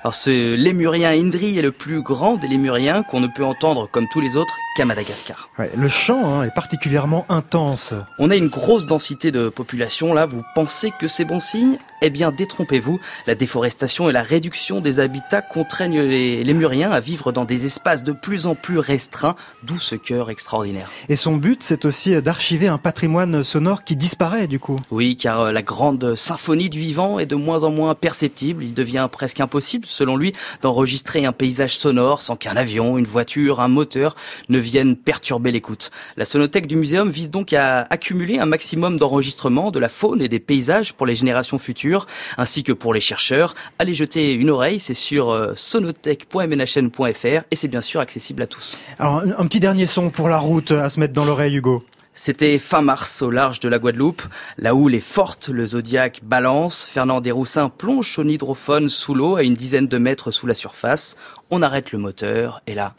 Alors 0.02 0.14
ce 0.14 0.54
lémurien 0.54 1.10
Indri 1.10 1.58
est 1.58 1.62
le 1.62 1.72
plus 1.72 2.00
grand 2.00 2.36
des 2.36 2.48
lémuriens 2.48 3.02
qu'on 3.02 3.20
ne 3.20 3.26
peut 3.26 3.44
entendre 3.44 3.86
comme 3.86 4.08
tous 4.08 4.22
les 4.22 4.34
autres 4.34 4.56
qu'à 4.74 4.86
Madagascar. 4.86 5.50
Ouais, 5.58 5.70
le 5.76 5.88
chant 5.88 6.40
hein, 6.40 6.44
est 6.44 6.54
particulièrement 6.54 7.26
intense. 7.28 7.92
On 8.18 8.30
a 8.30 8.36
une 8.36 8.48
grosse 8.48 8.86
densité 8.86 9.30
de 9.30 9.50
population 9.50 10.14
là, 10.14 10.24
vous 10.24 10.42
pensez 10.54 10.90
que 10.98 11.06
c'est 11.06 11.26
bon 11.26 11.38
signe? 11.38 11.76
Eh 12.00 12.08
bien 12.08 12.32
détrompez-vous, 12.32 12.98
la 13.26 13.34
déforestation 13.34 14.08
et 14.08 14.12
la 14.12 14.22
réduction 14.22 14.80
des 14.80 15.00
habitats 15.00 15.42
contraignent 15.42 16.00
les 16.00 16.42
lémuriens 16.44 16.90
à 16.90 17.00
vivre 17.00 17.30
dans 17.30 17.44
des 17.44 17.66
espaces 17.66 18.02
de 18.02 18.12
plus 18.12 18.46
en 18.46 18.54
plus 18.54 18.78
restreints, 18.78 19.36
d'où 19.64 19.78
ce 19.78 19.96
cœur 19.96 20.30
extraordinaire. 20.30 20.88
Et 21.10 21.16
son 21.16 21.36
but 21.36 21.62
c'est 21.62 21.84
aussi 21.84 22.22
d'archiver 22.22 22.68
un 22.68 22.78
patrimoine 22.78 23.44
sonore 23.44 23.84
qui 23.84 23.96
disparaît 23.96 24.46
du 24.46 24.58
coup. 24.58 24.76
Oui, 24.90 25.18
car 25.18 25.52
la 25.52 25.60
grande 25.60 26.14
symphonie 26.14 26.70
du 26.70 26.78
vivant 26.78 27.18
est 27.18 27.26
de 27.26 27.34
moins 27.34 27.64
en 27.64 27.70
moins 27.70 27.94
perceptible, 27.94 28.64
il 28.64 28.72
devient 28.72 29.06
presque 29.12 29.40
impossible 29.40 29.84
selon 29.90 30.16
lui, 30.16 30.32
d'enregistrer 30.62 31.24
un 31.24 31.32
paysage 31.32 31.76
sonore 31.76 32.22
sans 32.22 32.36
qu'un 32.36 32.56
avion, 32.56 32.98
une 32.98 33.06
voiture, 33.06 33.60
un 33.60 33.68
moteur 33.68 34.16
ne 34.48 34.58
viennent 34.58 34.96
perturber 34.96 35.52
l'écoute. 35.52 35.90
La 36.16 36.24
sonothèque 36.24 36.66
du 36.66 36.76
muséum 36.76 37.10
vise 37.10 37.30
donc 37.30 37.52
à 37.52 37.86
accumuler 37.90 38.38
un 38.38 38.46
maximum 38.46 38.96
d'enregistrements 38.96 39.70
de 39.70 39.78
la 39.78 39.88
faune 39.88 40.22
et 40.22 40.28
des 40.28 40.40
paysages 40.40 40.92
pour 40.94 41.06
les 41.06 41.14
générations 41.14 41.58
futures, 41.58 42.06
ainsi 42.38 42.62
que 42.62 42.72
pour 42.72 42.94
les 42.94 43.00
chercheurs. 43.00 43.54
Allez 43.78 43.94
jeter 43.94 44.32
une 44.32 44.50
oreille, 44.50 44.80
c'est 44.80 44.94
sur 44.94 45.30
euh, 45.30 45.52
sonothèque.mnhn.fr 45.54 47.44
et 47.50 47.56
c'est 47.56 47.68
bien 47.68 47.80
sûr 47.80 48.00
accessible 48.00 48.42
à 48.42 48.46
tous. 48.46 48.78
Alors 48.98 49.18
un, 49.18 49.30
un 49.38 49.46
petit 49.46 49.60
dernier 49.60 49.86
son 49.86 50.10
pour 50.10 50.28
la 50.28 50.38
route 50.38 50.72
à 50.72 50.88
se 50.88 51.00
mettre 51.00 51.14
dans 51.14 51.24
l'oreille, 51.24 51.56
Hugo. 51.56 51.84
C'était 52.14 52.58
fin 52.58 52.82
mars 52.82 53.22
au 53.22 53.30
large 53.30 53.60
de 53.60 53.68
la 53.68 53.78
Guadeloupe. 53.78 54.22
La 54.58 54.74
houle 54.74 54.94
est 54.94 55.00
forte, 55.00 55.48
le 55.48 55.64
zodiaque 55.64 56.20
balance. 56.22 56.84
Fernand 56.84 57.20
Desroussins 57.20 57.68
plonge 57.68 58.12
son 58.12 58.28
hydrophone 58.28 58.88
sous 58.88 59.14
l'eau 59.14 59.36
à 59.36 59.42
une 59.42 59.54
dizaine 59.54 59.86
de 59.86 59.96
mètres 59.96 60.30
sous 60.30 60.46
la 60.46 60.54
surface. 60.54 61.16
On 61.50 61.62
arrête 61.62 61.92
le 61.92 61.98
moteur 61.98 62.62
et 62.66 62.74
là... 62.74 62.94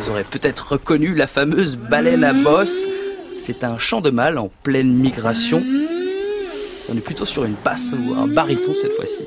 Vous 0.00 0.10
aurez 0.10 0.24
peut-être 0.24 0.72
reconnu 0.72 1.14
la 1.14 1.26
fameuse 1.26 1.76
baleine 1.76 2.22
à 2.22 2.32
bosse. 2.32 2.84
C'est 3.38 3.64
un 3.64 3.78
chant 3.78 4.00
de 4.00 4.10
mâle 4.10 4.38
en 4.38 4.50
pleine 4.62 4.92
migration. 4.92 5.62
On 6.88 6.96
est 6.96 7.00
plutôt 7.00 7.26
sur 7.26 7.44
une 7.44 7.56
basse 7.64 7.92
ou 7.92 8.14
un 8.14 8.26
baryton 8.26 8.74
cette 8.74 8.92
fois-ci. 8.92 9.24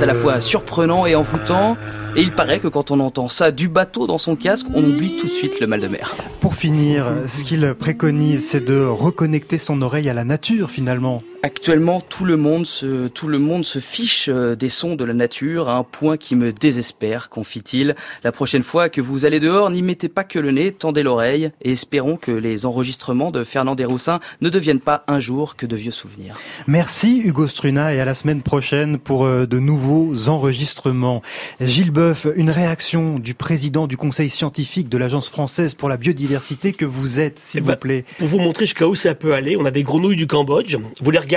À 0.00 0.04
la 0.04 0.14
fois 0.14 0.40
surprenant 0.40 1.06
et 1.06 1.14
envoûtant. 1.14 1.76
Et 2.16 2.22
il 2.22 2.30
paraît 2.30 2.60
que 2.60 2.68
quand 2.68 2.90
on 2.90 3.00
entend 3.00 3.28
ça 3.28 3.50
du 3.50 3.68
bateau 3.68 4.06
dans 4.06 4.18
son 4.18 4.36
casque, 4.36 4.66
on 4.74 4.84
oublie 4.84 5.16
tout 5.16 5.26
de 5.26 5.32
suite 5.32 5.58
le 5.58 5.66
mal 5.66 5.80
de 5.80 5.88
mer. 5.88 6.14
Pour 6.40 6.54
finir, 6.54 7.06
ce 7.26 7.42
qu'il 7.42 7.74
préconise, 7.74 8.46
c'est 8.46 8.64
de 8.64 8.84
reconnecter 8.84 9.58
son 9.58 9.82
oreille 9.82 10.08
à 10.08 10.14
la 10.14 10.24
nature 10.24 10.70
finalement. 10.70 11.22
Actuellement, 11.46 12.00
tout 12.00 12.24
le 12.24 12.36
monde 12.36 12.66
se, 12.66 13.06
tout 13.06 13.28
le 13.28 13.38
monde 13.38 13.64
se 13.64 13.78
fiche 13.78 14.28
euh, 14.28 14.56
des 14.56 14.68
sons 14.68 14.96
de 14.96 15.04
la 15.04 15.14
nature 15.14 15.68
à 15.68 15.76
un 15.76 15.84
point 15.84 16.16
qui 16.16 16.34
me 16.34 16.52
désespère, 16.52 17.28
confie-t-il. 17.28 17.94
La 18.24 18.32
prochaine 18.32 18.64
fois 18.64 18.88
que 18.88 19.00
vous 19.00 19.24
allez 19.24 19.38
dehors, 19.38 19.70
n'y 19.70 19.80
mettez 19.80 20.08
pas 20.08 20.24
que 20.24 20.40
le 20.40 20.50
nez, 20.50 20.72
tendez 20.72 21.04
l'oreille 21.04 21.52
et 21.62 21.70
espérons 21.70 22.16
que 22.16 22.32
les 22.32 22.66
enregistrements 22.66 23.30
de 23.30 23.44
Fernand 23.44 23.76
Desroussins 23.76 24.18
ne 24.40 24.48
deviennent 24.48 24.80
pas 24.80 25.04
un 25.06 25.20
jour 25.20 25.54
que 25.54 25.66
de 25.66 25.76
vieux 25.76 25.92
souvenirs. 25.92 26.34
Merci 26.66 27.22
Hugo 27.24 27.46
Struna 27.46 27.94
et 27.94 28.00
à 28.00 28.04
la 28.04 28.14
semaine 28.14 28.42
prochaine 28.42 28.98
pour 28.98 29.24
euh, 29.24 29.46
de 29.46 29.60
nouveaux 29.60 30.28
enregistrements. 30.28 31.22
Gilles 31.60 31.92
Boeuf, 31.92 32.26
une 32.34 32.50
réaction 32.50 33.20
du 33.20 33.34
président 33.34 33.86
du 33.86 33.96
conseil 33.96 34.30
scientifique 34.30 34.88
de 34.88 34.98
l'Agence 34.98 35.28
française 35.28 35.74
pour 35.74 35.88
la 35.88 35.96
biodiversité 35.96 36.72
que 36.72 36.84
vous 36.84 37.20
êtes, 37.20 37.38
s'il 37.38 37.58
Eh 37.58 37.60
vous 37.60 37.68
ben, 37.68 37.76
plaît. 37.76 38.04
Pour 38.18 38.26
vous 38.26 38.40
montrer 38.40 38.64
jusqu'à 38.64 38.88
où 38.88 38.96
ça 38.96 39.14
peut 39.14 39.32
aller, 39.32 39.56
on 39.56 39.64
a 39.64 39.70
des 39.70 39.84
grenouilles 39.84 40.16
du 40.16 40.26
Cambodge. 40.26 40.76
Vous 41.00 41.10
les 41.12 41.20
regardez. 41.20 41.35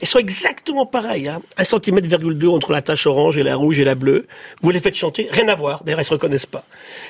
Elles 0.00 0.08
sont 0.08 0.18
exactement 0.18 0.86
pareilles. 0.86 1.28
Hein. 1.28 1.40
Un 1.56 1.64
centimètre 1.64 2.06
virgule 2.08 2.36
deux 2.36 2.48
entre 2.48 2.72
la 2.72 2.82
tache 2.82 3.06
orange 3.06 3.38
et 3.38 3.42
la 3.42 3.56
rouge 3.56 3.78
et 3.78 3.84
la 3.84 3.94
bleue. 3.94 4.26
Vous 4.60 4.70
les 4.70 4.80
faites 4.80 4.96
chanter, 4.96 5.28
rien 5.30 5.48
à 5.48 5.54
voir. 5.54 5.82
D'ailleurs, 5.84 6.00
elles 6.00 6.04
se 6.04 6.10
reconnaissent 6.12 6.46
pas. 6.46 6.64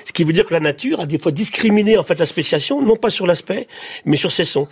Ce 0.05 0.13
qui 0.13 0.23
veut 0.25 0.33
dire 0.33 0.47
que 0.47 0.53
la 0.55 0.61
nature 0.61 1.01
a 1.01 1.07
des 1.07 1.19
fois 1.19 1.33
discriminé 1.33 1.97
en 1.99 2.05
fait 2.05 2.19
la 2.19 2.27
spéciation, 2.27 2.81
non 2.83 2.97
pas 2.97 3.11
sur 3.11 3.27
l'aspect, 3.27 3.67
mais 4.05 4.17
sur 4.17 4.31
ses 4.33 4.45
sons. 4.45 4.69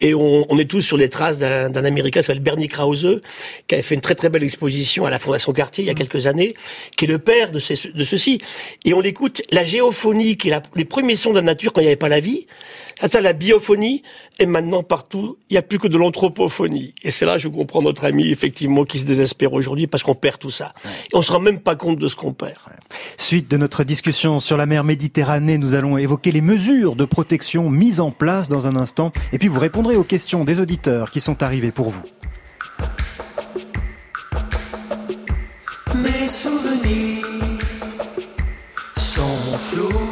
Et 0.00 0.14
on, 0.14 0.46
on 0.50 0.58
est 0.58 0.64
tous 0.70 0.80
sur 0.80 0.96
les 0.96 1.08
traces 1.08 1.38
d'un 1.38 1.68
d'un 1.68 1.84
Américain 1.84 2.20
qui 2.20 2.26
s'appelle 2.26 2.42
Bernie 2.42 2.68
Krause, 2.68 3.20
qui 3.66 3.74
avait 3.74 3.82
fait 3.82 3.94
une 3.96 4.00
très 4.00 4.14
très 4.14 4.28
belle 4.28 4.44
exposition 4.44 5.04
à 5.04 5.10
la 5.10 5.18
Fondation 5.18 5.52
Cartier 5.52 5.84
il 5.84 5.88
y 5.88 5.90
a 5.90 5.94
quelques 5.94 6.26
années, 6.26 6.54
qui 6.96 7.04
est 7.04 7.08
le 7.08 7.18
père 7.18 7.50
de, 7.50 7.58
ces, 7.58 7.74
de 7.92 8.04
ceci. 8.04 8.40
Et 8.84 8.94
on 8.94 9.00
l'écoute, 9.00 9.42
la 9.50 9.64
géophonie, 9.64 10.36
qui 10.36 10.48
est 10.48 10.52
la- 10.52 10.62
les 10.76 10.84
premiers 10.84 11.16
sons 11.16 11.30
de 11.30 11.36
la 11.36 11.42
nature 11.42 11.72
quand 11.72 11.80
il 11.80 11.84
n'y 11.84 11.88
avait 11.90 11.96
pas 11.96 12.08
la 12.08 12.20
vie, 12.20 12.46
ça, 12.98 13.08
ça, 13.08 13.20
la 13.20 13.32
biophonie, 13.32 14.02
et 14.38 14.46
maintenant 14.46 14.82
partout, 14.82 15.36
il 15.50 15.54
n'y 15.54 15.58
a 15.58 15.62
plus 15.62 15.78
que 15.78 15.88
de 15.88 15.98
l'anthropophonie. 15.98 16.94
Et 17.02 17.10
c'est 17.10 17.26
là, 17.26 17.34
que 17.34 17.40
je 17.40 17.48
comprends 17.48 17.82
notre 17.82 18.04
ami, 18.04 18.28
effectivement, 18.28 18.84
qui 18.84 18.98
se 18.98 19.04
désespère 19.04 19.52
aujourd'hui 19.52 19.86
parce 19.86 20.02
qu'on 20.02 20.14
perd 20.14 20.38
tout 20.38 20.50
ça. 20.50 20.72
Et 21.12 21.16
on 21.16 21.22
se 21.22 21.30
rend 21.30 21.40
même 21.40 21.60
pas 21.60 21.76
compte 21.76 21.98
de 21.98 22.08
ce 22.08 22.16
qu'on 22.16 22.32
perd. 22.32 22.56
Suite 23.18 23.50
de 23.50 23.56
notre 23.56 23.84
discussion 23.84 24.40
sur 24.40 24.56
la 24.56 24.66
mer 24.66 24.84
Méditerranée, 24.84 25.58
nous 25.58 25.74
allons 25.74 25.98
évoquer 25.98 26.32
les 26.32 26.40
mesures 26.40 26.96
de 26.96 27.04
protection 27.04 27.68
mises 27.70 28.00
en 28.00 28.10
place 28.10 28.48
dans 28.48 28.66
un 28.66 28.76
instant. 28.76 29.12
Et 29.32 29.38
puis 29.38 29.48
vous 29.48 29.60
répondrez 29.60 29.96
aux 29.96 30.04
questions 30.04 30.44
des 30.44 30.60
auditeurs 30.60 31.10
qui 31.10 31.20
sont 31.20 31.42
arrivés 31.42 31.72
pour 31.72 31.90
vous. 31.90 32.02
Mes 35.96 36.26
souvenirs 36.26 37.26
sont 38.96 39.58
flous 39.58 39.88
et 39.88 40.05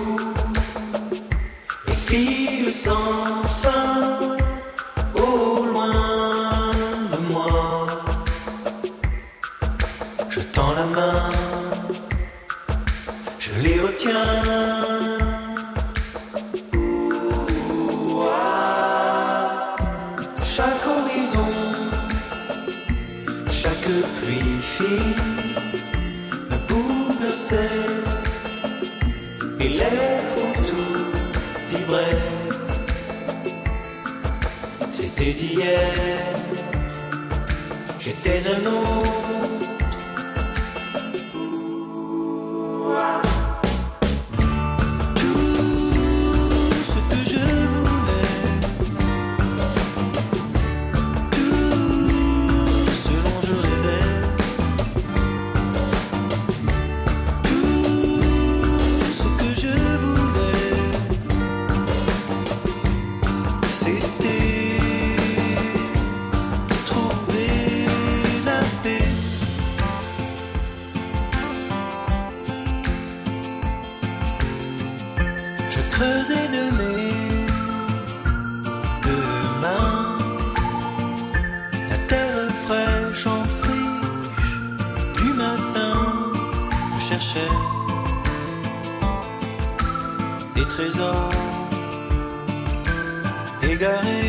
égaré. 93.73 94.24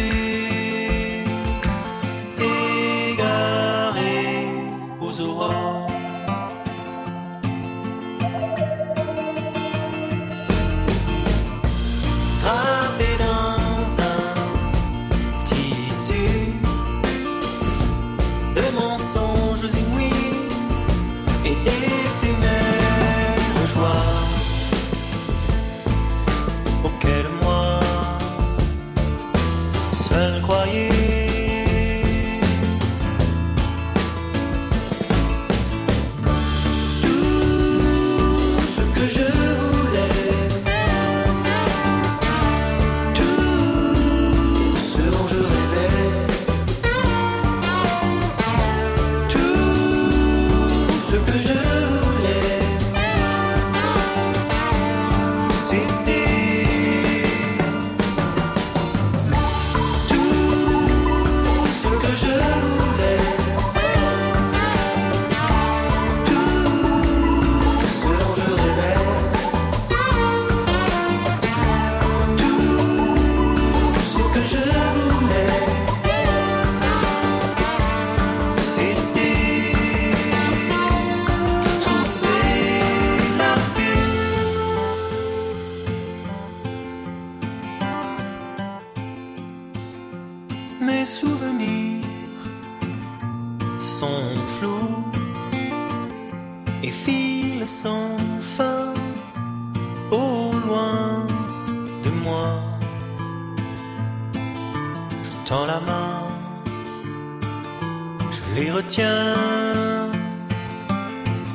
Retiens, 108.85 109.33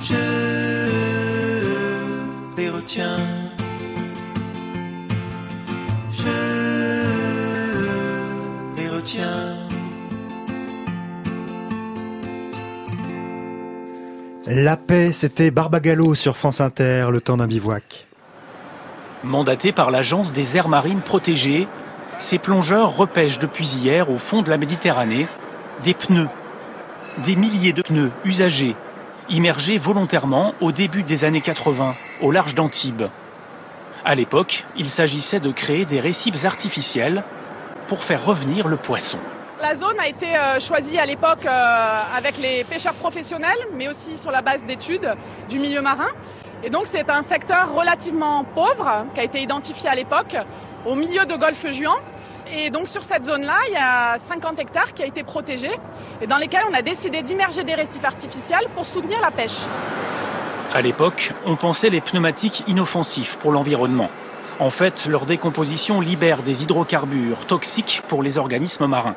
je 0.00 0.14
les 2.56 2.68
retiens. 2.68 3.18
Je 6.10 6.26
les 8.76 8.88
retiens. 8.88 9.26
La 14.46 14.76
paix, 14.76 15.12
c'était 15.12 15.52
Barbagallo 15.52 16.16
sur 16.16 16.36
France 16.36 16.60
Inter, 16.60 17.06
le 17.12 17.20
temps 17.20 17.36
d'un 17.36 17.46
bivouac. 17.46 18.08
Mandatés 19.22 19.72
par 19.72 19.92
l'Agence 19.92 20.32
des 20.32 20.56
aires 20.56 20.68
marines 20.68 21.02
protégées, 21.02 21.68
ces 22.18 22.38
plongeurs 22.38 22.96
repêchent 22.96 23.38
depuis 23.38 23.68
hier 23.68 24.10
au 24.10 24.18
fond 24.18 24.42
de 24.42 24.50
la 24.50 24.58
Méditerranée 24.58 25.28
des 25.84 25.94
pneus. 25.94 26.28
Des 27.18 27.34
milliers 27.34 27.72
de 27.72 27.82
pneus 27.82 28.12
usagés, 28.24 28.76
immergés 29.28 29.78
volontairement 29.78 30.54
au 30.60 30.70
début 30.70 31.02
des 31.02 31.24
années 31.24 31.40
80 31.40 31.96
au 32.22 32.30
large 32.30 32.54
d'Antibes. 32.54 33.08
À 34.04 34.14
l'époque, 34.14 34.64
il 34.76 34.88
s'agissait 34.88 35.40
de 35.40 35.50
créer 35.50 35.84
des 35.84 35.98
récifs 35.98 36.44
artificiels 36.44 37.24
pour 37.88 38.04
faire 38.04 38.24
revenir 38.24 38.68
le 38.68 38.76
poisson. 38.76 39.18
La 39.60 39.74
zone 39.74 39.98
a 39.98 40.08
été 40.08 40.34
euh, 40.34 40.60
choisie 40.60 40.98
à 40.98 41.04
l'époque 41.04 41.44
euh, 41.44 42.02
avec 42.16 42.38
les 42.38 42.64
pêcheurs 42.64 42.94
professionnels, 42.94 43.58
mais 43.74 43.88
aussi 43.88 44.16
sur 44.16 44.30
la 44.30 44.40
base 44.40 44.62
d'études 44.64 45.12
du 45.48 45.58
milieu 45.58 45.82
marin. 45.82 46.08
Et 46.62 46.70
donc 46.70 46.86
c'est 46.90 47.10
un 47.10 47.22
secteur 47.22 47.74
relativement 47.74 48.44
pauvre 48.44 49.06
qui 49.12 49.20
a 49.20 49.24
été 49.24 49.42
identifié 49.42 49.90
à 49.90 49.94
l'époque 49.94 50.36
au 50.86 50.94
milieu 50.94 51.26
de 51.26 51.36
Golfe 51.36 51.66
Juan. 51.72 51.96
Et 52.52 52.70
donc 52.70 52.88
sur 52.88 53.04
cette 53.04 53.24
zone-là, 53.24 53.58
il 53.68 53.74
y 53.74 53.76
a 53.76 54.18
50 54.28 54.58
hectares 54.58 54.92
qui 54.92 55.02
a 55.02 55.06
été 55.06 55.22
protégés 55.22 55.78
et 56.20 56.26
dans 56.26 56.38
lesquels 56.38 56.64
on 56.68 56.74
a 56.74 56.82
décidé 56.82 57.22
d'immerger 57.22 57.62
des 57.62 57.74
récifs 57.74 58.04
artificiels 58.04 58.66
pour 58.74 58.86
soutenir 58.86 59.20
la 59.20 59.30
pêche. 59.30 59.56
À 60.72 60.80
l'époque, 60.82 61.32
on 61.46 61.56
pensait 61.56 61.90
les 61.90 62.00
pneumatiques 62.00 62.64
inoffensifs 62.66 63.36
pour 63.40 63.52
l'environnement. 63.52 64.08
En 64.58 64.70
fait, 64.70 65.06
leur 65.06 65.26
décomposition 65.26 66.00
libère 66.00 66.42
des 66.42 66.62
hydrocarbures 66.62 67.46
toxiques 67.46 68.02
pour 68.08 68.22
les 68.22 68.36
organismes 68.36 68.86
marins. 68.86 69.16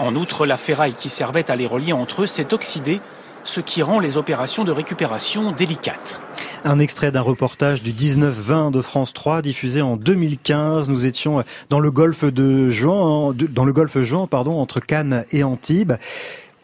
En 0.00 0.16
outre, 0.16 0.44
la 0.44 0.56
ferraille 0.56 0.94
qui 0.94 1.10
servait 1.10 1.50
à 1.50 1.56
les 1.56 1.66
relier 1.66 1.92
entre 1.92 2.22
eux 2.22 2.26
s'est 2.26 2.52
oxydée, 2.52 3.00
ce 3.44 3.60
qui 3.60 3.82
rend 3.82 4.00
les 4.00 4.16
opérations 4.16 4.64
de 4.64 4.72
récupération 4.72 5.52
délicates. 5.52 6.20
Un 6.64 6.78
extrait 6.78 7.12
d'un 7.12 7.20
reportage 7.20 7.82
du 7.82 7.92
19-20 7.92 8.70
de 8.70 8.80
France 8.80 9.12
3 9.12 9.42
diffusé 9.42 9.82
en 9.82 9.96
2015. 9.96 10.88
Nous 10.88 11.06
étions 11.06 11.44
dans 11.68 11.80
le 11.80 11.90
golfe 11.90 12.24
de 12.24 12.70
Juan, 12.70 13.34
dans 13.34 13.64
le 13.64 13.72
golfe 13.72 13.98
Juan, 14.00 14.26
pardon, 14.26 14.58
entre 14.58 14.80
Cannes 14.80 15.24
et 15.30 15.44
Antibes. 15.44 15.94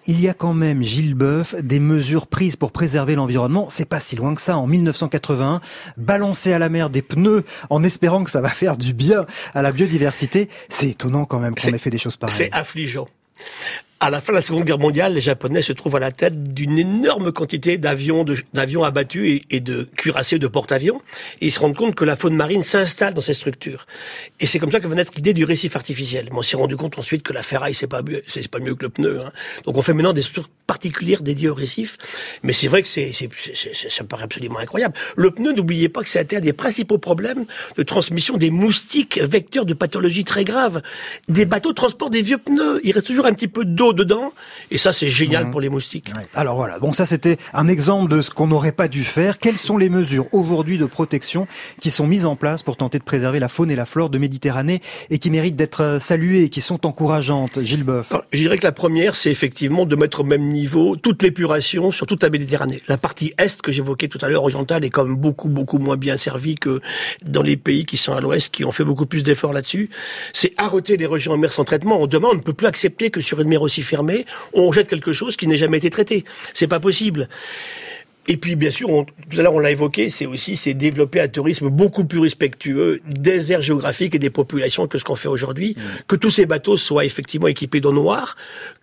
Il 0.06 0.18
y 0.20 0.28
a 0.28 0.34
quand 0.34 0.54
même, 0.54 0.82
Gilles 0.82 1.14
Boeuf, 1.14 1.54
des 1.62 1.78
mesures 1.78 2.26
prises 2.26 2.56
pour 2.56 2.72
préserver 2.72 3.14
l'environnement. 3.14 3.66
C'est 3.68 3.84
pas 3.84 4.00
si 4.00 4.16
loin 4.16 4.34
que 4.34 4.40
ça. 4.40 4.56
En 4.56 4.66
1981, 4.66 5.60
balancer 5.98 6.54
à 6.54 6.58
la 6.58 6.70
mer 6.70 6.88
des 6.88 7.02
pneus 7.02 7.44
en 7.68 7.84
espérant 7.84 8.24
que 8.24 8.30
ça 8.30 8.40
va 8.40 8.48
faire 8.48 8.78
du 8.78 8.94
bien 8.94 9.26
à 9.54 9.60
la 9.60 9.72
biodiversité. 9.72 10.48
C'est 10.70 10.88
étonnant 10.88 11.26
quand 11.26 11.38
même 11.38 11.54
qu'on 11.54 11.68
ait 11.68 11.78
fait 11.78 11.90
des 11.90 11.98
choses 11.98 12.16
pareilles. 12.16 12.34
C'est 12.34 12.52
affligeant. 12.52 13.08
À 14.02 14.08
la 14.08 14.22
fin 14.22 14.32
de 14.32 14.38
la 14.38 14.40
Seconde 14.40 14.64
Guerre 14.64 14.78
mondiale, 14.78 15.12
les 15.12 15.20
Japonais 15.20 15.60
se 15.60 15.74
trouvent 15.74 15.96
à 15.96 15.98
la 15.98 16.10
tête 16.10 16.54
d'une 16.54 16.78
énorme 16.78 17.32
quantité 17.32 17.76
d'avions, 17.76 18.24
d'avions 18.54 18.82
abattus 18.82 19.42
et, 19.50 19.60
de 19.60 19.90
cuirassés 19.94 20.38
de 20.38 20.46
porte-avions. 20.46 21.02
Et 21.42 21.48
ils 21.48 21.50
se 21.50 21.60
rendent 21.60 21.76
compte 21.76 21.94
que 21.94 22.06
la 22.06 22.16
faune 22.16 22.34
marine 22.34 22.62
s'installe 22.62 23.12
dans 23.12 23.20
ces 23.20 23.34
structures. 23.34 23.86
Et 24.40 24.46
c'est 24.46 24.58
comme 24.58 24.70
ça 24.70 24.80
que 24.80 24.86
va 24.86 24.94
naître 24.94 25.12
l'idée 25.16 25.34
du 25.34 25.44
récif 25.44 25.76
artificiel. 25.76 26.28
Mais 26.32 26.38
on 26.38 26.42
s'est 26.42 26.56
rendu 26.56 26.78
compte 26.78 26.98
ensuite 26.98 27.22
que 27.22 27.34
la 27.34 27.42
ferraille, 27.42 27.74
c'est 27.74 27.88
pas 27.88 28.00
c'est 28.26 28.48
pas 28.48 28.58
mieux 28.58 28.74
que 28.74 28.84
le 28.84 28.88
pneu. 28.88 29.20
Hein. 29.20 29.32
Donc 29.66 29.76
on 29.76 29.82
fait 29.82 29.92
maintenant 29.92 30.14
des 30.14 30.22
structures 30.22 30.48
particulières 30.66 31.20
dédiées 31.20 31.50
au 31.50 31.54
récif. 31.54 31.98
Mais 32.42 32.54
c'est 32.54 32.68
vrai 32.68 32.80
que 32.80 32.88
c'est, 32.88 33.12
ça 33.12 34.02
me 34.02 34.08
paraît 34.08 34.24
absolument 34.24 34.60
incroyable. 34.60 34.94
Le 35.16 35.30
pneu, 35.30 35.52
n'oubliez 35.52 35.90
pas 35.90 36.02
que 36.02 36.08
c'est 36.08 36.32
un 36.32 36.40
des 36.40 36.54
principaux 36.54 36.96
problèmes 36.96 37.44
de 37.76 37.82
transmission 37.82 38.38
des 38.38 38.50
moustiques 38.50 39.20
vecteurs 39.20 39.66
de 39.66 39.74
pathologies 39.74 40.24
très 40.24 40.44
graves. 40.44 40.80
Des 41.28 41.44
bateaux 41.44 41.74
transportent 41.74 42.12
des 42.12 42.22
vieux 42.22 42.38
pneus. 42.38 42.80
Il 42.82 42.92
reste 42.92 43.08
toujours 43.08 43.26
un 43.26 43.34
petit 43.34 43.48
peu 43.48 43.66
d'eau 43.66 43.89
dedans. 43.92 44.32
Et 44.70 44.78
ça, 44.78 44.92
c'est 44.92 45.08
génial 45.08 45.46
mmh. 45.46 45.50
pour 45.50 45.60
les 45.60 45.68
moustiques. 45.68 46.12
Ouais. 46.16 46.26
Alors 46.34 46.56
voilà, 46.56 46.78
bon 46.78 46.92
ça 46.92 47.06
c'était 47.06 47.38
un 47.52 47.68
exemple 47.68 48.10
de 48.10 48.22
ce 48.22 48.30
qu'on 48.30 48.46
n'aurait 48.46 48.72
pas 48.72 48.88
dû 48.88 49.04
faire. 49.04 49.38
Quelles 49.38 49.58
sont 49.58 49.76
les 49.76 49.88
mesures 49.88 50.26
aujourd'hui 50.32 50.78
de 50.78 50.86
protection 50.86 51.46
qui 51.80 51.90
sont 51.90 52.06
mises 52.06 52.26
en 52.26 52.36
place 52.36 52.62
pour 52.62 52.76
tenter 52.76 52.98
de 52.98 53.04
préserver 53.04 53.40
la 53.40 53.48
faune 53.48 53.70
et 53.70 53.76
la 53.76 53.86
flore 53.86 54.10
de 54.10 54.18
Méditerranée 54.18 54.80
et 55.10 55.18
qui 55.18 55.30
méritent 55.30 55.56
d'être 55.56 55.98
saluées 56.00 56.44
et 56.44 56.48
qui 56.48 56.60
sont 56.60 56.86
encourageantes 56.86 57.60
Gilles 57.60 57.84
Boeuf? 57.84 58.12
Je 58.32 58.38
dirais 58.38 58.58
que 58.58 58.64
la 58.64 58.72
première, 58.72 59.16
c'est 59.16 59.30
effectivement 59.30 59.86
de 59.86 59.96
mettre 59.96 60.20
au 60.20 60.24
même 60.24 60.48
niveau 60.48 60.96
toute 60.96 61.22
l'épuration 61.22 61.90
sur 61.90 62.06
toute 62.06 62.22
la 62.22 62.30
Méditerranée. 62.30 62.82
La 62.88 62.96
partie 62.96 63.32
est 63.38 63.60
que 63.60 63.72
j'évoquais 63.72 64.08
tout 64.08 64.18
à 64.22 64.28
l'heure, 64.28 64.42
orientale, 64.42 64.84
est 64.84 64.90
quand 64.90 65.04
même 65.04 65.16
beaucoup, 65.16 65.48
beaucoup 65.48 65.78
moins 65.78 65.96
bien 65.96 66.16
servie 66.16 66.54
que 66.54 66.80
dans 67.24 67.42
les 67.42 67.56
pays 67.56 67.84
qui 67.84 67.96
sont 67.96 68.12
à 68.12 68.20
l'ouest, 68.20 68.52
qui 68.52 68.64
ont 68.64 68.72
fait 68.72 68.84
beaucoup 68.84 69.06
plus 69.06 69.22
d'efforts 69.22 69.52
là-dessus. 69.52 69.90
C'est 70.32 70.52
arrêter 70.56 70.96
les 70.96 71.06
rejets 71.06 71.30
en 71.30 71.36
mer 71.36 71.52
sans 71.52 71.64
traitement. 71.64 72.06
Demain, 72.06 72.28
on 72.32 72.34
ne 72.34 72.40
peut 72.40 72.52
plus 72.52 72.66
accepter 72.66 73.10
que 73.10 73.20
sur 73.20 73.40
une 73.40 73.48
mer 73.48 73.62
aussi 73.62 73.79
fermée, 73.82 74.26
on 74.52 74.72
jette 74.72 74.88
quelque 74.88 75.12
chose 75.12 75.36
qui 75.36 75.46
n'a 75.46 75.56
jamais 75.56 75.78
été 75.78 75.90
traité. 75.90 76.24
C'est 76.54 76.68
pas 76.68 76.80
possible. 76.80 77.28
Et 78.28 78.36
puis, 78.36 78.54
bien 78.54 78.70
sûr, 78.70 78.90
on, 78.90 79.04
tout 79.04 79.38
à 79.38 79.42
l'heure, 79.42 79.54
on 79.54 79.58
l'a 79.58 79.70
évoqué, 79.70 80.08
c'est 80.08 80.26
aussi 80.26 80.54
c'est 80.54 80.74
développer 80.74 81.20
un 81.20 81.28
tourisme 81.28 81.68
beaucoup 81.68 82.04
plus 82.04 82.20
respectueux 82.20 83.00
des 83.06 83.52
aires 83.52 83.62
géographiques 83.62 84.14
et 84.14 84.18
des 84.18 84.30
populations 84.30 84.86
que 84.86 84.98
ce 84.98 85.04
qu'on 85.04 85.16
fait 85.16 85.28
aujourd'hui. 85.28 85.74
Mmh. 85.76 85.80
Que 86.06 86.16
tous 86.16 86.30
ces 86.30 86.46
bateaux 86.46 86.76
soient 86.76 87.04
effectivement 87.04 87.48
équipés 87.48 87.80
d'eau 87.80 87.92
noire, 87.92 88.36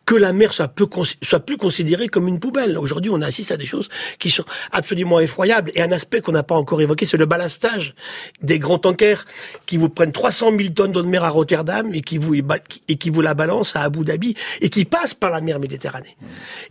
que 0.08 0.16
la 0.16 0.32
mer 0.32 0.54
soit, 0.54 0.70
peu, 0.70 0.88
soit 1.22 1.42
plus 1.42 1.58
considérée 1.58 2.08
comme 2.08 2.30
une 2.30 2.40
poubelle. 2.40 2.78
Aujourd'hui, 2.78 3.12
on 3.14 3.22
assiste 3.22 3.52
à 3.52 3.58
des 3.58 3.66
choses 3.66 3.90
qui 4.20 4.30
sont 4.30 4.46
absolument 4.72 5.20
effroyables. 5.20 5.70
Et 5.76 5.82
un 5.82 5.92
aspect 5.92 6.22
qu'on 6.22 6.32
n'a 6.32 6.44
pas 6.44 6.56
encore 6.56 6.80
évoqué, 6.80 7.06
c'est 7.06 7.18
le 7.18 7.26
balastage 7.26 7.94
des 8.42 8.58
grands 8.58 8.80
tankers 8.80 9.26
qui 9.66 9.76
vous 9.76 9.90
prennent 9.90 10.14
300 10.14 10.52
000 10.58 10.70
tonnes 10.70 10.94
d'eau 10.94 11.02
de 11.02 11.10
mer 11.10 11.26
à 11.26 11.30
Rotterdam 11.30 11.94
et 11.94 12.00
qui 12.00 12.18
vous, 12.18 12.34
et 12.36 12.96
qui 12.96 13.10
vous 13.10 13.20
la 13.20 13.34
balancent 13.34 13.76
à 13.76 13.82
Abu 13.82 14.06
Dhabi 14.06 14.34
et 14.62 14.70
qui 14.70 14.86
passent 14.86 15.14
par 15.14 15.30
la 15.30 15.42
mer 15.42 15.60
Méditerranée. 15.60 16.16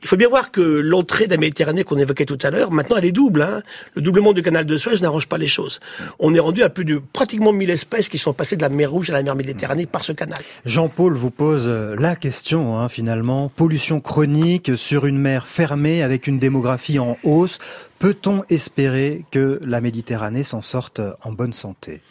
Il 0.03 0.09
faut 0.09 0.17
bien 0.17 0.29
voir 0.29 0.51
que 0.51 0.63
l'entrée 0.63 1.27
de 1.27 1.33
la 1.33 1.37
Méditerranée 1.37 1.85
qu'on 1.85 1.99
évoquait 1.99 2.25
tout 2.25 2.39
à 2.43 2.51
l'heure, 2.51 2.71
maintenant 2.71 2.97
elle 2.97 3.05
est 3.05 3.13
double. 3.13 3.43
Hein. 3.43 3.63
Le 3.97 4.01
doublement 4.01 4.33
du 4.33 4.43
canal 4.43 4.65
de 4.65 4.77
Suez 4.79 5.01
n'arrange 5.03 5.27
pas 5.27 5.37
les 5.37 5.47
choses. 5.47 5.81
On 6.19 6.33
est 6.33 6.41
rendu 6.41 6.63
à 6.63 6.71
plus 6.71 6.87
de 6.87 7.03
pratiquement 7.13 7.53
1000 7.53 7.69
espèces 7.69 8.09
qui 8.09 8.17
sont 8.17 8.33
passées 8.33 8.57
de 8.57 8.63
la 8.63 8.71
mer 8.71 8.91
Rouge 8.91 9.11
à 9.11 9.13
la 9.13 9.23
mer 9.23 9.37
Méditerranée 9.37 9.85
par 9.85 10.05
ce 10.05 10.13
canal. 10.13 10.39
Jean-Paul 10.65 11.13
vous 11.13 11.31
pose 11.31 11.69
la 11.69 12.17
question, 12.17 12.79
hein, 12.79 12.89
finalement 12.89 13.26
pollution 13.55 14.01
chronique 14.01 14.77
sur 14.77 15.07
une 15.07 15.19
mer 15.19 15.47
fermée 15.47 16.03
avec 16.03 16.27
une 16.27 16.39
démographie 16.39 16.99
en 16.99 17.17
hausse. 17.25 17.59
Peut-on 17.99 18.45
espérer 18.51 19.25
que 19.31 19.59
la 19.65 19.81
Méditerranée 19.81 20.45
s'en 20.45 20.61
sorte 20.61 21.01
en 21.23 21.33
bonne 21.33 21.55
santé? 21.55 22.03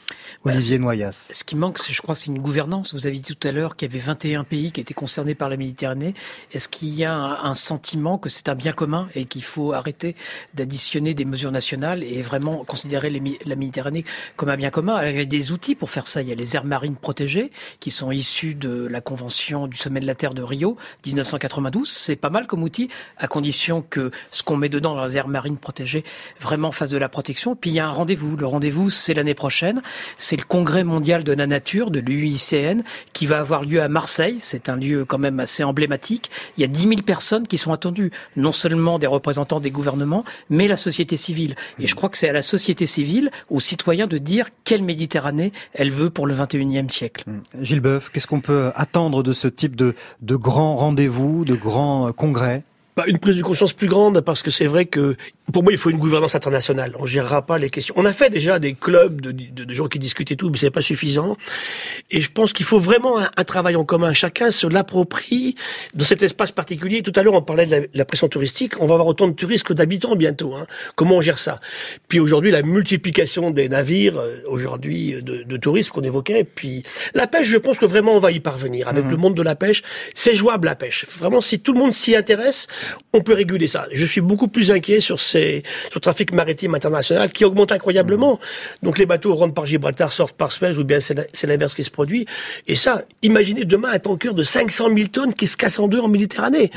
Olivier 0.44 0.80
Noyas. 0.80 1.30
Ce 1.32 1.44
qui 1.44 1.56
manque, 1.56 1.80
je 1.88 2.02
crois, 2.02 2.16
c'est 2.16 2.28
une 2.28 2.40
gouvernance. 2.40 2.94
Vous 2.94 3.06
avez 3.06 3.18
dit 3.18 3.36
tout 3.36 3.48
à 3.48 3.52
l'heure 3.52 3.76
qu'il 3.76 3.88
y 3.88 3.92
avait 3.92 4.04
21 4.04 4.44
pays 4.44 4.72
qui 4.72 4.82
étaient 4.82 4.96
concernés 4.96 5.36
par 5.36 5.48
la 5.48 5.58
Méditerranée. 5.58 6.16
Est-ce 6.54 6.70
qu'il 6.70 6.94
y 6.94 7.06
a 7.06 7.16
un, 7.16 7.54
sentiment 7.54 8.18
que 8.18 8.30
c'est 8.30 8.50
un 8.50 8.56
bien 8.56 8.74
commun 8.74 9.10
et 9.16 9.26
qu'il 9.26 9.44
faut 9.44 9.74
arrêter 9.74 10.16
d'additionner 10.56 11.14
des 11.14 11.26
mesures 11.26 11.52
nationales 11.52 12.04
et 12.04 12.22
vraiment 12.22 12.64
considérer 12.64 13.10
les, 13.12 13.40
la 13.46 13.56
Méditerranée 13.56 14.06
comme 14.36 14.50
un 14.50 14.58
bien 14.58 14.72
commun? 14.72 15.08
Il 15.08 15.16
y 15.16 15.20
a 15.20 15.26
des 15.26 15.52
outils 15.52 15.76
pour 15.76 15.92
faire 15.92 16.08
ça. 16.08 16.22
Il 16.22 16.30
y 16.30 16.32
a 16.32 16.36
les 16.36 16.56
aires 16.56 16.66
marines 16.66 16.96
protégées 16.96 17.52
qui 17.80 17.92
sont 17.92 18.12
issues 18.12 18.56
de 18.56 18.88
la 18.88 19.02
Convention 19.02 19.68
du 19.68 19.78
sommet 19.78 20.00
de 20.00 20.08
la 20.08 20.16
Terre 20.16 20.34
de 20.34 20.42
Rio 20.42 20.78
1992. 21.06 21.90
C'est 21.90 22.16
pas 22.16 22.32
mal 22.32 22.48
comme 22.48 22.64
outil 22.64 22.90
à 23.18 23.28
condition 23.28 23.84
que 23.88 24.10
ce 24.32 24.42
qu'on 24.42 24.58
met 24.58 24.70
dedans 24.70 24.96
dans 24.96 25.06
les 25.06 25.18
aires 25.18 25.28
marines 25.28 25.58
protégées 25.58 25.75
vraiment 26.40 26.72
fasse 26.72 26.90
de 26.90 26.98
la 26.98 27.10
protection. 27.10 27.56
Puis 27.56 27.70
il 27.70 27.74
y 27.74 27.80
a 27.80 27.88
un 27.88 27.92
rendez-vous. 27.92 28.38
Le 28.38 28.46
rendez-vous, 28.46 28.90
c'est 28.90 29.14
l'année 29.14 29.34
prochaine. 29.34 29.82
C'est 30.18 30.38
le 30.38 30.44
congrès 30.44 30.84
mondial 30.84 31.24
de 31.24 31.34
la 31.34 31.48
nature 31.48 31.92
de 31.92 32.00
l'UICN 32.00 32.82
qui 33.14 33.26
va 33.26 33.40
avoir 33.40 33.64
lieu 33.64 33.82
à 33.82 33.88
Marseille. 33.88 34.38
C'est 34.40 34.70
un 34.70 34.76
lieu 34.76 35.06
quand 35.06 35.18
même 35.18 35.40
assez 35.40 35.64
emblématique. 35.64 36.30
Il 36.58 36.62
y 36.62 36.64
a 36.64 36.68
10 36.68 36.82
000 36.82 37.02
personnes 37.02 37.48
qui 37.48 37.58
sont 37.58 37.74
attendues, 37.74 38.12
non 38.36 38.52
seulement 38.52 39.00
des 39.00 39.08
représentants 39.08 39.60
des 39.60 39.72
gouvernements, 39.72 40.24
mais 40.50 40.68
la 40.68 40.78
société 40.78 41.18
civile. 41.18 41.56
Et 41.80 41.88
je 41.88 41.96
crois 41.96 42.10
que 42.10 42.18
c'est 42.18 42.30
à 42.30 42.34
la 42.34 42.42
société 42.42 42.86
civile, 42.86 43.32
aux 43.50 43.60
citoyens 43.60 44.08
de 44.08 44.18
dire 44.18 44.48
quelle 44.64 44.84
Méditerranée 44.84 45.52
elle 45.74 45.92
veut 45.92 46.10
pour 46.10 46.28
le 46.28 46.36
21e 46.36 46.90
siècle. 46.90 47.26
Gilles 47.62 47.82
Boeuf, 47.82 48.10
qu'est-ce 48.10 48.28
qu'on 48.28 48.42
peut 48.42 48.72
attendre 48.76 49.24
de 49.24 49.34
ce 49.34 49.48
type 49.48 49.76
de, 49.76 49.96
de 50.22 50.36
grands 50.36 50.76
rendez-vous, 50.76 51.46
de 51.46 51.56
grands 51.56 52.12
congrès? 52.14 52.64
Bah, 52.96 53.04
une 53.08 53.18
prise 53.18 53.36
de 53.36 53.41
conscience 53.41 53.74
plus 53.74 53.88
grande 53.88 54.22
parce 54.22 54.41
que 54.41 54.50
c'est 54.50 54.68
vrai 54.68 54.86
que 54.86 55.18
pour 55.52 55.64
moi 55.64 55.74
il 55.74 55.78
faut 55.78 55.89
une 55.89 55.98
gouvernance 55.98 56.34
internationale. 56.34 56.93
On 56.98 57.06
gérera 57.06 57.46
pas 57.46 57.58
les 57.58 57.70
questions. 57.70 57.93
On 57.98 58.06
a 58.06 58.14
fait 58.14 58.30
déjà 58.30 58.58
des 58.58 58.74
clubs 58.74 59.20
de, 59.20 59.34
de, 59.34 59.66
de 59.66 59.74
gens 59.74 59.88
qui 59.88 60.00
discutent 60.00 60.32
et 60.32 60.38
tout, 60.38 60.50
mais 60.50 60.58
c'est 60.58 60.72
pas 60.72 60.82
suffisant. 60.82 61.36
Et 62.10 62.22
je 62.22 62.32
pense 62.32 62.54
qu'il 62.54 62.66
faut 62.66 62.80
vraiment 62.80 63.20
un, 63.20 63.30
un, 63.36 63.43
travail 63.43 63.76
en 63.76 63.84
commun. 63.84 64.14
Chacun 64.14 64.50
se 64.50 64.66
l'approprie 64.66 65.56
dans 65.93 66.06
cet 66.06 66.24
espace 66.24 66.54
particulier. 66.54 67.02
Tout 67.02 67.12
à 67.16 67.24
l'heure 67.24 67.34
on 67.34 67.41
parlait 67.41 67.66
de 67.66 67.72
la, 67.72 67.80
la, 67.93 68.06
pression 68.06 68.30
touristique. 68.30 68.80
On 68.80 68.88
va 68.88 68.93
avoir 68.93 69.08
autant 69.08 69.28
de 69.28 69.34
touristes 69.34 69.66
que 69.66 69.74
d'habitants 69.74 70.16
bientôt. 70.16 70.54
Hein. 70.56 70.66
Comment 70.96 71.18
on 71.18 71.22
gère 71.22 71.39
ça? 71.39 71.60
Puis 72.08 72.22
aujourd'hui 72.22 72.50
la 72.50 72.62
multiplication 72.62 73.52
des 73.52 73.68
navires 73.68 74.18
euh, 74.18 74.38
aujourd'hui 74.48 75.22
de, 75.22 75.43
de 75.43 75.58
touristes 75.58 75.89
qu'on 75.89 76.04
évoquait. 76.04 76.46
Puis 76.46 76.84
la 77.14 77.28
pêche, 77.28 77.48
je 77.48 77.58
pense 77.58 77.78
que 77.78 77.86
vraiment 77.86 78.14
on 78.14 78.20
va 78.20 78.32
y 78.32 78.39
parvenir 78.39 78.88
avec 78.88 79.04
mmh. 79.04 79.10
le 79.10 79.18
monde 79.18 79.36
de 79.36 79.41
la 79.41 79.56
pêche. 79.56 79.82
C'est 80.14 80.34
jouable 80.34 80.68
la 80.68 80.76
pêche. 80.76 81.06
Vraiment 81.20 81.41
si 81.41 81.60
tout 81.60 81.74
le 81.74 81.80
monde 81.80 81.91
s'y 81.91 82.16
intéresse 82.16 82.68
on 83.14 83.22
peut 83.22 83.34
réguler 83.34 83.68
ça. 83.68 83.88
Je 83.92 84.06
suis 84.06 84.22
beaucoup 84.22 84.48
plus 84.48 84.72
inquiet 84.72 85.00
sur 85.00 85.20
ces, 85.20 85.64
sur 85.90 85.98
le 85.98 86.02
trafic 86.02 86.32
maritime 86.34 86.76
international 86.76 87.32
qui 87.32 87.46
augmente 87.46 87.72
incroyablement. 87.72 88.40
Donc 88.84 88.98
les 88.98 89.06
bateaux 89.06 89.36
rentrent 89.36 89.54
par 89.54 89.66
Gibraltar, 89.66 90.12
sortent 90.12 90.36
par 90.36 90.52
Suez, 90.52 90.78
ou 90.78 90.84
bien 90.84 91.00
c'est 91.00 91.48
l'inverse 91.48 91.74
qui 91.74 91.84
se 91.84 91.92
produit. 91.92 92.26
Et 92.68 92.76
ça, 92.76 93.04
imaginez 93.22 93.66
demain 93.66 93.90
un 93.92 94.00
tanker 94.00 94.34
de 94.34 94.44
500 94.44 94.90
000 94.96 95.08
tonnes 95.08 95.34
qui 95.34 95.48
se 95.48 95.58
casse 95.58 95.80
en 95.80 95.88
deux 95.88 96.00
en 96.00 96.08
Méditerranée. 96.08 96.72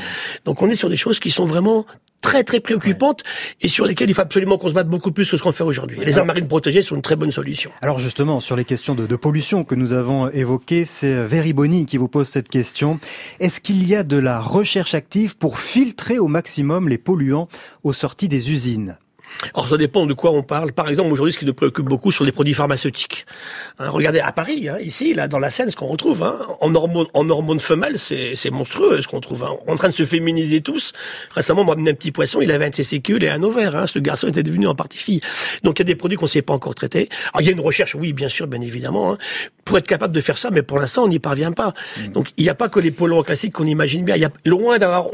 Donc 0.45 0.61
on 0.61 0.69
est 0.69 0.75
sur 0.75 0.89
des 0.89 0.97
choses 0.97 1.19
qui 1.19 1.31
sont 1.31 1.45
vraiment 1.45 1.85
très 2.21 2.43
très 2.43 2.59
préoccupantes 2.59 3.23
ouais. 3.23 3.55
et 3.61 3.67
sur 3.67 3.85
lesquelles 3.85 4.09
il 4.09 4.13
faut 4.13 4.21
absolument 4.21 4.57
qu'on 4.57 4.69
se 4.69 4.73
batte 4.73 4.87
beaucoup 4.87 5.11
plus 5.11 5.29
que 5.29 5.37
ce 5.37 5.41
qu'on 5.43 5.51
fait 5.51 5.63
aujourd'hui. 5.63 5.99
Les 6.03 6.17
aires 6.17 6.25
marines 6.25 6.47
protégées 6.47 6.81
sont 6.81 6.95
une 6.95 7.01
très 7.01 7.15
bonne 7.15 7.31
solution. 7.31 7.71
Alors 7.81 7.99
justement, 7.99 8.39
sur 8.39 8.55
les 8.55 8.65
questions 8.65 8.95
de, 8.95 9.07
de 9.07 9.15
pollution 9.15 9.63
que 9.63 9.75
nous 9.75 9.93
avons 9.93 10.29
évoquées, 10.29 10.85
c'est 10.85 11.25
Very 11.25 11.53
Bonny 11.53 11.85
qui 11.85 11.97
vous 11.97 12.07
pose 12.07 12.27
cette 12.27 12.49
question. 12.49 12.99
Est-ce 13.39 13.59
qu'il 13.61 13.87
y 13.87 13.95
a 13.95 14.03
de 14.03 14.17
la 14.17 14.39
recherche 14.39 14.93
active 14.93 15.37
pour 15.37 15.59
filtrer 15.59 16.19
au 16.19 16.27
maximum 16.27 16.89
les 16.89 16.97
polluants 16.97 17.47
aux 17.83 17.93
sorties 17.93 18.29
des 18.29 18.51
usines? 18.51 18.97
Alors 19.53 19.67
ça 19.67 19.77
dépend 19.77 20.05
de 20.05 20.13
quoi 20.13 20.31
on 20.31 20.43
parle. 20.43 20.71
Par 20.71 20.89
exemple, 20.89 21.11
aujourd'hui, 21.11 21.33
ce 21.33 21.39
qui 21.39 21.45
nous 21.45 21.53
préoccupe 21.53 21.85
beaucoup 21.85 22.11
sont 22.11 22.23
les 22.23 22.31
produits 22.31 22.53
pharmaceutiques. 22.53 23.25
Hein, 23.79 23.89
regardez 23.89 24.19
à 24.19 24.31
Paris, 24.31 24.69
hein, 24.69 24.77
ici, 24.81 25.13
là, 25.13 25.27
dans 25.27 25.39
la 25.39 25.49
Seine, 25.49 25.69
ce 25.69 25.75
qu'on 25.75 25.87
retrouve 25.87 26.23
hein, 26.23 26.39
en 26.61 26.73
hormones, 26.75 27.07
en 27.13 27.29
hormones 27.29 27.59
femelles, 27.59 27.97
c'est 27.97 28.51
monstrueux 28.51 29.01
ce 29.01 29.07
qu'on 29.07 29.21
trouve. 29.21 29.43
Hein. 29.43 29.57
En 29.67 29.75
train 29.75 29.89
de 29.89 29.93
se 29.93 30.05
féminiser 30.05 30.61
tous. 30.61 30.93
Récemment, 31.31 31.63
moi, 31.63 31.75
un 31.77 31.93
petit 31.93 32.11
poisson, 32.11 32.41
il 32.41 32.51
avait 32.51 32.65
un 32.65 32.69
testicule 32.71 33.23
et 33.23 33.29
un 33.29 33.43
ovaire. 33.43 33.75
Hein. 33.75 33.87
Ce 33.87 33.99
garçon 33.99 34.27
était 34.27 34.43
devenu 34.43 34.67
en 34.67 34.75
partie 34.75 34.97
fille. 34.97 35.21
Donc 35.63 35.79
il 35.79 35.81
y 35.81 35.83
a 35.83 35.85
des 35.85 35.95
produits 35.95 36.17
qu'on 36.17 36.25
ne 36.25 36.29
sait 36.29 36.41
pas 36.41 36.53
encore 36.53 36.75
traiter. 36.75 37.09
Alors 37.33 37.41
il 37.41 37.45
y 37.45 37.49
a 37.49 37.53
une 37.53 37.59
recherche, 37.59 37.95
oui, 37.95 38.13
bien 38.13 38.29
sûr, 38.29 38.47
bien 38.47 38.61
évidemment, 38.61 39.13
hein, 39.13 39.17
pour 39.65 39.77
être 39.77 39.87
capable 39.87 40.13
de 40.13 40.21
faire 40.21 40.37
ça, 40.37 40.49
mais 40.51 40.63
pour 40.63 40.79
l'instant, 40.79 41.03
on 41.03 41.07
n'y 41.07 41.19
parvient 41.19 41.51
pas. 41.51 41.73
Donc 42.13 42.29
il 42.37 42.43
n'y 42.43 42.49
a 42.49 42.55
pas 42.55 42.69
que 42.69 42.79
les 42.79 42.91
polluants 42.91 43.23
classiques 43.23 43.53
qu'on 43.53 43.65
imagine 43.65 44.03
bien. 44.03 44.15
Il 44.15 44.21
y 44.21 44.25
a 44.25 44.31
loin 44.45 44.77
d'avoir 44.77 45.09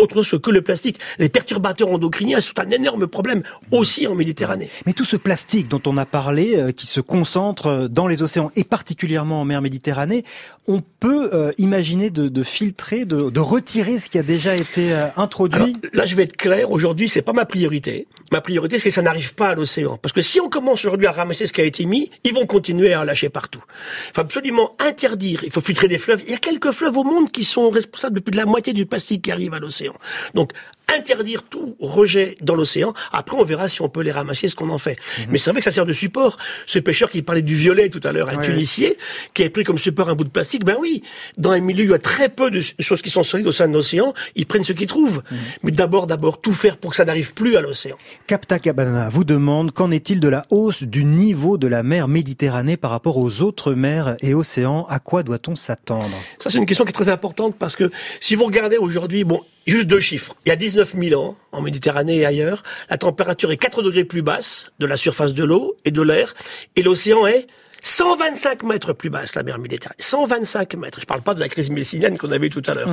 autre- 0.00 0.22
chose 0.22 0.40
que 0.42 0.50
le 0.50 0.62
plastique. 0.62 0.98
Les 1.18 1.28
perturbateurs 1.28 1.88
endocriniens 1.90 2.40
sont 2.40 2.58
un 2.58 2.68
énorme 2.70 3.06
problème 3.06 3.42
aussi 3.70 4.06
en 4.06 4.14
Méditerranée. 4.14 4.68
Mais 4.86 4.92
tout 4.92 5.04
ce 5.04 5.16
plastique 5.16 5.68
dont 5.68 5.80
on 5.86 5.96
a 5.96 6.04
parlé, 6.04 6.56
euh, 6.56 6.72
qui 6.72 6.86
se 6.86 7.00
concentre 7.00 7.66
euh, 7.66 7.88
dans 7.88 8.06
les 8.06 8.22
océans 8.22 8.50
et 8.56 8.64
particulièrement 8.64 9.40
en 9.40 9.44
mer 9.44 9.62
Méditerranée, 9.62 10.24
on 10.66 10.82
peut 11.00 11.30
euh, 11.32 11.52
imaginer 11.58 12.10
de, 12.10 12.28
de 12.28 12.42
filtrer, 12.42 13.04
de, 13.04 13.30
de 13.30 13.40
retirer 13.40 13.98
ce 13.98 14.10
qui 14.10 14.18
a 14.18 14.22
déjà 14.22 14.54
été 14.56 14.92
euh, 14.92 15.06
introduit. 15.16 15.60
Alors, 15.60 15.74
là, 15.94 16.04
je 16.06 16.14
vais 16.16 16.24
être 16.24 16.36
clair. 16.36 16.70
Aujourd'hui, 16.70 17.08
c'est 17.08 17.22
pas 17.22 17.32
ma 17.32 17.44
priorité. 17.46 18.06
Ma 18.32 18.40
priorité, 18.40 18.78
c'est 18.78 18.88
que 18.88 18.94
ça 18.94 19.02
n'arrive 19.02 19.34
pas 19.34 19.48
à 19.48 19.54
l'océan. 19.54 19.98
Parce 20.00 20.12
que 20.12 20.22
si 20.22 20.40
on 20.40 20.48
commence 20.48 20.84
aujourd'hui 20.84 21.06
à 21.06 21.12
ramasser 21.12 21.46
ce 21.46 21.52
qui 21.52 21.60
a 21.60 21.64
été 21.64 21.84
mis, 21.86 22.10
ils 22.24 22.34
vont 22.34 22.46
continuer 22.46 22.92
à 22.92 23.00
en 23.00 23.04
lâcher 23.04 23.28
partout. 23.28 23.62
Il 24.10 24.14
faut 24.14 24.20
absolument 24.20 24.76
interdire. 24.78 25.42
Il 25.44 25.50
faut 25.50 25.60
filtrer 25.60 25.88
des 25.88 25.98
fleuves. 25.98 26.22
Il 26.26 26.30
y 26.32 26.34
a 26.34 26.38
quelques 26.38 26.70
fleuves 26.72 26.96
au 26.96 27.04
monde 27.04 27.30
qui 27.30 27.44
sont 27.44 27.70
responsables 27.70 28.14
de 28.16 28.20
plus 28.20 28.30
de 28.32 28.36
la 28.36 28.46
moitié 28.46 28.72
du 28.72 28.86
plastique 28.86 29.22
qui 29.22 29.32
arrive 29.32 29.54
à 29.54 29.58
l'océan. 29.58 29.89
Donc, 30.34 30.52
interdire 30.92 31.44
tout 31.44 31.76
rejet 31.78 32.36
dans 32.40 32.56
l'océan. 32.56 32.94
Après, 33.12 33.36
on 33.38 33.44
verra 33.44 33.68
si 33.68 33.80
on 33.80 33.88
peut 33.88 34.02
les 34.02 34.10
ramasser, 34.10 34.48
ce 34.48 34.56
qu'on 34.56 34.70
en 34.70 34.78
fait. 34.78 34.98
Mais 35.28 35.38
c'est 35.38 35.50
vrai 35.50 35.60
que 35.60 35.64
ça 35.64 35.70
sert 35.70 35.86
de 35.86 35.92
support. 35.92 36.36
Ce 36.66 36.78
pêcheur 36.78 37.10
qui 37.10 37.22
parlait 37.22 37.42
du 37.42 37.54
violet 37.54 37.88
tout 37.88 38.00
à 38.02 38.12
l'heure, 38.12 38.28
un 38.28 38.38
Ouais, 38.40 38.46
tunisier, 38.46 38.96
qui 39.34 39.42
avait 39.42 39.50
pris 39.50 39.64
comme 39.64 39.78
support 39.78 40.08
un 40.08 40.14
bout 40.14 40.24
de 40.24 40.30
plastique, 40.30 40.64
ben 40.64 40.76
oui, 40.80 41.02
dans 41.38 41.50
un 41.50 41.60
milieu 41.60 41.84
où 41.84 41.86
il 41.88 41.90
y 41.90 41.94
a 41.94 41.98
très 41.98 42.28
peu 42.28 42.50
de 42.50 42.60
choses 42.80 43.02
qui 43.02 43.10
sont 43.10 43.22
solides 43.22 43.46
au 43.46 43.52
sein 43.52 43.68
de 43.68 43.74
l'océan, 43.74 44.14
ils 44.34 44.46
prennent 44.46 44.64
ce 44.64 44.72
qu'ils 44.72 44.86
trouvent. 44.86 45.22
Mais 45.62 45.70
d'abord, 45.70 46.06
d'abord, 46.06 46.40
tout 46.40 46.52
faire 46.52 46.76
pour 46.76 46.90
que 46.90 46.96
ça 46.96 47.04
n'arrive 47.04 47.34
plus 47.34 47.56
à 47.56 47.60
l'océan. 47.60 47.96
Capta 48.26 48.58
Cabana 48.58 49.10
vous 49.10 49.24
demande 49.24 49.72
qu'en 49.72 49.90
est-il 49.90 50.18
de 50.20 50.28
la 50.28 50.44
hausse 50.50 50.82
du 50.82 51.04
niveau 51.04 51.56
de 51.58 51.68
la 51.68 51.82
mer 51.82 52.08
Méditerranée 52.08 52.76
par 52.76 52.90
rapport 52.90 53.16
aux 53.18 53.42
autres 53.42 53.74
mers 53.74 54.16
et 54.20 54.34
océans? 54.34 54.86
À 54.88 54.98
quoi 54.98 55.22
doit-on 55.22 55.54
s'attendre? 55.54 56.10
Ça, 56.38 56.50
c'est 56.50 56.58
une 56.58 56.66
question 56.66 56.84
qui 56.84 56.90
est 56.90 56.94
très 56.94 57.10
importante 57.10 57.56
parce 57.58 57.76
que 57.76 57.90
si 58.20 58.34
vous 58.34 58.44
regardez 58.44 58.76
aujourd'hui, 58.76 59.24
bon, 59.24 59.42
juste 59.66 59.86
deux 59.86 60.00
chiffres. 60.00 60.34
Il 60.44 60.48
y 60.48 60.52
a 60.52 60.56
19 60.56 60.94
000 60.98 61.20
ans, 61.20 61.36
en 61.52 61.60
Méditerranée 61.60 62.18
et 62.18 62.26
ailleurs, 62.26 62.62
la 62.88 62.98
température 62.98 63.50
est 63.50 63.56
4 63.56 63.82
degrés 63.82 64.04
plus 64.04 64.22
basse 64.22 64.70
de 64.78 64.86
la 64.86 64.96
surface 64.96 65.34
de 65.34 65.44
l'eau 65.44 65.76
et 65.84 65.90
de 65.90 66.02
l'air, 66.02 66.34
et 66.76 66.82
l'océan 66.82 67.26
est 67.26 67.46
125 67.82 68.62
mètres 68.64 68.92
plus 68.92 69.10
basse, 69.10 69.34
la 69.34 69.42
mer 69.42 69.58
Méditerranée. 69.58 69.96
125 69.98 70.74
mètres. 70.74 71.00
Je 71.00 71.06
parle 71.06 71.22
pas 71.22 71.34
de 71.34 71.40
la 71.40 71.48
crise 71.48 71.70
messinienne 71.70 72.18
qu'on 72.18 72.30
avait 72.30 72.48
tout 72.48 72.62
à 72.66 72.74
l'heure. 72.74 72.88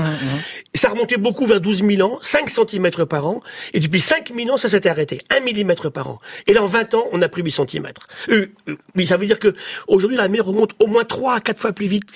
Ça 0.73 0.89
remontait 0.89 1.17
beaucoup 1.17 1.45
vers 1.45 1.61
12 1.61 1.83
000 1.87 2.01
ans, 2.07 2.19
5 2.21 2.49
cm 2.49 2.89
par 3.07 3.27
an, 3.27 3.41
et 3.73 3.79
depuis 3.79 4.01
5 4.01 4.31
000 4.35 4.49
ans, 4.51 4.57
ça 4.57 4.69
s'était 4.69 4.89
arrêté, 4.89 5.21
1 5.29 5.41
mm 5.41 5.75
par 5.91 6.09
an. 6.09 6.19
Et 6.47 6.53
là, 6.53 6.63
en 6.63 6.67
20 6.67 6.93
ans, 6.93 7.05
on 7.11 7.21
a 7.21 7.29
pris 7.29 7.41
8 7.43 7.51
cm. 7.51 7.87
Euh, 8.29 8.47
euh, 8.69 8.75
mais 8.95 9.05
ça 9.05 9.17
veut 9.17 9.25
dire 9.25 9.39
que 9.39 9.55
aujourd'hui, 9.87 10.17
la 10.17 10.27
mer 10.27 10.45
remonte 10.45 10.71
au 10.79 10.87
moins 10.87 11.03
3 11.03 11.35
à 11.35 11.39
4 11.39 11.59
fois 11.59 11.71
plus 11.73 11.87
vite 11.87 12.13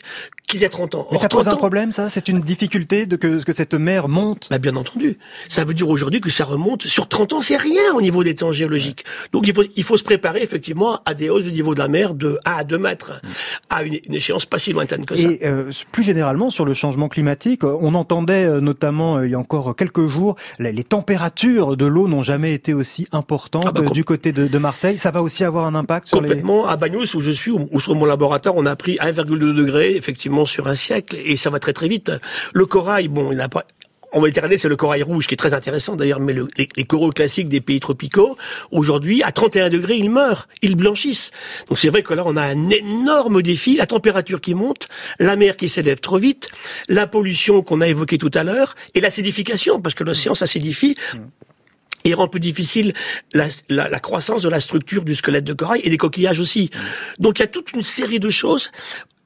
qu'il 0.48 0.62
y 0.62 0.66
a 0.66 0.70
30 0.70 0.96
ans. 0.96 1.08
Mais 1.12 1.18
Or, 1.18 1.22
ça 1.22 1.30
pose 1.30 1.44
30 1.46 1.54
un 1.54 1.56
ans- 1.56 1.58
problème, 1.60 1.92
ça? 1.92 2.10
C'est 2.10 2.28
une 2.28 2.42
difficulté 2.42 3.06
de 3.06 3.16
que, 3.16 3.44
que 3.44 3.54
cette 3.54 3.74
mer 3.74 4.08
monte? 4.08 4.48
Bah, 4.50 4.58
Bien 4.58 4.76
entendu. 4.76 5.18
Ça 5.50 5.64
veut 5.66 5.74
dire 5.74 5.90
aujourd'hui 5.90 6.22
que 6.22 6.30
ça 6.30 6.46
remonte 6.46 6.84
sur 6.84 7.08
30 7.08 7.34
ans, 7.34 7.42
c'est 7.42 7.58
rien 7.58 7.94
au 7.96 8.02
niveau 8.02 8.24
des 8.24 8.36
temps 8.36 8.52
géologiques. 8.52 9.06
Donc 9.32 9.48
il 9.48 9.54
faut, 9.54 9.64
il 9.76 9.84
faut 9.84 9.98
se 9.98 10.04
préparer 10.04 10.42
effectivement 10.42 11.00
à 11.06 11.14
des 11.14 11.30
hausses 11.30 11.46
du 11.46 11.52
niveau 11.52 11.74
de 11.74 11.80
la 11.80 11.88
mer 11.88 12.14
de 12.14 12.38
1 12.46 12.52
à 12.52 12.61
2 12.64 12.78
mètres, 12.78 13.22
à 13.70 13.84
une, 13.84 13.98
une 14.06 14.16
échéance 14.16 14.46
pas 14.46 14.60
si 14.60 14.74
lointaine 14.74 15.06
que 15.06 15.16
ça. 15.16 15.30
Et 15.30 15.40
euh, 15.44 15.72
plus 15.92 16.04
généralement 16.04 16.50
sur 16.50 16.66
le 16.66 16.74
changement 16.74 17.10
climatique, 17.10 17.64
euh, 17.64 17.78
on 17.82 17.94
entendait 17.96 18.46
euh, 18.46 18.62
notamment 18.62 19.22
il 19.22 19.32
y 19.32 19.36
a 19.36 19.40
encore 19.40 19.76
quelques 19.76 20.08
jours, 20.08 20.36
les, 20.60 20.72
les 20.72 20.84
températures 20.84 21.78
de 21.78 21.86
l'eau 21.86 22.08
n'ont 22.08 22.24
jamais 22.24 22.54
été 22.54 22.74
aussi 22.74 23.08
importantes 23.12 23.66
Ah 23.68 23.72
bah, 23.72 23.90
du 23.90 24.04
côté 24.04 24.32
de, 24.32 24.48
de 24.48 24.58
Marseille. 24.58 24.98
Ça 24.98 25.12
va 25.12 25.22
aussi 25.22 25.44
avoir 25.44 25.66
un 25.66 25.76
impact 25.76 26.08
sur 26.08 26.22
les... 26.22 26.30
Complètement. 26.30 26.68
À 26.68 26.78
Bagnous, 26.78 27.16
où 27.16 27.22
je 27.22 27.32
suis, 27.32 27.52
ou 27.52 27.80
sur 27.80 27.96
mon 27.96 28.06
laboratoire, 28.06 28.56
on 28.56 28.66
a 28.66 28.76
pris 28.76 28.96
1,2 28.96 29.54
degré, 29.54 29.96
effectivement, 29.96 30.46
sur 30.46 30.68
un 30.68 30.76
siècle, 30.76 31.18
et 31.24 31.38
ça 31.38 31.50
va 31.50 31.60
très 31.60 31.74
très 31.74 31.88
vite. 31.88 32.12
Le 32.54 32.66
corail, 32.66 33.08
bon, 33.08 33.32
il 33.32 33.38
n'a 33.38 33.50
pas... 33.50 33.66
En 34.14 34.20
Méditerranée, 34.22 34.58
c'est 34.58 34.68
le 34.68 34.76
corail 34.76 35.04
rouge 35.04 35.26
qui 35.28 35.36
est 35.36 35.38
très 35.38 35.54
intéressant 35.54 35.96
d'ailleurs, 35.96 36.20
mais 36.20 36.34
le- 36.34 36.48
les, 36.58 36.68
les 36.76 36.84
coraux 36.84 37.12
classiques 37.12 37.48
des 37.48 37.62
pays 37.62 37.80
tropicaux, 37.80 38.38
aujourd'hui, 38.72 39.24
à 39.24 39.32
31 39.32 39.70
degrés, 39.70 39.96
ils 39.98 40.10
meurent, 40.10 40.48
ils 40.62 40.76
blanchissent. 40.76 41.32
Donc 41.70 41.80
c'est 41.80 41.90
vrai 41.90 42.04
que 42.04 42.14
là, 42.14 42.24
on 42.26 42.36
a 42.36 42.44
un 42.44 42.70
énorme 42.70 43.42
défi, 43.42 43.76
la 43.76 43.86
température 43.88 44.42
qui 44.42 44.54
monte, 44.54 44.90
la 45.20 45.36
mer 45.38 45.56
qui 45.56 45.70
s'élève 45.70 46.00
trop 46.00 46.18
vite, 46.18 46.50
la 46.90 47.08
pollution 47.08 47.62
qu'on 47.62 47.80
a 47.82 47.88
évoquée 47.88 48.18
tout 48.18 48.32
à 48.34 48.44
l'heure, 48.44 48.76
et 48.96 49.00
l'acidification, 49.00 49.82
parce 49.82 49.96
que 49.96 50.04
l'océan 50.04 50.36
s'acidifie 50.36 50.96
et 52.04 52.14
rend 52.16 52.28
plus 52.28 52.40
difficile 52.40 52.94
la, 53.34 53.46
la- 53.70 53.88
la 53.88 54.00
croissance 54.00 54.42
de 54.42 54.50
la 54.50 54.60
structure 54.60 55.04
du 55.04 55.14
squelette 55.16 55.44
de 55.44 55.54
corail 55.54 55.82
et 55.84 55.90
des 55.90 55.98
coquillages 55.98 56.40
aussi. 56.40 56.70
Donc 57.20 57.38
il 57.38 57.44
y 57.44 57.46
a 57.46 57.48
toute 57.48 57.74
une 57.74 57.84
série 57.84 58.20
de 58.20 58.30
choses 58.32 58.72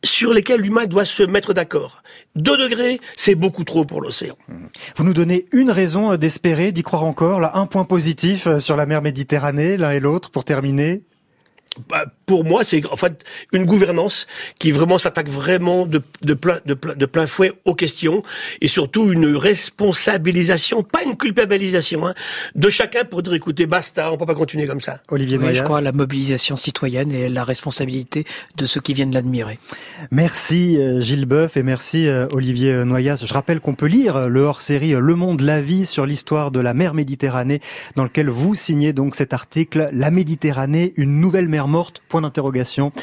sur 0.05 0.33
lesquelles 0.33 0.61
l'humain 0.61 0.85
doit 0.85 1.05
se 1.05 1.23
mettre 1.23 1.53
d'accord. 1.53 2.01
2 2.35 2.57
degrés, 2.57 2.99
c'est 3.15 3.35
beaucoup 3.35 3.63
trop 3.63 3.85
pour 3.85 4.01
l'océan. 4.01 4.37
Vous 4.95 5.03
nous 5.03 5.13
donnez 5.13 5.45
une 5.51 5.71
raison 5.71 6.13
euh, 6.13 6.17
d'espérer, 6.17 6.71
d'y 6.71 6.83
croire 6.83 7.03
encore, 7.03 7.39
là, 7.39 7.51
un 7.55 7.65
point 7.65 7.85
positif 7.85 8.47
euh, 8.47 8.59
sur 8.59 8.77
la 8.77 8.85
mer 8.85 9.01
Méditerranée, 9.01 9.77
l'un 9.77 9.91
et 9.91 9.99
l'autre, 9.99 10.31
pour 10.31 10.45
terminer. 10.45 11.03
Bah, 11.89 12.05
pour 12.25 12.43
moi, 12.43 12.63
c'est 12.63 12.85
en 12.87 12.95
fait 12.95 13.23
une 13.51 13.65
gouvernance 13.65 14.27
qui 14.59 14.71
vraiment 14.71 14.97
s'attaque 14.97 15.29
vraiment 15.29 15.85
de, 15.85 16.01
de, 16.21 16.33
plein, 16.33 16.59
de, 16.65 16.73
plein, 16.73 16.95
de 16.95 17.05
plein 17.05 17.27
fouet 17.27 17.53
aux 17.65 17.75
questions 17.75 18.23
et 18.61 18.67
surtout 18.67 19.11
une 19.11 19.35
responsabilisation, 19.35 20.83
pas 20.83 21.03
une 21.03 21.17
culpabilisation, 21.17 22.07
hein, 22.07 22.13
de 22.55 22.69
chacun 22.69 23.03
pour 23.05 23.21
dire 23.21 23.33
écoutez, 23.33 23.65
basta, 23.65 24.11
on 24.11 24.17
peut 24.17 24.25
pas 24.25 24.35
continuer 24.35 24.65
comme 24.65 24.81
ça. 24.81 24.99
Olivier 25.09 25.37
Oui, 25.37 25.53
je 25.53 25.63
crois 25.63 25.79
à 25.79 25.81
la 25.81 25.91
mobilisation 25.91 26.55
citoyenne 26.55 27.11
et 27.11 27.29
la 27.29 27.43
responsabilité 27.43 28.25
de 28.57 28.65
ceux 28.65 28.81
qui 28.81 28.93
viennent 28.93 29.13
l'admirer. 29.13 29.59
Merci 30.11 30.77
euh, 30.77 31.01
Gilles 31.01 31.25
Boeuf 31.25 31.57
et 31.57 31.63
merci 31.63 32.07
euh, 32.07 32.27
Olivier 32.31 32.71
euh, 32.71 32.85
Noyas. 32.85 33.23
Je 33.25 33.33
rappelle 33.33 33.59
qu'on 33.59 33.75
peut 33.75 33.85
lire 33.85 34.29
le 34.29 34.41
hors-série 34.41 34.93
Le 34.93 35.15
Monde, 35.15 35.41
la 35.41 35.61
vie 35.61 35.85
sur 35.85 36.05
l'histoire 36.05 36.51
de 36.51 36.59
la 36.59 36.73
mer 36.73 36.93
Méditerranée 36.93 37.59
dans 37.95 38.03
lequel 38.03 38.29
vous 38.29 38.55
signez 38.55 38.93
donc 38.93 39.15
cet 39.15 39.33
article 39.33 39.89
La 39.93 40.11
Méditerranée, 40.11 40.93
une 40.97 41.19
nouvelle 41.19 41.47
mer 41.47 41.67
morte 41.67 42.01
Point 42.15 42.21
d'interrogation. 42.21 42.93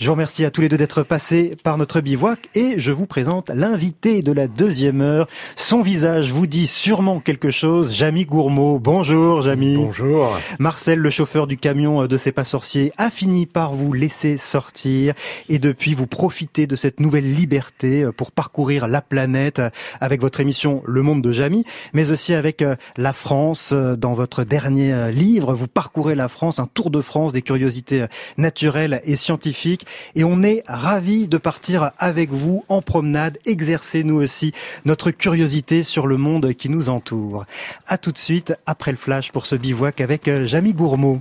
Je 0.00 0.06
vous 0.06 0.14
remercie 0.14 0.44
à 0.44 0.50
tous 0.50 0.60
les 0.60 0.68
deux 0.68 0.76
d'être 0.76 1.04
passés 1.04 1.56
par 1.62 1.78
notre 1.78 2.00
bivouac 2.00 2.48
et 2.56 2.74
je 2.78 2.90
vous 2.90 3.06
présente 3.06 3.48
l'invité 3.50 4.22
de 4.22 4.32
la 4.32 4.48
deuxième 4.48 5.02
heure. 5.02 5.28
Son 5.54 5.82
visage 5.82 6.32
vous 6.32 6.48
dit 6.48 6.66
sûrement 6.66 7.20
quelque 7.20 7.52
chose. 7.52 7.94
Jamy 7.94 8.24
Gourmaud. 8.24 8.80
Bonjour 8.80 9.42
Jamy. 9.42 9.76
Bonjour. 9.76 10.36
Marcel, 10.58 10.98
le 10.98 11.10
chauffeur 11.10 11.46
du 11.46 11.56
camion 11.56 12.08
de 12.08 12.16
C'est 12.16 12.32
pas 12.32 12.42
sorcier, 12.42 12.90
a 12.96 13.08
fini 13.08 13.46
par 13.46 13.72
vous 13.72 13.92
laisser 13.92 14.36
sortir 14.36 15.14
et 15.48 15.60
depuis 15.60 15.94
vous 15.94 16.08
profitez 16.08 16.66
de 16.66 16.74
cette 16.74 16.98
nouvelle 16.98 17.32
liberté 17.32 18.02
euh, 18.02 18.10
pour 18.10 18.32
parcourir 18.32 18.88
la 18.88 19.00
planète 19.00 19.60
euh, 19.60 19.70
avec 20.00 20.20
votre 20.20 20.40
émission 20.40 20.82
Le 20.86 21.02
Monde 21.02 21.22
de 21.22 21.30
Jamy, 21.30 21.64
mais 21.92 22.10
aussi 22.10 22.34
avec 22.34 22.62
euh, 22.62 22.74
la 22.96 23.12
France. 23.12 23.72
Dans 23.72 24.14
votre 24.14 24.42
dernier 24.42 25.12
livre, 25.12 25.54
vous 25.54 25.68
parcourez 25.68 26.16
la 26.16 26.26
France, 26.26 26.58
un 26.58 26.66
tour 26.66 26.90
de 26.90 27.00
France 27.00 27.30
des 27.30 27.42
curiosités 27.42 28.02
euh, 28.02 28.06
et 28.62 29.16
scientifiques 29.16 29.86
et 30.14 30.24
on 30.24 30.42
est 30.42 30.64
ravis 30.66 31.28
de 31.28 31.36
partir 31.36 31.90
avec 31.98 32.30
vous 32.30 32.64
en 32.68 32.80
promenade, 32.80 33.38
exercer 33.44 34.02
nous 34.02 34.16
aussi 34.16 34.52
notre 34.84 35.10
curiosité 35.10 35.82
sur 35.82 36.06
le 36.06 36.16
monde 36.16 36.54
qui 36.54 36.68
nous 36.68 36.88
entoure. 36.88 37.44
À 37.86 37.98
tout 37.98 38.12
de 38.12 38.18
suite 38.18 38.54
après 38.66 38.92
le 38.92 38.96
flash 38.96 39.30
pour 39.30 39.46
ce 39.46 39.56
bivouac 39.56 40.00
avec 40.00 40.28
euh, 40.28 40.46
Jamy 40.46 40.72
Gourmaud. 40.72 41.20